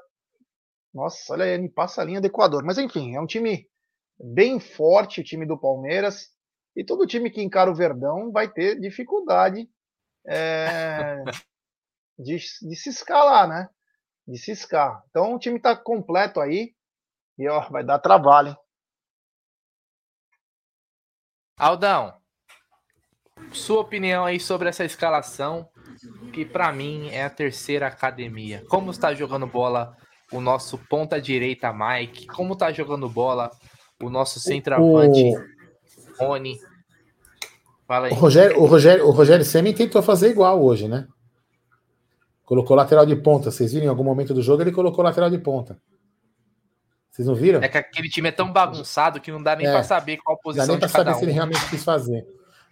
[0.93, 2.63] Nossa, olha aí, me passa a linha do Equador.
[2.63, 3.67] Mas enfim, é um time
[4.19, 6.34] bem forte, o time do Palmeiras.
[6.77, 9.69] E todo time que encara o Verdão vai ter dificuldade
[10.27, 11.23] é,
[12.19, 13.69] de, de, se escalar, né?
[14.27, 15.03] De se escalar.
[15.11, 16.75] Então o time está completo aí.
[17.39, 18.51] E ó, vai dar trabalho.
[18.51, 18.57] Hein?
[21.57, 22.15] Aldão,
[23.53, 25.69] sua opinião aí sobre essa escalação,
[26.33, 28.65] que para mim é a terceira academia.
[28.69, 29.97] Como está jogando bola
[30.33, 32.27] o nosso ponta direita Mike?
[32.27, 33.51] Como está jogando bola
[34.03, 35.33] o nosso centroavante
[36.19, 36.59] Rony?
[37.87, 38.13] Fala aí.
[38.13, 41.07] O Rogério, o Rogério, o Rogério Semen tentou fazer igual hoje, né?
[42.45, 43.51] Colocou lateral de ponta.
[43.51, 45.79] Vocês viram em algum momento do jogo ele colocou lateral de ponta.
[47.11, 47.63] Vocês não viram?
[47.63, 50.37] É que aquele time é tão bagunçado que não dá nem é, para saber qual
[50.39, 51.15] posição dá nem para saber um.
[51.15, 52.27] se ele realmente quis fazer.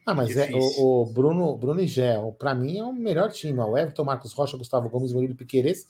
[0.05, 3.61] Ah, mas é, o, o, Bruno, Bruno e Gé, para mim é o melhor time.
[3.61, 5.87] O Everton, Marcos Rocha, Gustavo Gomes, Murilo Piqueires,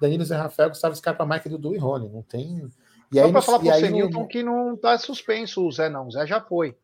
[0.00, 2.10] Danilo Zé Rafael, Gustavo Scarpa, Mike, Dudu e Rony.
[2.10, 2.68] Não tem.
[3.10, 6.08] E Só para falar para o Newton que não está suspenso o Zé, não.
[6.08, 6.76] O Zé já foi.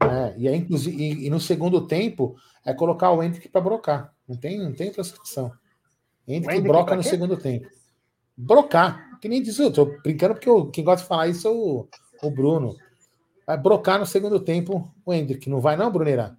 [0.00, 4.14] É, e, aí, inclusive, e, e, no segundo tempo é colocar o Hendrick para brocar.
[4.28, 5.52] Não tem, não tem outra situação.
[6.26, 7.68] Hendrick broca no segundo tempo.
[8.36, 9.18] Brocar.
[9.20, 11.88] Que nem diz, eu tô brincando porque eu, quem gosta de falar isso é o,
[12.22, 12.76] o Bruno.
[13.46, 15.48] Vai brocar no segundo tempo o Hendrick.
[15.48, 16.36] Não vai, não, Bruneira?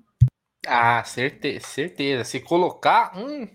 [0.66, 2.24] Ah, certeza, certeza.
[2.24, 3.48] Se colocar, hum,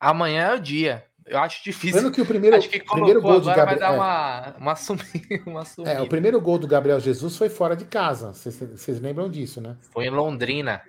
[0.00, 1.04] amanhã é o dia.
[1.26, 2.00] Eu acho difícil.
[2.00, 3.66] Vendo que o primeiro, acho que primeiro gol de Gabriel.
[3.66, 5.06] Vai dar uma, uma, sumida,
[5.46, 5.92] uma sumida.
[5.92, 8.32] É, o primeiro gol do Gabriel Jesus foi fora de casa.
[8.32, 9.76] Vocês lembram disso, né?
[9.92, 10.82] Foi em Londrina.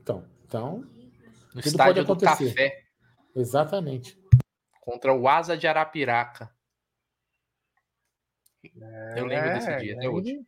[0.00, 0.84] Então, então
[1.54, 2.84] no estádio do Café.
[3.34, 4.18] Exatamente.
[4.80, 6.50] Contra o Asa de Arapiraca.
[8.64, 10.40] É, eu lembro desse dia, até hoje.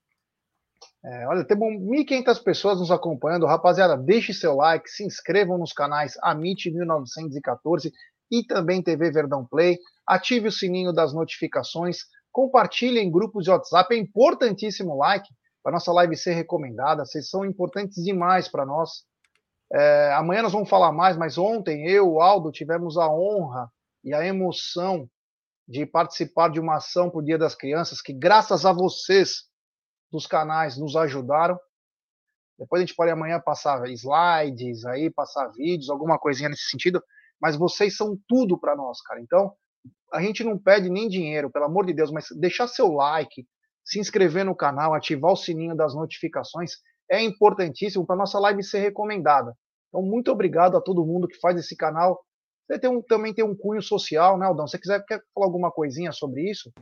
[1.04, 3.46] É, olha, temos 1.500 pessoas nos acompanhando.
[3.46, 7.92] Rapaziada, deixe seu like, se inscrevam nos canais Amit 1914
[8.32, 9.78] e também TV Verdão Play.
[10.06, 11.98] Ative o sininho das notificações.
[12.32, 13.94] Compartilhe em grupos de WhatsApp.
[13.94, 15.28] É importantíssimo like
[15.62, 17.04] para nossa live ser recomendada.
[17.04, 19.04] Vocês são importantes demais para nós.
[19.70, 23.70] É, amanhã nós vamos falar mais, mas ontem eu, Aldo, tivemos a honra
[24.02, 25.08] e a emoção
[25.68, 29.44] de participar de uma ação o Dia das Crianças, que graças a vocês
[30.10, 31.58] dos canais nos ajudaram.
[32.58, 37.02] Depois a gente pode amanhã passar slides aí, passar vídeos, alguma coisinha nesse sentido,
[37.42, 39.20] mas vocês são tudo para nós, cara.
[39.20, 39.52] Então,
[40.12, 43.44] a gente não pede nem dinheiro, pelo amor de Deus, mas deixar seu like,
[43.84, 46.74] se inscrever no canal, ativar o sininho das notificações
[47.10, 49.52] é importantíssimo para nossa live ser recomendada.
[49.88, 52.22] Então, muito obrigado a todo mundo que faz esse canal
[52.72, 54.66] você tem um, também tem um cunho social, né, Aldão?
[54.66, 56.72] Se você quiser quer falar alguma coisinha sobre isso?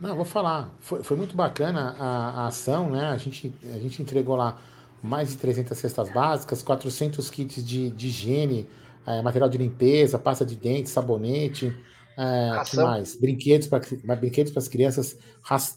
[0.00, 0.70] Não, vou falar.
[0.80, 3.10] Foi, foi muito bacana a, a, ação, né?
[3.10, 4.58] A gente, a gente entregou lá
[5.02, 8.68] mais de 300 cestas básicas, 400 kits de, de higiene,
[9.06, 11.74] é, material de limpeza, pasta de dente, sabonete,
[12.16, 13.14] é, que mais?
[13.16, 15.18] Brinquedos para brinquedos as crianças,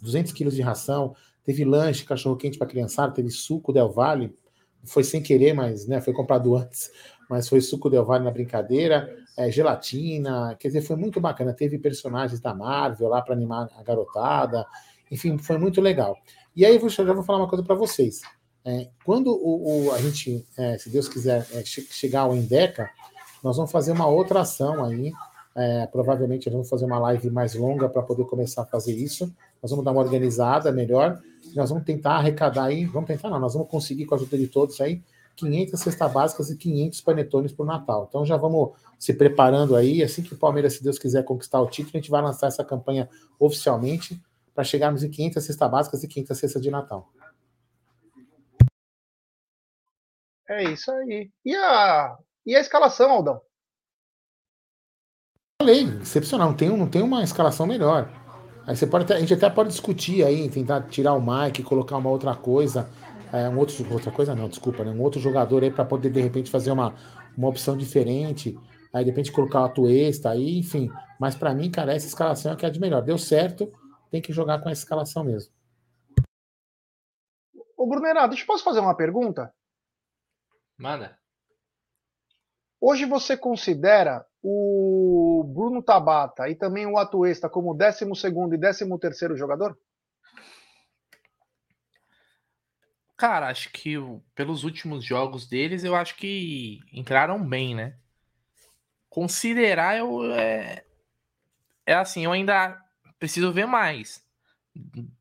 [0.01, 4.33] 200 quilos de ração, teve lanche, cachorro quente para criançada, teve suco Del Valle,
[4.83, 6.89] foi sem querer, mas né, foi comprado antes,
[7.29, 11.53] mas foi suco Del Valle na brincadeira, é, gelatina, quer dizer, foi muito bacana.
[11.53, 14.65] Teve personagens da Marvel lá para animar a garotada,
[15.11, 16.17] enfim, foi muito legal.
[16.55, 18.21] E aí eu já vou falar uma coisa para vocês.
[18.65, 22.89] É, quando o, o, a gente, é, se Deus quiser, é, che chegar ao Endeca,
[23.43, 25.11] nós vamos fazer uma outra ação aí.
[25.55, 29.33] É, provavelmente vamos fazer uma live mais longa para poder começar a fazer isso.
[29.61, 31.19] Nós vamos dar uma organizada melhor.
[31.55, 34.47] Nós vamos tentar arrecadar aí, vamos tentar não, nós vamos conseguir com a ajuda de
[34.47, 35.01] todos aí
[35.39, 38.05] 500 cestas básicas e 500 panetones para o Natal.
[38.09, 40.03] Então já vamos se preparando aí.
[40.03, 42.63] Assim que o Palmeiras, se Deus quiser, conquistar o título, a gente vai lançar essa
[42.63, 43.09] campanha
[43.39, 44.21] oficialmente
[44.53, 47.09] para chegarmos em 500 cestas básicas e 500 cestas de Natal.
[50.49, 51.29] É isso aí.
[51.45, 53.41] E a, e a escalação, Aldão?
[55.61, 56.49] Falei, excepcional.
[56.49, 58.09] Não tem, não tem uma escalação melhor.
[58.65, 61.97] Aí você pode até, a gente até pode discutir aí, tentar tirar o Mike, colocar
[61.97, 62.89] uma outra coisa
[63.31, 64.91] é, um outro, outra coisa não, desculpa, né?
[64.91, 66.95] um outro jogador aí para poder de repente fazer uma,
[67.37, 68.57] uma opção diferente,
[68.91, 70.91] aí de repente colocar o Tuesta aí, enfim.
[71.19, 73.01] Mas para mim, cara, essa escalação é que é de melhor.
[73.01, 73.71] Deu certo,
[74.09, 75.53] tem que jogar com essa escalação mesmo.
[77.77, 79.53] Ô, Brunerá, deixa eu posso fazer uma pergunta?
[80.77, 81.18] Manda.
[82.81, 88.05] Hoje você considera o Bruno Tabata e também o Atuesta como 12
[88.53, 89.77] e 13 terceiro jogador?
[93.17, 93.95] Cara, acho que
[94.33, 97.97] pelos últimos jogos deles, eu acho que entraram bem, né?
[99.09, 100.85] Considerar eu é,
[101.85, 102.81] é assim, eu ainda
[103.19, 104.25] preciso ver mais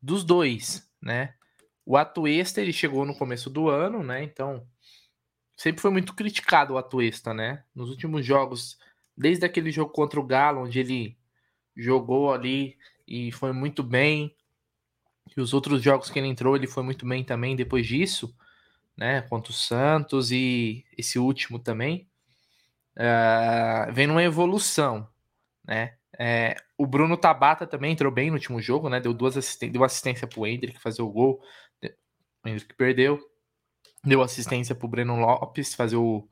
[0.01, 1.33] dos dois, né?
[1.85, 4.23] O Atuesta ele chegou no começo do ano, né?
[4.23, 4.65] Então
[5.59, 7.65] sempre foi muito criticado o Atuesta, né?
[7.75, 8.79] Nos últimos jogos,
[9.15, 11.17] desde aquele jogo contra o Galo, onde ele
[11.75, 14.33] jogou ali e foi muito bem,
[15.35, 18.33] e os outros jogos que ele entrou, ele foi muito bem também depois disso,
[18.95, 19.21] né?
[19.23, 22.07] Contra o Santos e esse último também.
[22.95, 25.09] Uh, vem numa evolução,
[25.67, 25.95] né?
[26.17, 29.01] É, o Bruno Tabata também entrou bem no último jogo, né?
[29.01, 31.41] Deu duas assistências, deu assistência pro Hendrick fazer o gol.
[32.45, 33.19] O Hendrick perdeu.
[34.03, 36.27] Deu assistência pro Breno Lopes fazer o,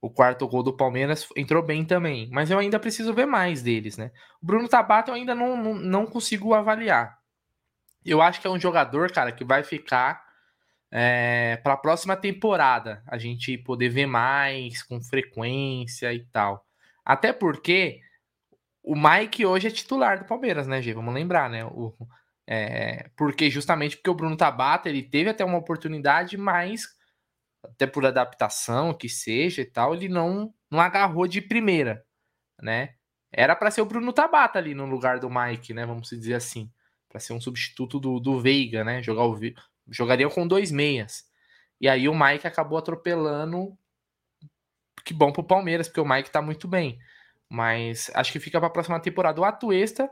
[0.00, 1.28] o quarto gol do Palmeiras.
[1.36, 2.28] Entrou bem também.
[2.30, 4.10] Mas eu ainda preciso ver mais deles, né?
[4.42, 7.20] O Bruno Tabata eu ainda não, não, não consigo avaliar
[8.04, 10.24] eu acho que é um jogador, cara, que vai ficar
[10.90, 13.02] é, para a próxima temporada.
[13.06, 16.64] A gente poder ver mais com frequência e tal.
[17.04, 18.00] Até porque
[18.82, 20.94] o Mike hoje é titular do Palmeiras, né, Gê?
[20.94, 21.64] Vamos lembrar, né?
[21.64, 21.94] O,
[22.46, 26.86] é, porque justamente porque o Bruno Tabata ele teve até uma oportunidade, mas
[27.62, 32.04] até por adaptação que seja e tal, ele não, não agarrou de primeira,
[32.60, 32.94] né?
[33.32, 35.86] Era para ser o Bruno Tabata ali no lugar do Mike, né?
[35.86, 36.70] Vamos dizer assim
[37.10, 39.02] para ser um substituto do, do Veiga, né?
[39.02, 39.38] Jogar o,
[39.88, 41.24] jogaria com dois meias.
[41.80, 43.76] E aí o Mike acabou atropelando.
[45.04, 46.98] Que bom pro Palmeiras, porque o Mike tá muito bem.
[47.48, 49.40] Mas acho que fica para a próxima temporada.
[49.40, 50.08] O Atuesta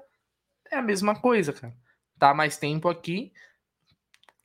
[0.71, 1.73] é a mesma coisa, cara.
[2.19, 3.33] Tá mais tempo aqui.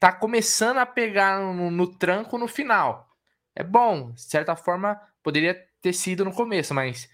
[0.03, 3.09] Tá começando a pegar no, no tranco no final.
[3.55, 7.09] É bom, de certa forma, poderia ter sido no começo, mas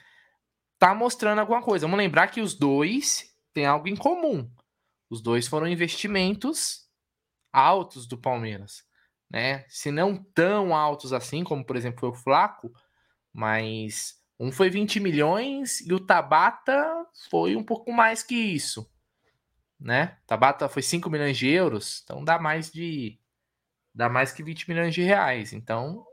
[0.79, 1.85] tá mostrando alguma coisa.
[1.85, 4.51] Vamos lembrar que os dois têm algo em comum.
[5.07, 6.89] Os dois foram investimentos
[7.53, 8.83] altos do Palmeiras,
[9.29, 9.65] né?
[9.69, 12.73] Se não tão altos assim, como por exemplo foi o Flaco,
[13.31, 18.89] mas um foi 20 milhões e o Tabata foi um pouco mais que isso,
[19.80, 20.18] né?
[20.27, 23.19] Tabata foi 5 milhões de euros, então dá mais de
[23.93, 25.53] dá mais que 20 milhões de reais.
[25.53, 26.06] Então,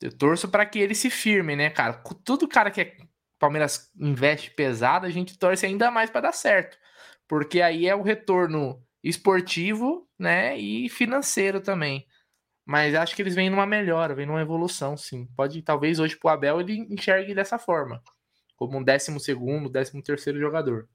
[0.00, 1.94] eu torço para que ele se firme, né, cara?
[2.24, 2.96] Tudo cara que é
[3.38, 6.78] Palmeiras investe pesado, a gente torce ainda mais para dar certo.
[7.26, 12.06] Porque aí é o retorno esportivo, né, e financeiro também.
[12.64, 15.26] Mas acho que eles vêm numa melhora, vêm numa evolução, sim.
[15.36, 18.00] Pode, talvez hoje pro Abel ele enxergue dessa forma,
[18.56, 20.88] como um décimo segundo, décimo terceiro jogador.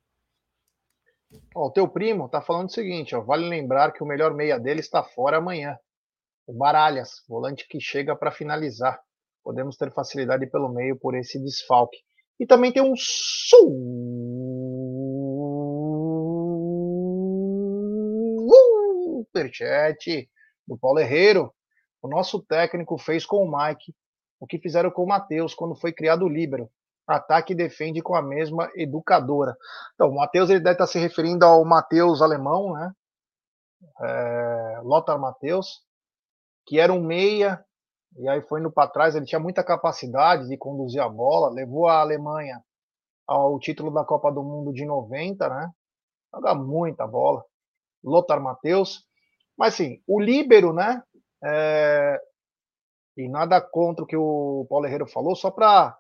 [1.56, 4.60] Ó, o teu primo tá falando o seguinte, ó, vale lembrar que o melhor meia
[4.60, 5.78] dele está fora amanhã.
[6.46, 9.00] O Baralhas, volante que chega para finalizar.
[9.44, 11.98] Podemos ter facilidade pelo meio por esse desfalque.
[12.40, 12.96] E também tem um
[19.38, 20.30] superchat
[20.68, 21.54] do Paulo Herreiro.
[22.02, 23.94] O nosso técnico fez com o Mike
[24.40, 26.70] o que fizeram com o Matheus quando foi criado o Líbero.
[27.08, 29.56] Ataque e defende com a mesma educadora.
[29.94, 32.92] Então, o Matheus ele deve estar se referindo ao Matheus alemão, né?
[34.02, 35.82] É, Lothar Matheus,
[36.66, 37.64] que era um meia,
[38.18, 39.16] e aí foi indo para trás.
[39.16, 42.62] Ele tinha muita capacidade de conduzir a bola, levou a Alemanha
[43.28, 45.72] ao título da Copa do Mundo de 90, né?
[46.34, 47.44] Joga muita bola.
[48.04, 49.06] Lothar Matheus.
[49.58, 51.04] Mas sim, o líbero, né?
[51.44, 52.20] É...
[53.18, 55.98] E nada contra o que o Paulo Herrero falou, só para.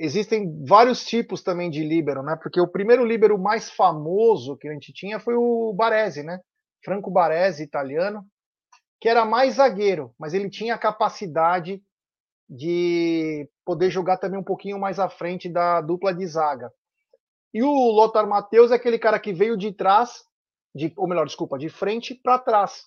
[0.00, 2.38] Existem vários tipos também de líbero, né?
[2.40, 6.40] Porque o primeiro líbero mais famoso que a gente tinha foi o Baresi, né?
[6.84, 8.24] Franco Baresi, italiano,
[9.00, 11.82] que era mais zagueiro, mas ele tinha a capacidade
[12.48, 16.72] de poder jogar também um pouquinho mais à frente da dupla de zaga.
[17.52, 20.24] E o Lothar Matheus é aquele cara que veio de trás,
[20.74, 22.86] de, ou melhor, desculpa, de frente para trás.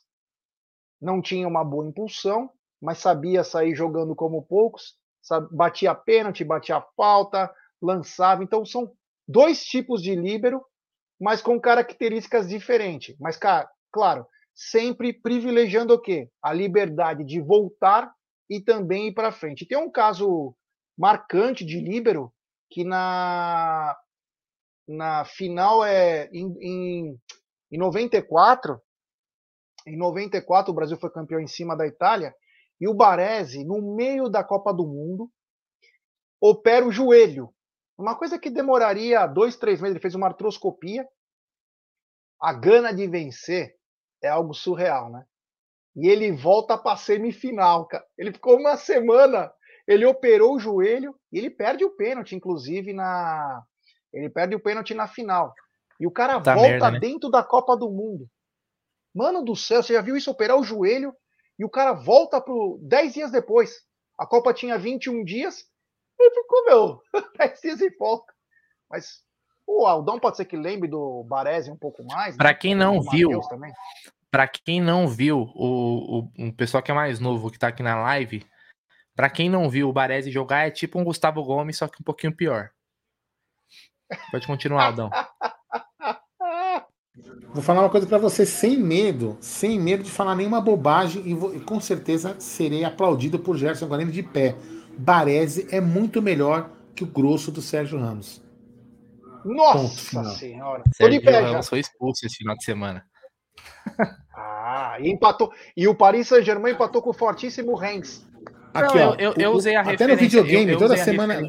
[1.02, 2.50] Não tinha uma boa impulsão,
[2.82, 8.44] mas sabia sair jogando como poucos, sabe, batia pênalti, batia falta, lançava.
[8.44, 8.92] Então são
[9.28, 10.64] dois tipos de líbero,
[11.20, 13.16] mas com características diferentes.
[13.20, 16.30] Mas, cara, claro, sempre privilegiando o quê?
[16.42, 18.12] A liberdade de voltar
[18.50, 19.66] e também ir para frente.
[19.66, 20.56] Tem um caso
[20.98, 22.34] marcante de líbero
[22.70, 23.98] que na
[24.88, 27.20] na final é em, em,
[27.72, 28.82] em 94
[29.88, 32.36] em 94 o Brasil foi campeão em cima da Itália
[32.82, 35.32] e o Baresi no meio da Copa do Mundo
[36.42, 37.54] opera o joelho
[37.98, 41.08] uma coisa que demoraria dois três meses ele fez uma artroscopia
[42.42, 43.80] a gana de vencer
[44.22, 45.26] é algo surreal, né?
[45.96, 48.06] E ele volta para semifinal, cara.
[48.18, 49.52] Ele ficou uma semana,
[49.88, 53.64] ele operou o joelho e ele perde o pênalti, inclusive, na.
[54.14, 55.54] Ele perde o pênalti na final.
[56.00, 57.00] E o cara tá volta merda, né?
[57.00, 58.28] dentro da Copa do Mundo.
[59.14, 61.14] Mano do céu, você já viu isso operar o joelho
[61.62, 63.86] e o cara volta pro 10 dias depois.
[64.18, 65.64] A Copa tinha 21 dias,
[66.20, 67.02] ele ficou, meu,
[67.38, 68.34] 10 dias e volta.
[68.90, 69.24] Mas
[69.68, 72.36] o Aldão pode ser que lembre do Baresi um pouco mais.
[72.36, 72.56] Para né?
[72.56, 73.40] quem não viu,
[74.32, 77.84] para quem não viu, o, o, o pessoal que é mais novo que tá aqui
[77.84, 78.44] na live,
[79.16, 82.04] para quem não viu o Baresi jogar é tipo um Gustavo Gomes, só que um
[82.04, 82.72] pouquinho pior.
[84.32, 85.12] Pode continuar, Aldão.
[87.54, 91.34] Vou falar uma coisa para você sem medo, sem medo de falar nenhuma bobagem e,
[91.34, 94.56] vou, e com certeza serei aplaudido por Gerson Guarani de pé.
[94.98, 98.42] Baresi é muito melhor que o grosso do Sérgio Ramos.
[99.44, 100.84] Nossa senhora.
[100.84, 101.64] De pé já.
[101.64, 103.06] foi expulso esse final de semana.
[104.34, 105.52] Ah, e empatou.
[105.76, 108.26] E o Paris Saint-Germain empatou com o fortíssimo Rennes.
[108.74, 111.42] Aqui, Não, ó, eu, eu, usei a Até no videogame, eu, toda semana.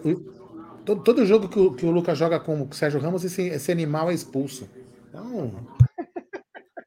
[0.85, 3.71] Todo, todo jogo que o, que o Lucas joga com o Sérgio Ramos, esse, esse
[3.71, 4.69] animal é expulso.
[5.13, 5.53] Então.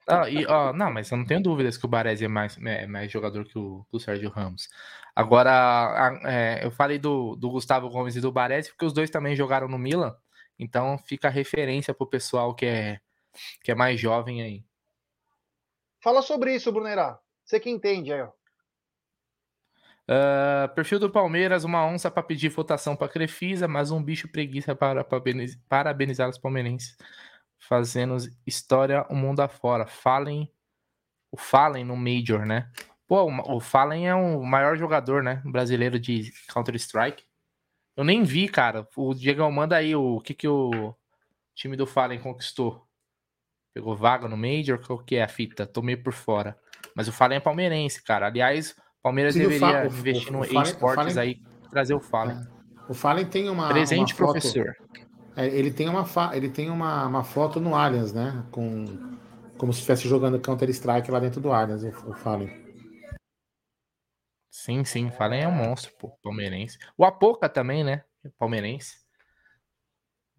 [0.08, 2.86] Ah, e, ó, não, mas eu não tenho dúvidas que o Baresi é mais, é
[2.86, 4.70] mais jogador que o, que o Sérgio Ramos.
[5.16, 9.10] Agora, a, é, eu falei do, do Gustavo Gomes e do Baresi porque os dois
[9.10, 10.16] também jogaram no Milan.
[10.60, 13.00] Então fica a referência pro pessoal que é,
[13.64, 14.64] que é mais jovem aí.
[16.04, 17.20] Fala sobre isso, Brunerá.
[17.44, 18.30] Você que entende aí, ó.
[20.08, 24.76] Uh, perfil do Palmeiras, uma onça para pedir votação para Crefisa, mas um bicho preguiça
[24.76, 25.04] para
[25.68, 26.96] parabenizar os palmeirenses,
[27.68, 29.86] fazendo história o mundo afora.
[29.86, 30.52] Falem,
[31.32, 32.70] o Fallen no Major, né?
[33.08, 37.24] Pô, o Fallen é o maior jogador, né, brasileiro de Counter Strike.
[37.96, 38.88] Eu nem vi, cara.
[38.96, 40.94] O Diego manda aí o que, que o
[41.54, 42.86] time do Fallen conquistou.
[43.74, 44.80] Pegou vaga no Major?
[44.86, 45.66] Qual que é a fita?
[45.66, 46.58] Tomei por fora.
[46.96, 48.28] Mas o Fallen é palmeirense, cara.
[48.28, 52.38] Aliás, o Palmeiras deveria investir no esportes aí, trazer o Fallen.
[52.88, 53.68] O Fallen tem uma.
[53.68, 54.76] Presente, uma foto, professor.
[55.36, 58.46] É, ele tem, uma, ele tem uma, uma foto no Allianz, né?
[58.52, 58.86] Com,
[59.58, 62.50] como se estivesse jogando Counter-Strike lá dentro do Allianz, o, Fallen.
[64.50, 66.78] Sim, sim, Fallen é um monstro, pô, palmeirense.
[66.98, 68.04] O Apoca também, né?
[68.40, 68.96] Palmeirense.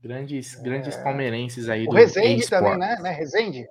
[0.01, 0.63] Grandes, é...
[0.63, 2.97] grandes palmeirenses aí o do Rezende também, né?
[3.01, 3.11] né?
[3.11, 3.67] Rezende?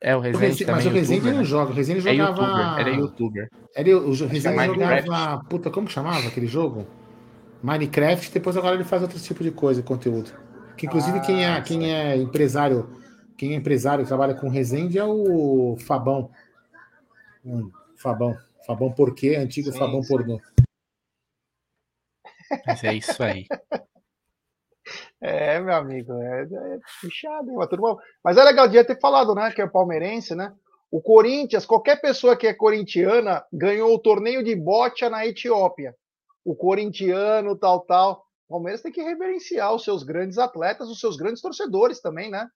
[0.00, 0.74] É, o Rezende, o também.
[0.74, 1.44] Mas o Rezende YouTuber, não né?
[1.44, 1.70] joga.
[1.70, 2.40] O Rezende é jogava.
[2.40, 3.48] YouTuber, era youtuber.
[3.74, 5.44] Era, o Rezende é jogava.
[5.44, 6.86] Puta, como chamava aquele jogo?
[7.62, 10.32] Minecraft, depois agora ele faz outro tipo de coisa, conteúdo.
[10.76, 13.00] Que inclusive ah, quem, é, quem é empresário,
[13.36, 16.30] quem é empresário trabalha com Rezende é o Fabão.
[17.44, 18.36] Hum, Fabão.
[18.66, 20.08] Fabão Porquê, antigo sim, Fabão sim.
[20.08, 20.40] Pornô.
[22.66, 23.46] Mas é isso aí.
[25.24, 27.96] É, meu amigo, é, é puxado, hein, turma.
[28.24, 29.52] Mas é legal dia ter falado, né?
[29.52, 30.52] Que é palmeirense, né?
[30.90, 35.94] O Corinthians, qualquer pessoa que é corintiana, ganhou o torneio de bocha na Etiópia.
[36.44, 38.24] O corintiano, tal, tal.
[38.48, 42.48] O Palmeiras tem que reverenciar os seus grandes atletas, os seus grandes torcedores também, né?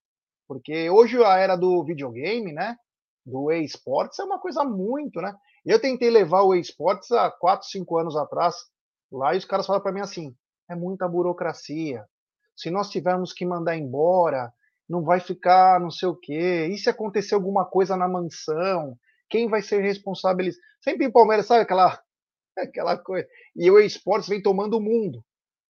[0.47, 2.77] Porque hoje a era do videogame, né?
[3.25, 5.35] Do e-sports é uma coisa muito, né?
[5.65, 8.55] Eu tentei levar o esportes há 4, 5 anos atrás,
[9.11, 10.37] lá e os caras falaram para mim assim:
[10.71, 12.05] é muita burocracia.
[12.55, 14.53] Se nós tivermos que mandar embora,
[14.89, 16.69] não vai ficar não sei o quê.
[16.71, 18.97] E se acontecer alguma coisa na mansão?
[19.29, 20.51] Quem vai ser responsável?
[20.81, 22.01] Sempre em Palmeiras, sabe aquela,
[22.62, 23.27] aquela coisa?
[23.55, 25.23] E o esportes vem tomando o mundo,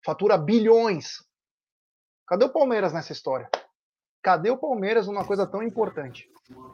[0.06, 1.24] fatura bilhões.
[2.28, 3.50] Cadê o Palmeiras nessa história?
[4.22, 6.30] Cadê o Palmeiras numa coisa tão importante?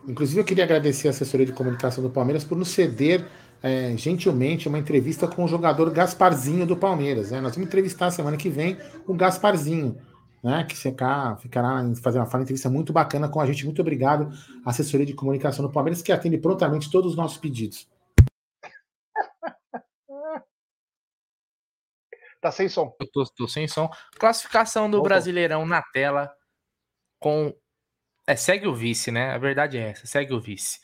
[0.08, 3.28] Inclusive, eu queria agradecer a assessoria de comunicação do Palmeiras por nos ceder
[3.62, 7.32] é, gentilmente uma entrevista com o jogador Gasparzinho do Palmeiras.
[7.32, 7.42] Né?
[7.42, 9.98] Nós vamos entrevistar semana que vem o Gasparzinho,
[10.44, 10.64] né?
[10.64, 13.66] que ficará, ficará fazer uma fala entrevista muito bacana com a gente.
[13.66, 14.32] Muito obrigado,
[14.66, 17.88] assessoria de comunicação do Palmeiras, que atende prontamente todos os nossos pedidos.
[22.42, 22.96] Tá sem som.
[23.00, 23.90] Eu tô, tô sem som.
[24.18, 26.32] Classificação do Brasileirão na tela
[27.20, 27.54] com
[28.26, 29.32] é, segue o vice, né?
[29.32, 30.80] A verdade é essa, segue o vice.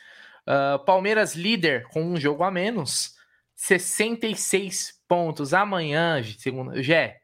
[0.48, 3.16] Uh, Palmeiras líder com um jogo a menos,
[3.56, 5.54] 66 pontos.
[5.54, 7.22] Amanhã, segunda, Gé,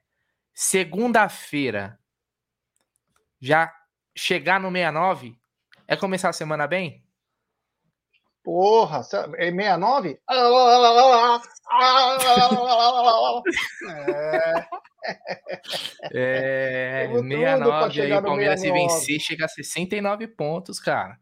[0.53, 1.99] segunda-feira,
[3.39, 3.73] já
[4.15, 5.35] chegar no 69
[5.87, 7.03] é começar a semana bem?
[8.43, 9.01] Porra,
[9.37, 10.19] é 69?
[13.89, 14.65] é.
[16.13, 21.17] É, 69 aí, o Palmeiras se vencer, chega a 69 pontos, cara.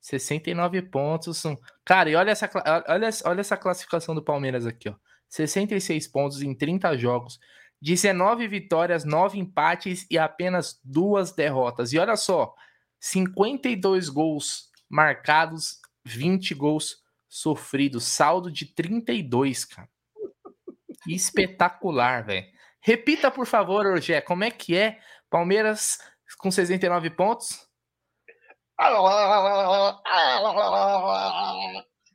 [0.00, 1.42] 69 pontos.
[1.84, 2.50] Cara, e olha essa,
[2.88, 4.94] olha, olha essa classificação do Palmeiras aqui, ó.
[5.28, 7.38] 66 pontos em 30 jogos,
[7.80, 11.92] 19 vitórias, 9 empates e apenas duas derrotas.
[11.92, 12.54] E olha só,
[13.00, 16.96] 52 gols marcados, 20 gols
[17.28, 19.88] sofridos, saldo de 32, cara.
[21.06, 22.46] Espetacular, velho.
[22.80, 24.98] Repita, por favor, Rogé, como é que é
[25.30, 25.98] Palmeiras
[26.38, 27.66] com 69 pontos?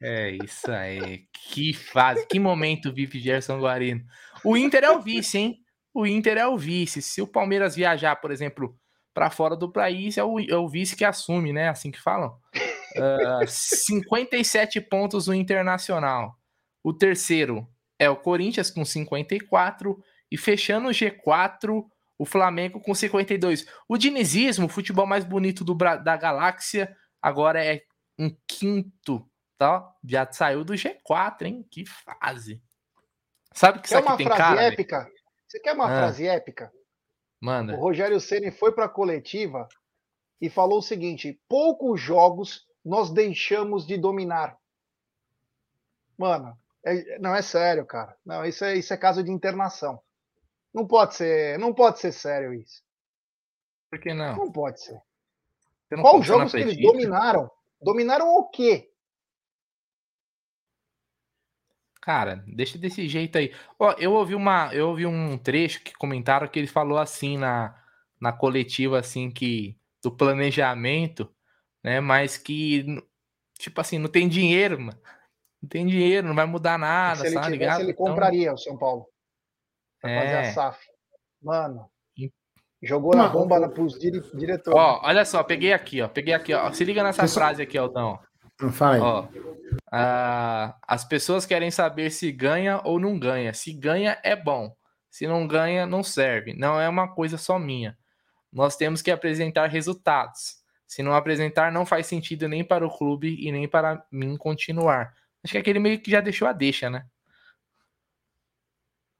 [0.01, 1.25] É isso aí.
[1.33, 4.03] Que fase, que momento vive Gerson Guarino.
[4.43, 5.57] O Inter é o vice, hein?
[5.93, 7.01] O Inter é o vice.
[7.01, 8.77] Se o Palmeiras viajar, por exemplo,
[9.13, 11.69] para fora do país, é o, é o, vice que assume, né?
[11.69, 12.37] Assim que falam.
[12.99, 16.37] Uh, ah, 57 pontos no Internacional.
[16.83, 17.67] O terceiro
[17.99, 20.01] é o Corinthians com 54
[20.31, 21.85] e fechando o G4,
[22.17, 23.65] o Flamengo com 52.
[23.87, 27.83] O dinizismo, o futebol mais bonito do, da galáxia, agora é
[28.19, 29.87] um quinto, tá?
[30.03, 31.65] Já saiu do G4, hein?
[31.69, 32.61] Que fase.
[33.53, 34.61] Sabe que quer isso aqui tem cara?
[34.63, 35.09] Épica?
[35.47, 35.97] Você quer uma ah.
[35.97, 36.71] frase épica?
[37.41, 37.73] Manda.
[37.75, 39.67] O Rogério Ceni foi para a coletiva
[40.41, 44.57] e falou o seguinte: poucos jogos nós deixamos de dominar.
[46.17, 48.17] Mano, é, não é sério, cara.
[48.25, 50.01] Não, isso é, isso é caso de internação.
[50.73, 52.83] Não pode ser, não pode ser sério isso.
[53.89, 54.35] Por que não?
[54.35, 55.01] Não pode ser.
[56.01, 57.49] Qual jogos que eles dominaram?
[57.81, 58.91] Dominaram o quê?
[62.01, 63.53] Cara, deixa desse jeito aí.
[63.77, 67.77] Ó, eu ouvi uma, eu ouvi um trecho que comentaram que ele falou assim na,
[68.19, 71.29] na coletiva assim que do planejamento,
[71.83, 73.01] né, mas que
[73.57, 74.99] tipo assim, não tem dinheiro, mano.
[75.61, 78.57] Não tem dinheiro, não vai mudar nada, se ele sabe, tivesse, ele então compraria o
[78.57, 79.07] São Paulo
[79.99, 80.21] pra é.
[80.21, 80.51] fazer a é.
[80.53, 80.79] SAF.
[81.41, 81.89] Mano,
[82.81, 84.79] jogou na bomba na, pros dire, diretores.
[84.79, 86.07] Ó, olha só, peguei aqui, ó.
[86.07, 86.71] Peguei aqui, ó.
[86.71, 88.19] Se liga nessa frase aqui, Aldão.
[88.71, 89.27] Fala Ó,
[90.87, 93.53] as pessoas querem saber se ganha ou não ganha.
[93.53, 94.75] Se ganha, é bom.
[95.09, 96.53] Se não ganha, não serve.
[96.53, 97.97] Não é uma coisa só minha.
[98.51, 100.56] Nós temos que apresentar resultados.
[100.87, 105.13] Se não apresentar, não faz sentido nem para o clube e nem para mim continuar.
[105.43, 107.05] Acho que aquele meio que já deixou a deixa, né?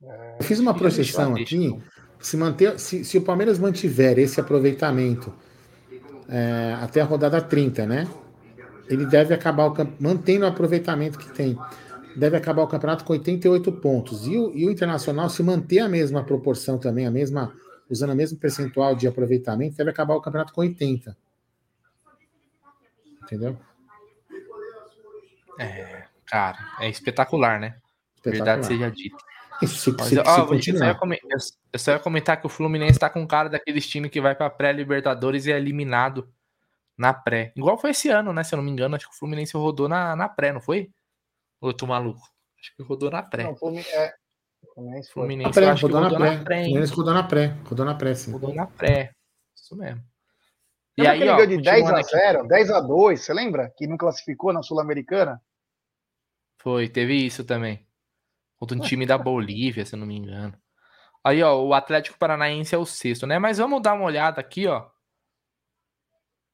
[0.02, 1.77] Eu fiz uma projeção aqui.
[2.19, 5.34] Se, manter, se, se o Palmeiras mantiver esse aproveitamento
[6.30, 8.07] é, até a rodada 30, né?
[8.89, 11.57] Ele deve acabar o mantendo o aproveitamento que tem.
[12.15, 14.26] Deve acabar o campeonato com 88 pontos.
[14.26, 17.53] E o, e o Internacional, se manter a mesma proporção também, a mesma,
[17.89, 21.15] usando o mesmo percentual de aproveitamento, deve acabar o campeonato com 80.
[23.27, 23.57] Entendeu?
[25.59, 27.77] É, cara, é espetacular, né?
[28.15, 28.55] Espetacular.
[28.55, 29.17] Verdade seja dita.
[29.61, 31.37] Isso, Mas, se, ó, se eu, só comentar,
[31.73, 34.49] eu, só ia comentar que o Fluminense tá com cara daqueles times que vai pra
[34.49, 36.31] pré-Libertadores e é eliminado
[36.95, 37.51] na pré.
[37.55, 38.43] Igual foi esse ano, né?
[38.43, 40.91] Se eu não me engano, acho que o Fluminense rodou na, na pré, não foi?
[41.59, 42.21] Ou eu tô maluco?
[42.59, 43.43] Acho que rodou na pré.
[43.43, 44.13] Não, Fluminense, é,
[44.73, 46.35] Fluminense, Fluminense pré, rodou, na, pré.
[46.37, 46.63] na pré.
[46.63, 47.57] Fluminense rodou na pré.
[47.65, 48.31] Rodou na pré, sim.
[48.31, 49.11] Rodou na pré.
[49.55, 50.03] Isso mesmo.
[50.98, 52.48] E aí, ó, de 10 a 0, aqui.
[52.48, 53.72] 10 a 2, você lembra?
[53.78, 55.40] Que não classificou na Sul-Americana?
[56.60, 57.88] Foi, teve isso também.
[58.60, 60.60] Contra um time da Bolívia, se eu não me engano.
[61.24, 63.38] Aí, ó, o Atlético Paranaense é o sexto, né?
[63.38, 64.90] Mas vamos dar uma olhada aqui, ó.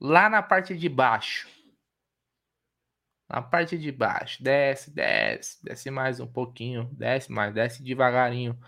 [0.01, 1.47] Lá na parte de baixo.
[3.29, 4.43] Na parte de baixo.
[4.43, 5.63] Desce, desce.
[5.63, 6.89] Desce mais um pouquinho.
[6.91, 8.59] Desce mais, desce devagarinho.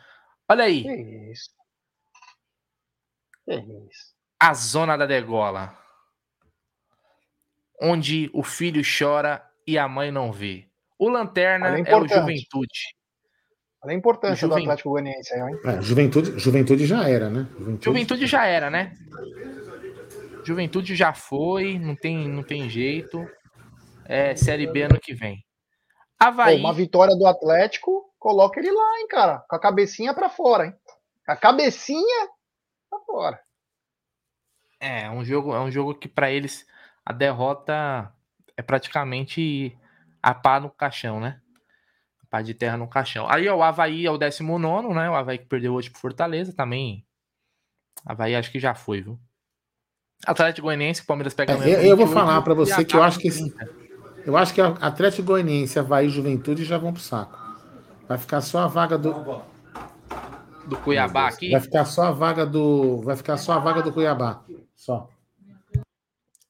[0.47, 0.83] Olha aí.
[0.83, 1.49] Que isso?
[3.43, 4.14] Que isso?
[4.39, 5.77] A zona da degola.
[7.81, 10.67] Onde o filho chora e a mãe não vê.
[10.97, 12.95] O Lanterna é, é o Juventude.
[13.85, 15.59] Olha a importância do Atlético Goianiense aí, hein?
[15.63, 17.47] É, juventude, juventude já era, né?
[17.51, 17.85] Juventude...
[17.85, 18.93] juventude já era, né?
[20.43, 23.23] Juventude já foi, não tem, não tem jeito.
[24.05, 25.43] É Série B ano que vem.
[26.19, 26.55] Havaí...
[26.55, 29.43] Pô, uma vitória do Atlético, coloca ele lá, hein, cara?
[29.47, 30.73] Com a cabecinha para fora, hein?
[31.27, 32.27] A cabecinha
[32.89, 33.39] para fora.
[34.85, 36.65] É, é, um jogo, é um jogo que para eles
[37.03, 38.11] a derrota
[38.55, 39.75] é praticamente
[40.21, 41.39] a pá no caixão, né?
[42.29, 43.27] Pá de terra no caixão.
[43.27, 45.09] Aí ó, o Havaí é o 19, né?
[45.09, 47.03] O Havaí que perdeu hoje pro Fortaleza também.
[48.05, 49.19] Havaí acho que já foi, viu?
[50.25, 51.53] Atlético Goianiense, o Palmeiras pega.
[51.53, 53.53] É, eu, eu vou falar para você que eu acho que esse,
[54.25, 57.37] eu acho que Atlético Goianiense, Havaí e Juventude já vão pro saco.
[58.07, 59.43] Vai ficar só a vaga do
[60.67, 61.51] do Cuiabá aqui.
[61.51, 64.43] Vai ficar só a vaga do vai ficar só a vaga do Cuiabá,
[64.85, 65.09] só.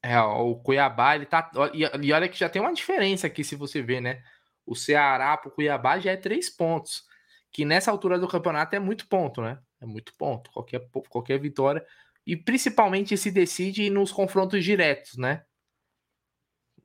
[0.04, 1.50] É, o Cuiabá, ele tá.
[1.74, 4.22] E olha que já tem uma diferença aqui, se você ver, né?
[4.66, 7.04] O Ceará pro Cuiabá já é três pontos.
[7.52, 9.58] Que nessa altura do campeonato é muito ponto, né?
[9.82, 10.52] É muito ponto.
[10.52, 11.84] Qualquer, qualquer vitória.
[12.28, 15.44] E principalmente se decide nos confrontos diretos, né?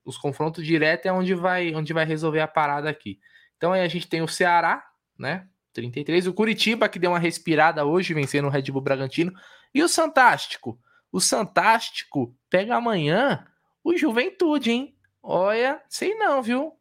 [0.05, 3.19] Os confrontos diretos é onde vai, onde vai resolver a parada aqui.
[3.57, 4.83] Então aí a gente tem o Ceará,
[5.19, 5.49] né?
[5.73, 6.27] 33.
[6.27, 9.33] O Curitiba, que deu uma respirada hoje, vencendo o Red Bull Bragantino.
[9.75, 10.79] E o Santástico,
[11.13, 13.47] o Santástico pega amanhã
[13.83, 14.97] o Juventude, hein?
[15.23, 16.73] Olha, sei não, viu?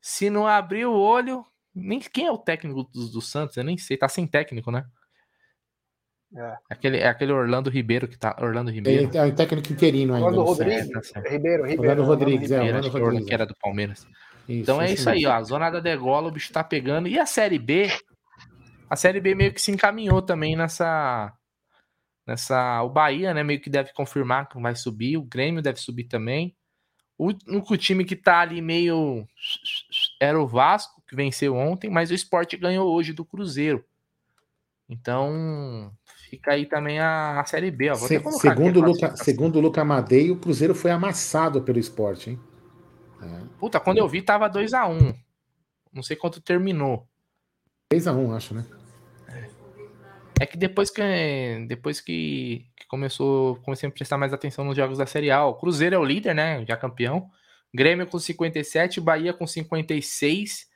[0.00, 1.44] Se não abrir o olho,
[1.74, 4.84] nem quem é o técnico do, do Santos, eu nem sei, tá sem técnico, né?
[6.36, 6.56] É.
[6.68, 8.36] Aquele, é aquele Orlando Ribeiro que tá.
[8.40, 9.04] Orlando Ribeiro.
[9.04, 10.26] Ele é o técnico interino ainda.
[10.26, 11.10] Orlando Rodrigues.
[11.14, 11.82] É, tá Ribeiro, Ribeiro.
[11.82, 12.60] Orlando Rodrigues, é.
[12.60, 13.26] Orlando Rodrigues.
[13.28, 14.00] Que era do Palmeiras.
[14.48, 15.32] Isso, então é isso, aí, ó.
[15.32, 17.06] A zona da degola, o bicho tá pegando.
[17.06, 17.88] E a Série B?
[18.90, 21.32] A Série B meio que se encaminhou também nessa
[22.26, 22.82] nessa.
[22.82, 26.56] O Bahia, né, meio que deve confirmar que vai subir, o Grêmio deve subir também.
[27.16, 29.26] O único time que tá ali meio
[30.20, 33.84] era o Vasco, que venceu ontem, mas o esporte ganhou hoje do Cruzeiro.
[34.88, 35.92] Então,
[36.28, 37.90] fica aí também a, a Série B.
[37.90, 37.94] Ó.
[37.94, 42.40] Se, segundo, Luca, segundo o Luca Madei, o Cruzeiro foi amassado pelo esporte, hein?
[43.22, 43.40] É.
[43.58, 44.90] Puta, quando eu vi, tava 2x1.
[44.90, 45.14] Um.
[45.92, 47.08] Não sei quanto terminou.
[47.92, 48.66] 3x1, um, acho, né?
[50.40, 51.02] É que depois que
[51.68, 55.54] depois que, que, começou, comecei a prestar mais atenção nos jogos da Série A, o
[55.54, 56.64] Cruzeiro é o líder, né?
[56.66, 57.30] Já campeão.
[57.72, 60.68] Grêmio com 57, Bahia com 56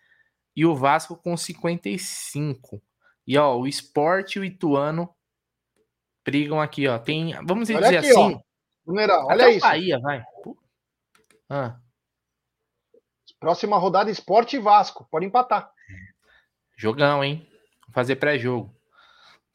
[0.57, 2.83] e o Vasco com 55.
[3.27, 5.09] E ó, o Sport e o Ituano
[6.25, 6.99] brigam aqui, ó.
[6.99, 8.41] Tem, vamos olha dizer aqui, assim.
[8.87, 9.61] Numeral, olha isso.
[9.61, 10.23] Bahia, vai.
[11.49, 11.79] Ah.
[13.39, 15.71] Próxima rodada Sport e Vasco, pode empatar.
[16.77, 17.47] Jogão, hein?
[17.87, 18.78] Vou fazer pré-jogo.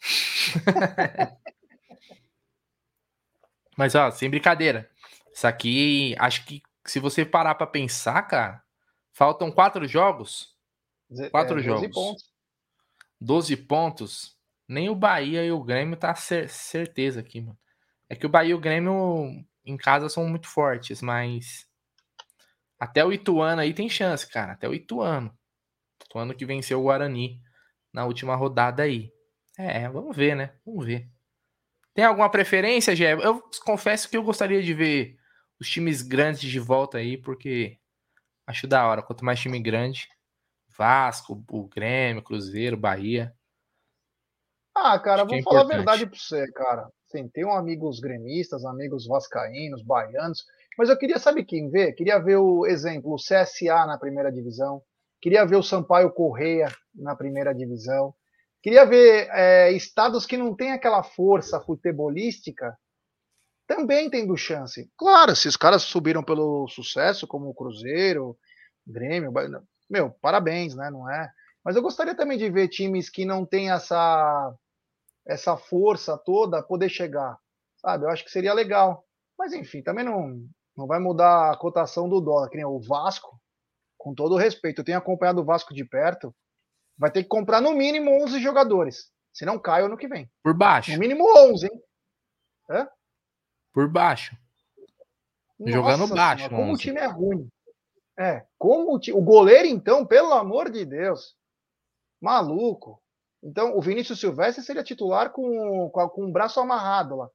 [3.78, 4.90] Mas, ó, sem brincadeira.
[5.34, 8.62] Isso aqui, acho que se você parar para pensar, cara,
[9.12, 10.56] faltam quatro jogos.
[11.32, 11.88] Quatro é, 12 jogos.
[11.88, 12.34] Pontos.
[13.20, 14.38] 12 pontos.
[14.68, 17.58] Nem o Bahia e o Grêmio tá cer certeza aqui, mano.
[18.10, 21.68] É que o Bahia e o Grêmio em casa são muito fortes, mas
[22.80, 24.54] até o Ituano aí tem chance, cara.
[24.54, 25.36] Até o Ituano.
[26.06, 27.42] Ituano que venceu o Guarani
[27.94, 29.12] na última rodada aí.
[29.58, 30.54] É, vamos ver, né?
[30.66, 31.08] Vamos ver.
[31.94, 33.14] Tem alguma preferência, Gé?
[33.14, 35.18] Eu confesso que eu gostaria de ver
[35.60, 37.78] os times grandes de volta aí, porque
[38.48, 39.04] acho da hora.
[39.04, 40.08] Quanto mais time grande,
[40.76, 43.36] Vasco, o Grêmio, Cruzeiro, Bahia,
[44.76, 46.90] Ah, cara, vou é falar a verdade para você, cara.
[47.06, 50.44] Sim, tenho amigos gremistas, amigos vascaínos, baianos,
[50.76, 51.94] mas eu queria, saber quem ver?
[51.94, 54.82] Queria ver o exemplo, o CSA na primeira divisão,
[55.22, 58.16] queria ver o Sampaio Correia na primeira divisão,
[58.64, 62.76] queria ver é, estados que não têm aquela força futebolística
[63.68, 64.90] também tendo chance.
[64.98, 68.38] Claro, se os caras subiram pelo sucesso, como o Cruzeiro,
[68.85, 69.31] Grêmio,
[69.90, 70.90] meu, parabéns, né?
[70.90, 71.31] Não é?
[71.64, 74.53] Mas eu gostaria também de ver times que não têm essa
[75.26, 77.38] essa força toda poder chegar,
[77.77, 78.03] sabe?
[78.03, 79.06] Eu acho que seria legal.
[79.38, 80.45] Mas enfim, também não
[80.76, 83.40] não vai mudar a cotação do dólar, que nem o Vasco,
[83.98, 86.35] com todo o respeito, eu tenho acompanhado o Vasco de perto,
[86.98, 90.30] vai ter que comprar no mínimo 11 jogadores, se não cai ano que vem.
[90.44, 90.91] Por baixo.
[90.91, 91.84] No mínimo 11, hein?
[92.70, 92.88] Hã?
[93.74, 94.36] Por baixo.
[95.60, 96.45] Nossa Jogando baixo.
[96.45, 97.49] Senhora, como o time é ruim.
[98.18, 99.18] É, como o, time...
[99.18, 101.36] o goleiro, então, pelo amor de Deus.
[102.22, 103.02] Maluco.
[103.41, 107.30] Então, o Vinícius Silvestre seria titular com, com, o braço amarrado lá.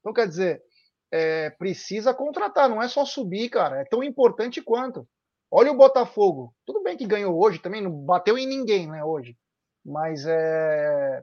[0.00, 0.62] Então, quer dizer,
[1.10, 3.80] é, precisa contratar, não é só subir, cara.
[3.80, 5.06] É tão importante quanto.
[5.54, 6.54] Olha o Botafogo.
[6.64, 9.36] Tudo bem que ganhou hoje também, não bateu em ninguém, né, hoje.
[9.84, 11.22] Mas é.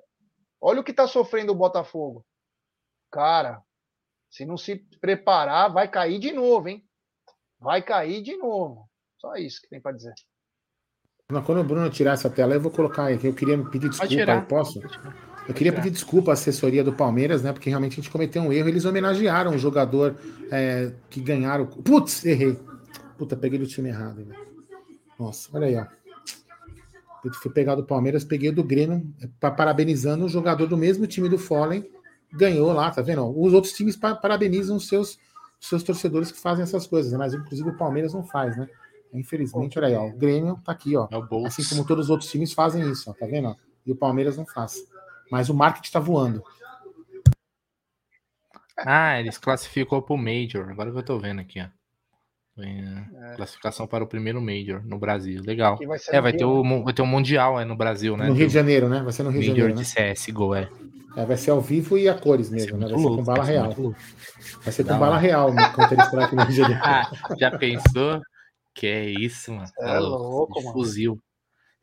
[0.61, 2.23] Olha o que tá sofrendo o Botafogo.
[3.11, 3.63] Cara,
[4.29, 6.85] se não se preparar, vai cair de novo, hein?
[7.59, 8.87] Vai cair de novo.
[9.17, 10.13] Só isso que tem para dizer.
[11.45, 13.25] Quando o Bruno tirar essa tela, eu vou colocar aqui.
[13.25, 14.79] Eu queria pedir desculpa, eu posso?
[15.47, 17.51] Eu queria pedir desculpa à assessoria do Palmeiras, né?
[17.51, 18.69] Porque realmente a gente cometeu um erro.
[18.69, 20.15] Eles homenagearam um jogador
[20.51, 21.65] é, que ganharam.
[21.65, 22.68] Putz, errei.
[23.19, 24.25] Puta, peguei do time errado.
[25.19, 25.85] Nossa, olha aí, ó.
[27.25, 31.37] Eu fui pegar do Palmeiras, peguei do Grêmio, parabenizando o jogador do mesmo time do
[31.37, 31.85] Fallen.
[32.31, 33.27] Ganhou lá, tá vendo?
[33.37, 35.19] Os outros times parabenizam os seus,
[35.59, 37.17] seus torcedores que fazem essas coisas, né?
[37.17, 38.69] mas inclusive o Palmeiras não faz, né?
[39.13, 41.09] Infelizmente, olha aí, ó, o Grêmio tá aqui, ó.
[41.11, 43.53] É assim como todos os outros times fazem isso, ó, tá vendo?
[43.85, 44.77] E o Palmeiras não faz.
[45.29, 46.41] Mas o marketing está voando.
[48.77, 50.69] Ah, eles classificou para o Major.
[50.69, 51.78] Agora que eu estou vendo aqui, ó.
[52.63, 53.35] É.
[53.35, 55.41] Classificação para o primeiro Major no Brasil.
[55.45, 55.77] Legal.
[55.77, 56.81] Vai é, vai ter, o, né?
[56.83, 58.27] vai ter um Mundial é, no Brasil, né?
[58.27, 59.01] No Rio de Janeiro, né?
[59.01, 59.69] Vai ser no Rio de Janeiro.
[59.69, 60.13] Major de né?
[60.13, 60.69] CSGO, é.
[61.17, 61.25] é.
[61.25, 62.93] Vai ser ao vivo e a cores mesmo, vai né?
[62.93, 63.75] Vai ser com bala real.
[64.63, 66.81] Vai ser com bala real no Counter Strike no Rio de Janeiro.
[67.39, 68.21] Já pensou?
[68.73, 69.67] Que é isso, mano?
[69.79, 70.73] É louco, mano.
[70.73, 71.19] Fuzil.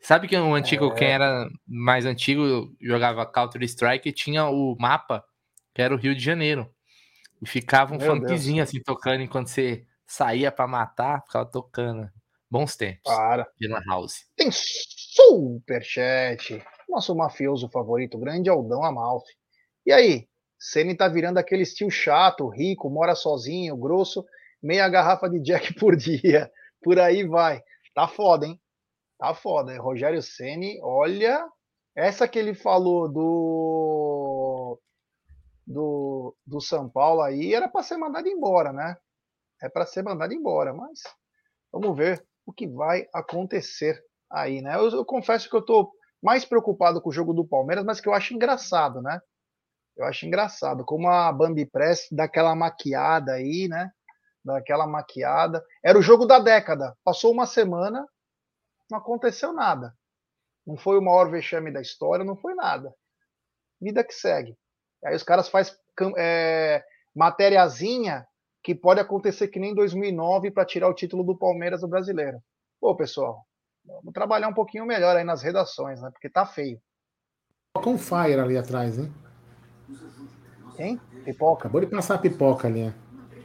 [0.01, 0.95] Sabe que o antigo, é...
[0.95, 5.25] quem era mais antigo, jogava Counter Strike, tinha o mapa,
[5.75, 6.71] que era o Rio de Janeiro.
[7.43, 12.09] E ficava um funkzinho assim tocando enquanto você saía para matar, ficava tocando.
[12.51, 13.03] Bons tempos.
[13.13, 13.47] Para.
[13.61, 14.25] Lan House.
[14.37, 14.51] Tem
[15.17, 16.63] superchat.
[16.89, 19.35] Nosso mafioso favorito, grande Aldão Amalfi.
[19.85, 20.29] E aí?
[20.59, 24.25] Ceni tá virando aquele estilo chato, rico, mora sozinho, grosso,
[24.63, 26.51] meia garrafa de Jack por dia.
[26.83, 27.63] Por aí vai.
[27.95, 28.59] Tá foda, hein?
[29.19, 29.73] Tá foda.
[29.73, 29.81] Hein?
[29.81, 31.47] Rogério Ceni, olha,
[31.95, 34.79] essa que ele falou do
[35.67, 38.97] do, do São Paulo aí era para ser mandado embora, né?
[39.63, 41.01] É para ser mandado embora, mas
[41.73, 44.77] vamos ver o que vai acontecer aí, né?
[44.77, 45.91] Eu, eu confesso que eu tô
[46.23, 49.21] mais preocupado com o jogo do Palmeiras, mas que eu acho engraçado, né?
[49.97, 53.91] Eu acho engraçado como a Bambi Press dá aquela maquiada aí, né?
[54.45, 55.65] Daquela maquiada.
[55.83, 56.95] Era o jogo da década.
[57.03, 58.07] Passou uma semana,
[58.91, 59.95] não aconteceu nada.
[60.67, 62.93] Não foi o maior vexame da história, não foi nada.
[63.81, 64.57] Vida que segue.
[65.05, 65.75] Aí os caras fazem
[66.19, 66.85] é,
[67.15, 68.27] matériazinha
[68.67, 72.39] que pode acontecer que nem 2009 para tirar o título do Palmeiras do brasileiro.
[72.81, 73.47] Pô, pessoal,
[73.87, 76.11] vamos trabalhar um pouquinho melhor aí nas redações, né?
[76.11, 76.81] Porque tá feio.
[77.75, 79.15] Com um fire ali atrás, hein?
[80.77, 81.01] Quem?
[81.25, 81.61] Pipoca.
[81.61, 82.95] Acabou de passar a pipoca ali, né?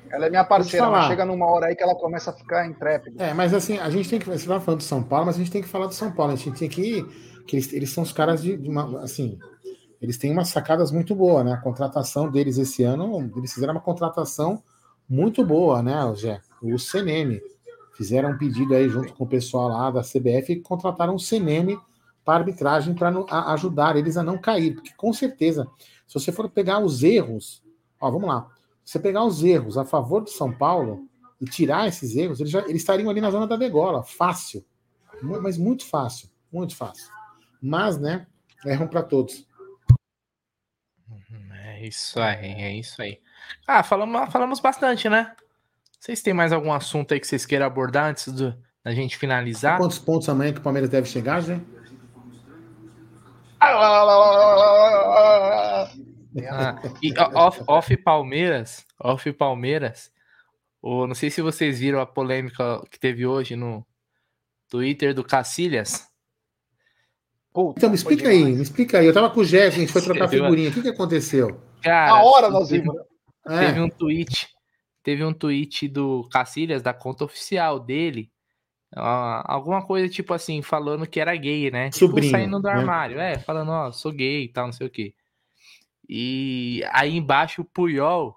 [0.09, 3.23] Ela é minha parceira, mas chega numa hora aí que ela começa a ficar intrépida.
[3.23, 4.25] É, mas assim, a gente tem que.
[4.25, 6.33] Você vai falando do São Paulo, mas a gente tem que falar do São Paulo.
[6.33, 7.03] A gente tem que.
[7.45, 9.03] que eles, eles são os caras de, de uma.
[9.03, 9.37] Assim,
[10.01, 11.53] eles têm umas sacadas muito boas, né?
[11.53, 14.63] A contratação deles esse ano, eles fizeram uma contratação
[15.11, 16.41] muito boa, né, Zé?
[16.61, 17.41] O CNM.
[17.95, 21.77] Fizeram um pedido aí junto com o pessoal lá da CBF e contrataram o CNM
[22.23, 23.09] para arbitragem para
[23.51, 24.75] ajudar eles a não cair.
[24.75, 25.67] Porque com certeza,
[26.07, 27.61] se você for pegar os erros,
[27.99, 28.49] ó, vamos lá
[28.83, 31.07] você pegar os erros a favor do São Paulo
[31.39, 34.65] e tirar esses erros, eles, já, eles estariam ali na zona da degola, fácil.
[35.21, 37.11] Mas muito fácil, muito fácil.
[37.61, 38.27] Mas, né,
[38.65, 39.47] erram para todos.
[41.09, 43.19] Uhum, é isso aí, é isso aí.
[43.67, 45.33] Ah, falamos, falamos bastante, né?
[45.99, 49.77] Vocês têm mais algum assunto aí que vocês queiram abordar antes do, da gente finalizar?
[49.77, 51.63] Quantos pontos amanhã que o Palmeiras deve chegar, gente?
[56.49, 60.11] Ah, e off, off Palmeiras, off Palmeiras,
[60.81, 63.85] o, não sei se vocês viram a polêmica que teve hoje no
[64.67, 66.07] Twitter do Cacilhas.
[67.53, 69.05] Puta, então, me explica aí, me explica aí.
[69.05, 70.69] Eu tava com o Jeff, a gente foi trocar figurinha.
[70.69, 71.61] O que, que aconteceu?
[71.83, 72.95] Cara, a hora nós vimos,
[73.45, 73.67] né?
[73.67, 73.83] Teve é.
[73.83, 74.47] um tweet,
[75.03, 78.31] teve um tweet do Cacilhas, da conta oficial dele,
[78.93, 81.89] alguma coisa tipo assim, falando que era gay, né?
[81.89, 82.73] Tipo, Sobrinho, saindo do né?
[82.73, 85.13] armário, é, falando, ó, sou gay e tal, não sei o quê.
[86.07, 88.35] E aí embaixo o Puyol,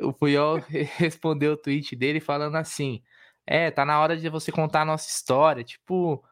[0.00, 0.60] o Puyol
[0.96, 3.02] respondeu o tweet dele falando assim:
[3.46, 6.24] É, tá na hora de você contar a nossa história, tipo,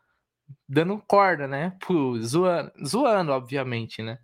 [0.68, 1.76] dando corda, né?
[1.86, 4.18] Pô, zoando, zoando, obviamente, né?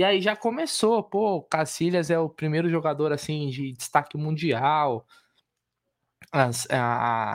[0.00, 5.06] E aí já começou, pô, Cacilhas é o primeiro jogador assim de destaque mundial
[6.32, 6.48] a,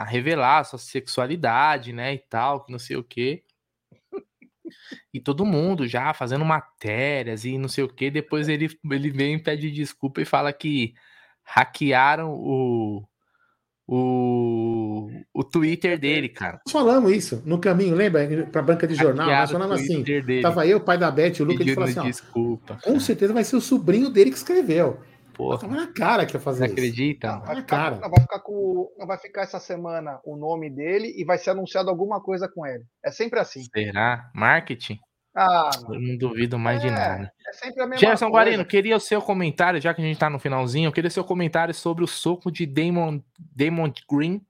[0.00, 3.44] a revelar a sua sexualidade, né, e tal, que não sei o quê.
[5.14, 8.10] E todo mundo já fazendo matérias e não sei o que.
[8.10, 10.92] Depois ele, ele vem pede desculpa e fala que
[11.44, 13.06] hackearam o,
[13.88, 16.60] o, o Twitter dele, cara.
[16.66, 18.46] Nós falamos isso no caminho, lembra?
[18.50, 19.28] Pra banca de jornal.
[19.28, 20.42] Nós falamos assim: dele.
[20.42, 22.78] tava eu, o pai da Beth, o Lucas, e falou assim: ó, desculpa.
[22.82, 24.98] Com certeza vai ser o sobrinho dele que escreveu.
[25.34, 25.58] Porra.
[25.58, 26.72] Tava na cara que ia fazer Você isso.
[26.72, 27.32] acredita?
[27.32, 27.96] Não, vai, ficar, cara.
[27.96, 31.50] Não, vai ficar com, não vai ficar essa semana o nome dele e vai ser
[31.50, 32.84] anunciado alguma coisa com ele.
[33.04, 33.62] É sempre assim.
[33.72, 34.30] Será?
[34.34, 34.98] Marketing?
[35.36, 37.32] Ah, eu não duvido mais é, de nada.
[37.92, 38.30] É Gerson.
[38.30, 41.12] Guarino, queria o seu comentário, já que a gente tá no finalzinho, eu queria o
[41.12, 44.40] seu comentário sobre o soco de Damon, Damon Green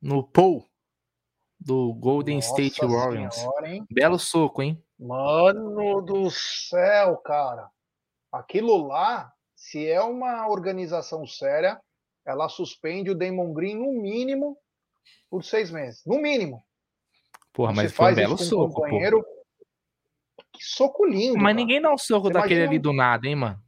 [0.00, 0.64] no Paul
[1.58, 3.34] do Golden Nossa State Warriors.
[3.34, 4.80] Senhora, Belo soco, hein?
[4.96, 7.68] Mano do céu, cara.
[8.30, 11.80] Aquilo lá se é uma organização séria,
[12.24, 14.56] ela suspende o Damon Green no mínimo
[15.28, 16.04] por seis meses.
[16.06, 16.62] No mínimo.
[17.52, 18.74] Porra, mas foi um belo soco.
[18.74, 19.24] companheiro.
[20.56, 21.34] Que soco lindo.
[21.34, 21.54] Mas cara.
[21.54, 22.70] ninguém dá um soco Você daquele imagina...
[22.70, 23.58] ali do nada, hein, mano?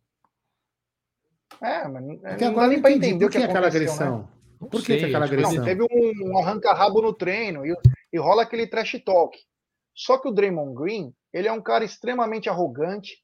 [1.60, 3.66] É, mas Até não agora nem pra entender o que, é aquela né?
[3.66, 4.19] agressão.
[4.19, 4.69] Né?
[4.70, 5.55] Por que, que aquela agressão?
[5.55, 7.74] Não, teve um, um arranca-rabo no treino e,
[8.12, 9.36] e rola aquele trash talk.
[9.94, 13.23] Só que o Draymond Green, ele é um cara extremamente arrogante,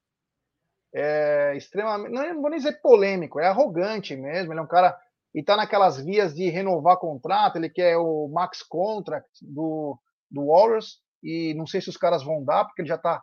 [0.92, 4.52] é extremamente, não vou nem dizer polêmico, é arrogante mesmo.
[4.52, 4.96] Ele é um cara
[5.34, 7.56] e está naquelas vias de renovar contrato.
[7.56, 9.98] Ele quer o max contract do,
[10.30, 13.22] do Warriors e não sei se os caras vão dar, porque ele já está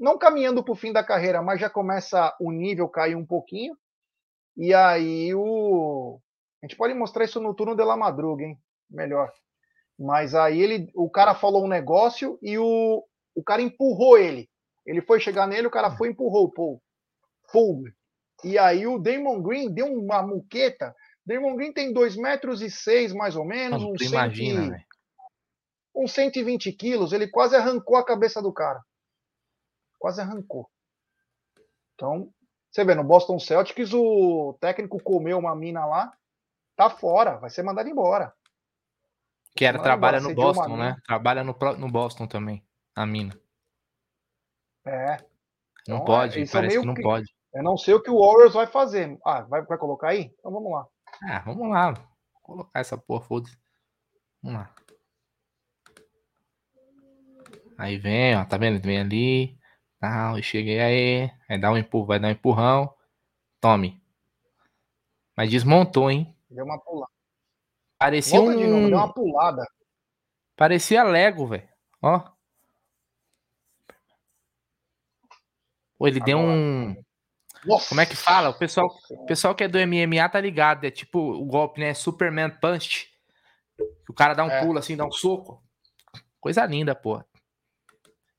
[0.00, 3.76] não caminhando para o fim da carreira, mas já começa o nível cair um pouquinho.
[4.56, 6.18] E aí o
[6.62, 8.58] a gente pode mostrar isso no turno de la madruga, hein?
[8.90, 9.32] Melhor.
[9.98, 13.02] Mas aí ele, o cara falou um negócio e o,
[13.34, 14.48] o cara empurrou ele.
[14.86, 16.80] Ele foi chegar nele, o cara foi e empurrou o
[17.52, 17.84] Paul.
[18.44, 20.94] E aí o Damon Green deu uma muqueta.
[21.24, 23.82] Damon Green tem 2 metros e 6, mais ou menos.
[23.82, 24.84] um imagina, cento,
[25.94, 27.12] Uns 120 quilos.
[27.12, 28.80] Ele quase arrancou a cabeça do cara.
[30.00, 30.68] Quase arrancou.
[31.94, 32.32] Então,
[32.72, 36.10] você vê, no Boston Celtics, o técnico comeu uma mina lá,
[36.74, 38.32] tá fora, vai ser mandado embora.
[39.54, 40.96] Que era, trabalha no Boston, né?
[41.04, 42.64] Trabalha no, no Boston também,
[42.96, 43.38] a mina.
[44.86, 45.18] É.
[45.86, 47.02] Não então, pode, é, parece que não que...
[47.02, 47.26] pode.
[47.52, 49.18] Eu não sei o que o Warriors vai fazer.
[49.26, 50.32] Ah, vai, vai colocar aí?
[50.38, 50.86] Então vamos lá.
[51.24, 51.92] Ah, vamos lá.
[51.92, 52.04] Vou
[52.42, 53.58] colocar essa porra, foda-se.
[54.42, 54.74] Vamos lá.
[57.76, 58.80] Aí vem, ó, tá vendo?
[58.80, 59.59] Vem ali.
[60.00, 61.30] Tal, e cheguei aí.
[61.48, 62.94] Aí dá um empurrão, vai dar um empurrão.
[63.60, 64.02] Tome.
[65.36, 66.34] Mas desmontou, hein?
[66.50, 67.12] Deu uma pulada.
[67.98, 68.70] Parecia Volta um...
[68.70, 69.66] novo, deu uma pulada.
[70.56, 71.68] Parecia Lego, velho.
[72.02, 72.18] Ó.
[75.98, 76.24] Pô, ele Agora.
[76.24, 76.96] deu um.
[77.66, 77.90] Nossa.
[77.90, 78.48] Como é que fala?
[78.48, 80.86] O pessoal, o pessoal que é do MMA tá ligado.
[80.86, 81.92] É tipo o golpe, né?
[81.92, 83.10] Superman Punch.
[84.08, 84.64] O cara dá um é.
[84.64, 85.62] pulo assim, dá um soco.
[86.40, 87.22] Coisa linda, pô.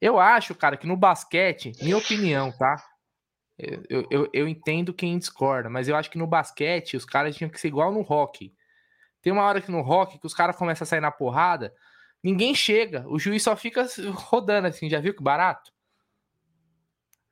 [0.01, 2.83] Eu acho, cara, que no basquete, minha opinião, tá?
[3.57, 7.49] Eu, eu, eu entendo quem discorda, mas eu acho que no basquete os caras tinham
[7.51, 8.51] que ser igual no rock.
[9.21, 11.71] Tem uma hora que no rock que os caras começam a sair na porrada,
[12.23, 15.71] ninguém chega, o juiz só fica rodando assim, já viu que barato?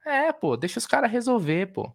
[0.06, 1.92] É, pô, deixa os caras resolver, pô.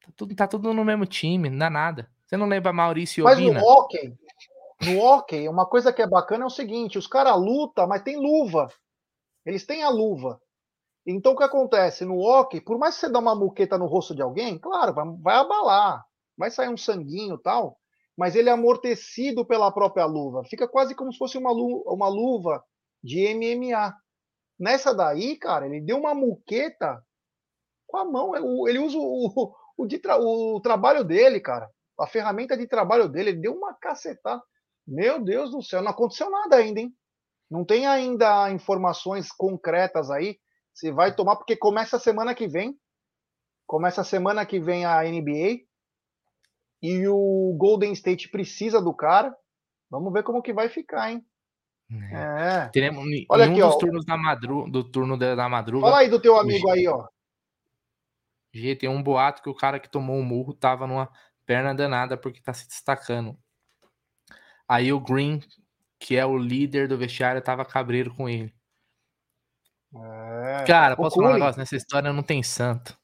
[0.00, 2.08] Tá tudo, tá tudo no mesmo time, não dá nada.
[2.24, 3.60] Você não lembra Maurício Mas Obina?
[3.60, 4.16] no hockey,
[4.82, 8.16] no hockey, uma coisa que é bacana é o seguinte, os caras lutam, mas tem
[8.16, 8.68] luva.
[9.46, 10.40] Eles têm a luva.
[11.06, 12.04] Então o que acontece?
[12.04, 15.04] No hockey, por mais que você dê uma muqueta no rosto de alguém, claro, vai,
[15.22, 16.04] vai abalar,
[16.36, 17.78] vai sair um sanguinho tal,
[18.16, 20.42] mas ele é amortecido pela própria luva.
[20.44, 22.64] Fica quase como se fosse uma luva, uma luva
[23.02, 23.94] de MMA.
[24.58, 27.00] Nessa daí, cara, ele deu uma muqueta
[27.86, 28.34] com a mão.
[28.34, 31.70] É ele usa o, o, tra, o trabalho dele, cara.
[32.00, 33.30] A ferramenta de trabalho dele.
[33.30, 34.42] Ele deu uma cacetada.
[34.86, 36.92] Meu Deus do céu, não aconteceu nada ainda, hein?
[37.50, 40.38] Não tem ainda informações concretas aí.
[40.74, 42.78] Se vai tomar, porque começa a semana que vem.
[43.66, 45.64] Começa a semana que vem a NBA.
[46.82, 49.34] E o Golden State precisa do cara.
[49.90, 51.24] Vamos ver como que vai ficar, hein?
[52.12, 52.68] É.
[52.68, 53.78] Teremos Olha aqui, dos ó.
[53.78, 54.68] turnos da madru...
[54.70, 55.86] do turno da madruga.
[55.86, 57.06] Fala aí do teu amigo aí, ó.
[58.52, 61.10] G, tem um boato que o cara que tomou o um murro tava numa
[61.44, 63.38] perna danada porque tá se destacando.
[64.68, 65.40] Aí o Green,
[65.98, 68.54] que é o líder do vestiário, tava cabreiro com ele.
[69.94, 71.58] É, cara, posso falar um negócio?
[71.58, 72.96] Nessa história não tem santo.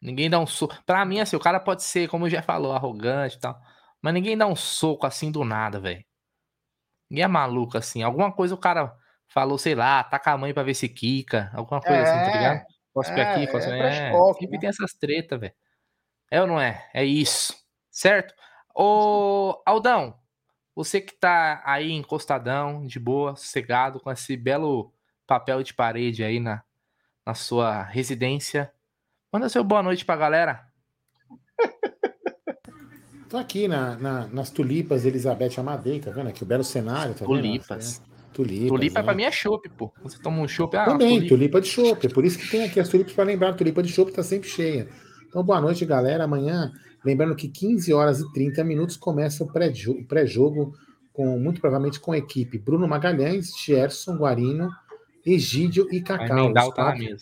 [0.00, 0.76] Ninguém dá um soco.
[0.84, 3.60] Pra mim, assim, o cara pode ser, como já falou, arrogante e tal.
[4.00, 6.04] Mas ninguém dá um soco assim do nada, velho.
[7.10, 8.02] Ninguém é maluco assim.
[8.02, 8.94] Alguma coisa o cara
[9.28, 11.50] falou, sei lá, taca a mãe pra ver se quica.
[11.52, 12.64] Alguma coisa é, assim, tá ligado?
[12.94, 14.58] Posso é, aqui, posso é, é, Sempre né?
[14.60, 15.54] tem essas tretas, velho.
[16.30, 16.88] É ou não é?
[16.94, 17.54] É isso.
[17.90, 18.34] Certo?
[18.74, 20.18] Ô, Aldão,
[20.78, 24.92] você que tá aí encostadão, de boa, sossegado, com esse belo
[25.26, 26.62] papel de parede aí na,
[27.26, 28.72] na sua residência,
[29.32, 30.64] manda seu boa noite pra galera.
[33.28, 36.28] Tô aqui na, na, nas tulipas Elizabeth Amadei, tá vendo?
[36.28, 37.98] Aqui o belo cenário, tá tulipas.
[37.98, 38.08] vendo?
[38.32, 38.68] Tulipas.
[38.68, 39.92] Tulipa é pra mim é chopp, pô.
[40.04, 41.28] Você toma um chopp, ah, Também, tulipa.
[41.28, 42.06] tulipa de chopp.
[42.06, 43.48] É por isso que tem aqui as tulipas para lembrar.
[43.48, 44.88] A tulipa de chopp tá sempre cheia.
[45.26, 46.22] Então, boa noite, galera.
[46.22, 46.72] Amanhã,
[47.04, 49.52] lembrando que 15 horas e 30 minutos começa o
[50.06, 50.74] pré-jogo,
[51.12, 54.70] com muito provavelmente com a equipe Bruno Magalhães, Gerson, Guarino,
[55.24, 56.52] Egídio e Cacau.
[56.52, 57.16] Os quatro,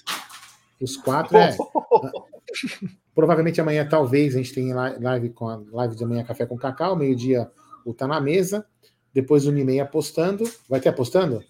[0.81, 1.57] os quatro é.
[3.15, 6.95] provavelmente amanhã, talvez, a gente tenha live com a live de amanhã Café com Cacau,
[6.95, 7.51] meio-dia
[7.85, 8.67] o Tá na Mesa.
[9.15, 10.45] Depois o Nimei apostando.
[10.69, 11.43] Vai ter apostando?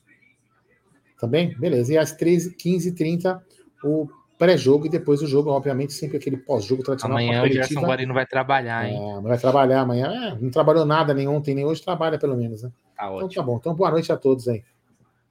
[1.18, 1.58] Também?
[1.58, 1.94] Beleza.
[1.94, 3.44] E às 13, 15 30
[3.82, 7.18] o pré-jogo e depois o jogo, obviamente, sempre aquele pós-jogo tradicional.
[7.18, 8.96] Amanhã o Gerson Guarino vai trabalhar, hein?
[8.96, 10.06] É, não vai trabalhar amanhã.
[10.08, 12.70] É, não trabalhou nada nem ontem, nem hoje, trabalha pelo menos, né?
[12.96, 13.56] Tá então tá bom.
[13.56, 14.62] Então boa noite a todos aí.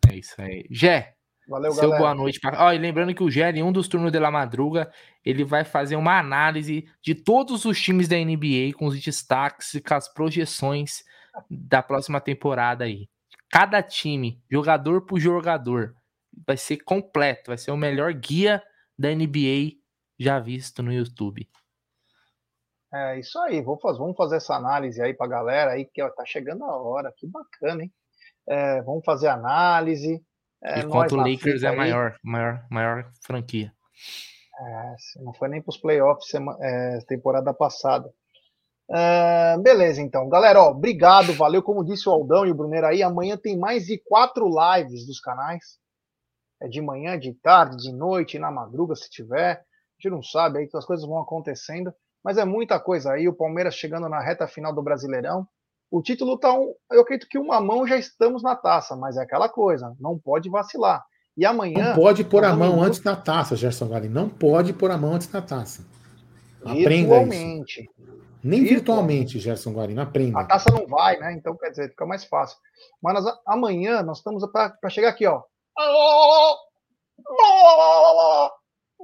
[0.09, 0.65] É isso aí.
[0.69, 1.13] Gé,
[1.47, 1.99] Valeu, seu galera.
[1.99, 2.39] boa noite.
[2.39, 2.65] Pra...
[2.65, 4.91] Ó, e lembrando que o Gé, em um dos turnos de La Madruga,
[5.23, 9.81] ele vai fazer uma análise de todos os times da NBA com os destaques e
[9.81, 11.03] com as projeções
[11.49, 13.07] da próxima temporada aí.
[13.49, 15.95] Cada time, jogador por jogador,
[16.45, 18.61] vai ser completo, vai ser o melhor guia
[18.97, 19.77] da NBA
[20.19, 21.49] já visto no YouTube.
[22.93, 26.09] É isso aí, vamos fazer, vamos fazer essa análise aí pra galera aí, que ó,
[26.09, 27.93] tá chegando a hora, que bacana, hein?
[28.47, 30.23] É, vamos fazer análise.
[30.63, 33.73] É, Enquanto o Lakers é a maior, maior, maior franquia.
[34.57, 38.09] É, não foi nem para os playoffs é, temporada passada.
[38.87, 40.29] Uh, beleza, então.
[40.29, 41.61] Galera, ó, obrigado, valeu.
[41.63, 45.19] Como disse o Aldão e o Brunner aí, amanhã tem mais de quatro lives dos
[45.19, 45.79] canais.
[46.61, 49.53] É de manhã, de tarde, de noite, na madruga, se tiver.
[49.53, 51.93] A gente não sabe aí que as coisas vão acontecendo.
[52.23, 53.27] Mas é muita coisa aí.
[53.27, 55.47] O Palmeiras chegando na reta final do Brasileirão.
[55.91, 56.73] O título tá um.
[56.91, 60.49] Eu acredito que uma mão já estamos na taça, mas é aquela coisa, não pode
[60.49, 61.05] vacilar.
[61.37, 61.89] E amanhã.
[61.89, 64.09] Não pode pôr a mão antes da taça, Gerson Vale.
[64.09, 65.85] Não pode pôr a mão antes da taça.
[66.65, 67.83] Aprenda isso.
[68.43, 70.39] Nem virtualmente, Gerson Guarino, aprenda.
[70.39, 71.33] A taça não vai, né?
[71.33, 72.57] Então, quer dizer, fica mais fácil.
[73.01, 75.41] Mas nós, amanhã nós estamos para chegar aqui, ó.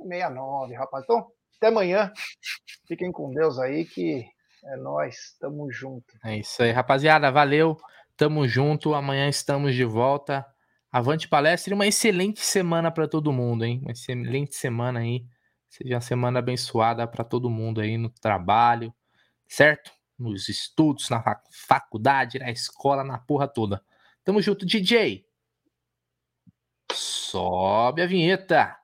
[0.03, 1.03] 69, rapaz.
[1.03, 2.11] Então, até amanhã.
[2.87, 4.25] Fiquem com Deus aí, que
[4.63, 5.35] é nós.
[5.39, 6.17] Tamo junto.
[6.23, 7.31] É isso aí, rapaziada.
[7.31, 7.77] Valeu.
[8.17, 8.93] Tamo junto.
[8.93, 10.45] Amanhã estamos de volta.
[10.91, 13.79] Avante palestra e uma excelente semana para todo mundo, hein?
[13.81, 15.25] Uma excelente semana aí.
[15.69, 18.93] Seja uma semana abençoada para todo mundo aí no trabalho,
[19.47, 19.89] certo?
[20.19, 23.81] Nos estudos, na faculdade, na escola, na porra toda.
[24.21, 25.25] Tamo junto, DJ.
[26.93, 28.80] Sobe a vinheta.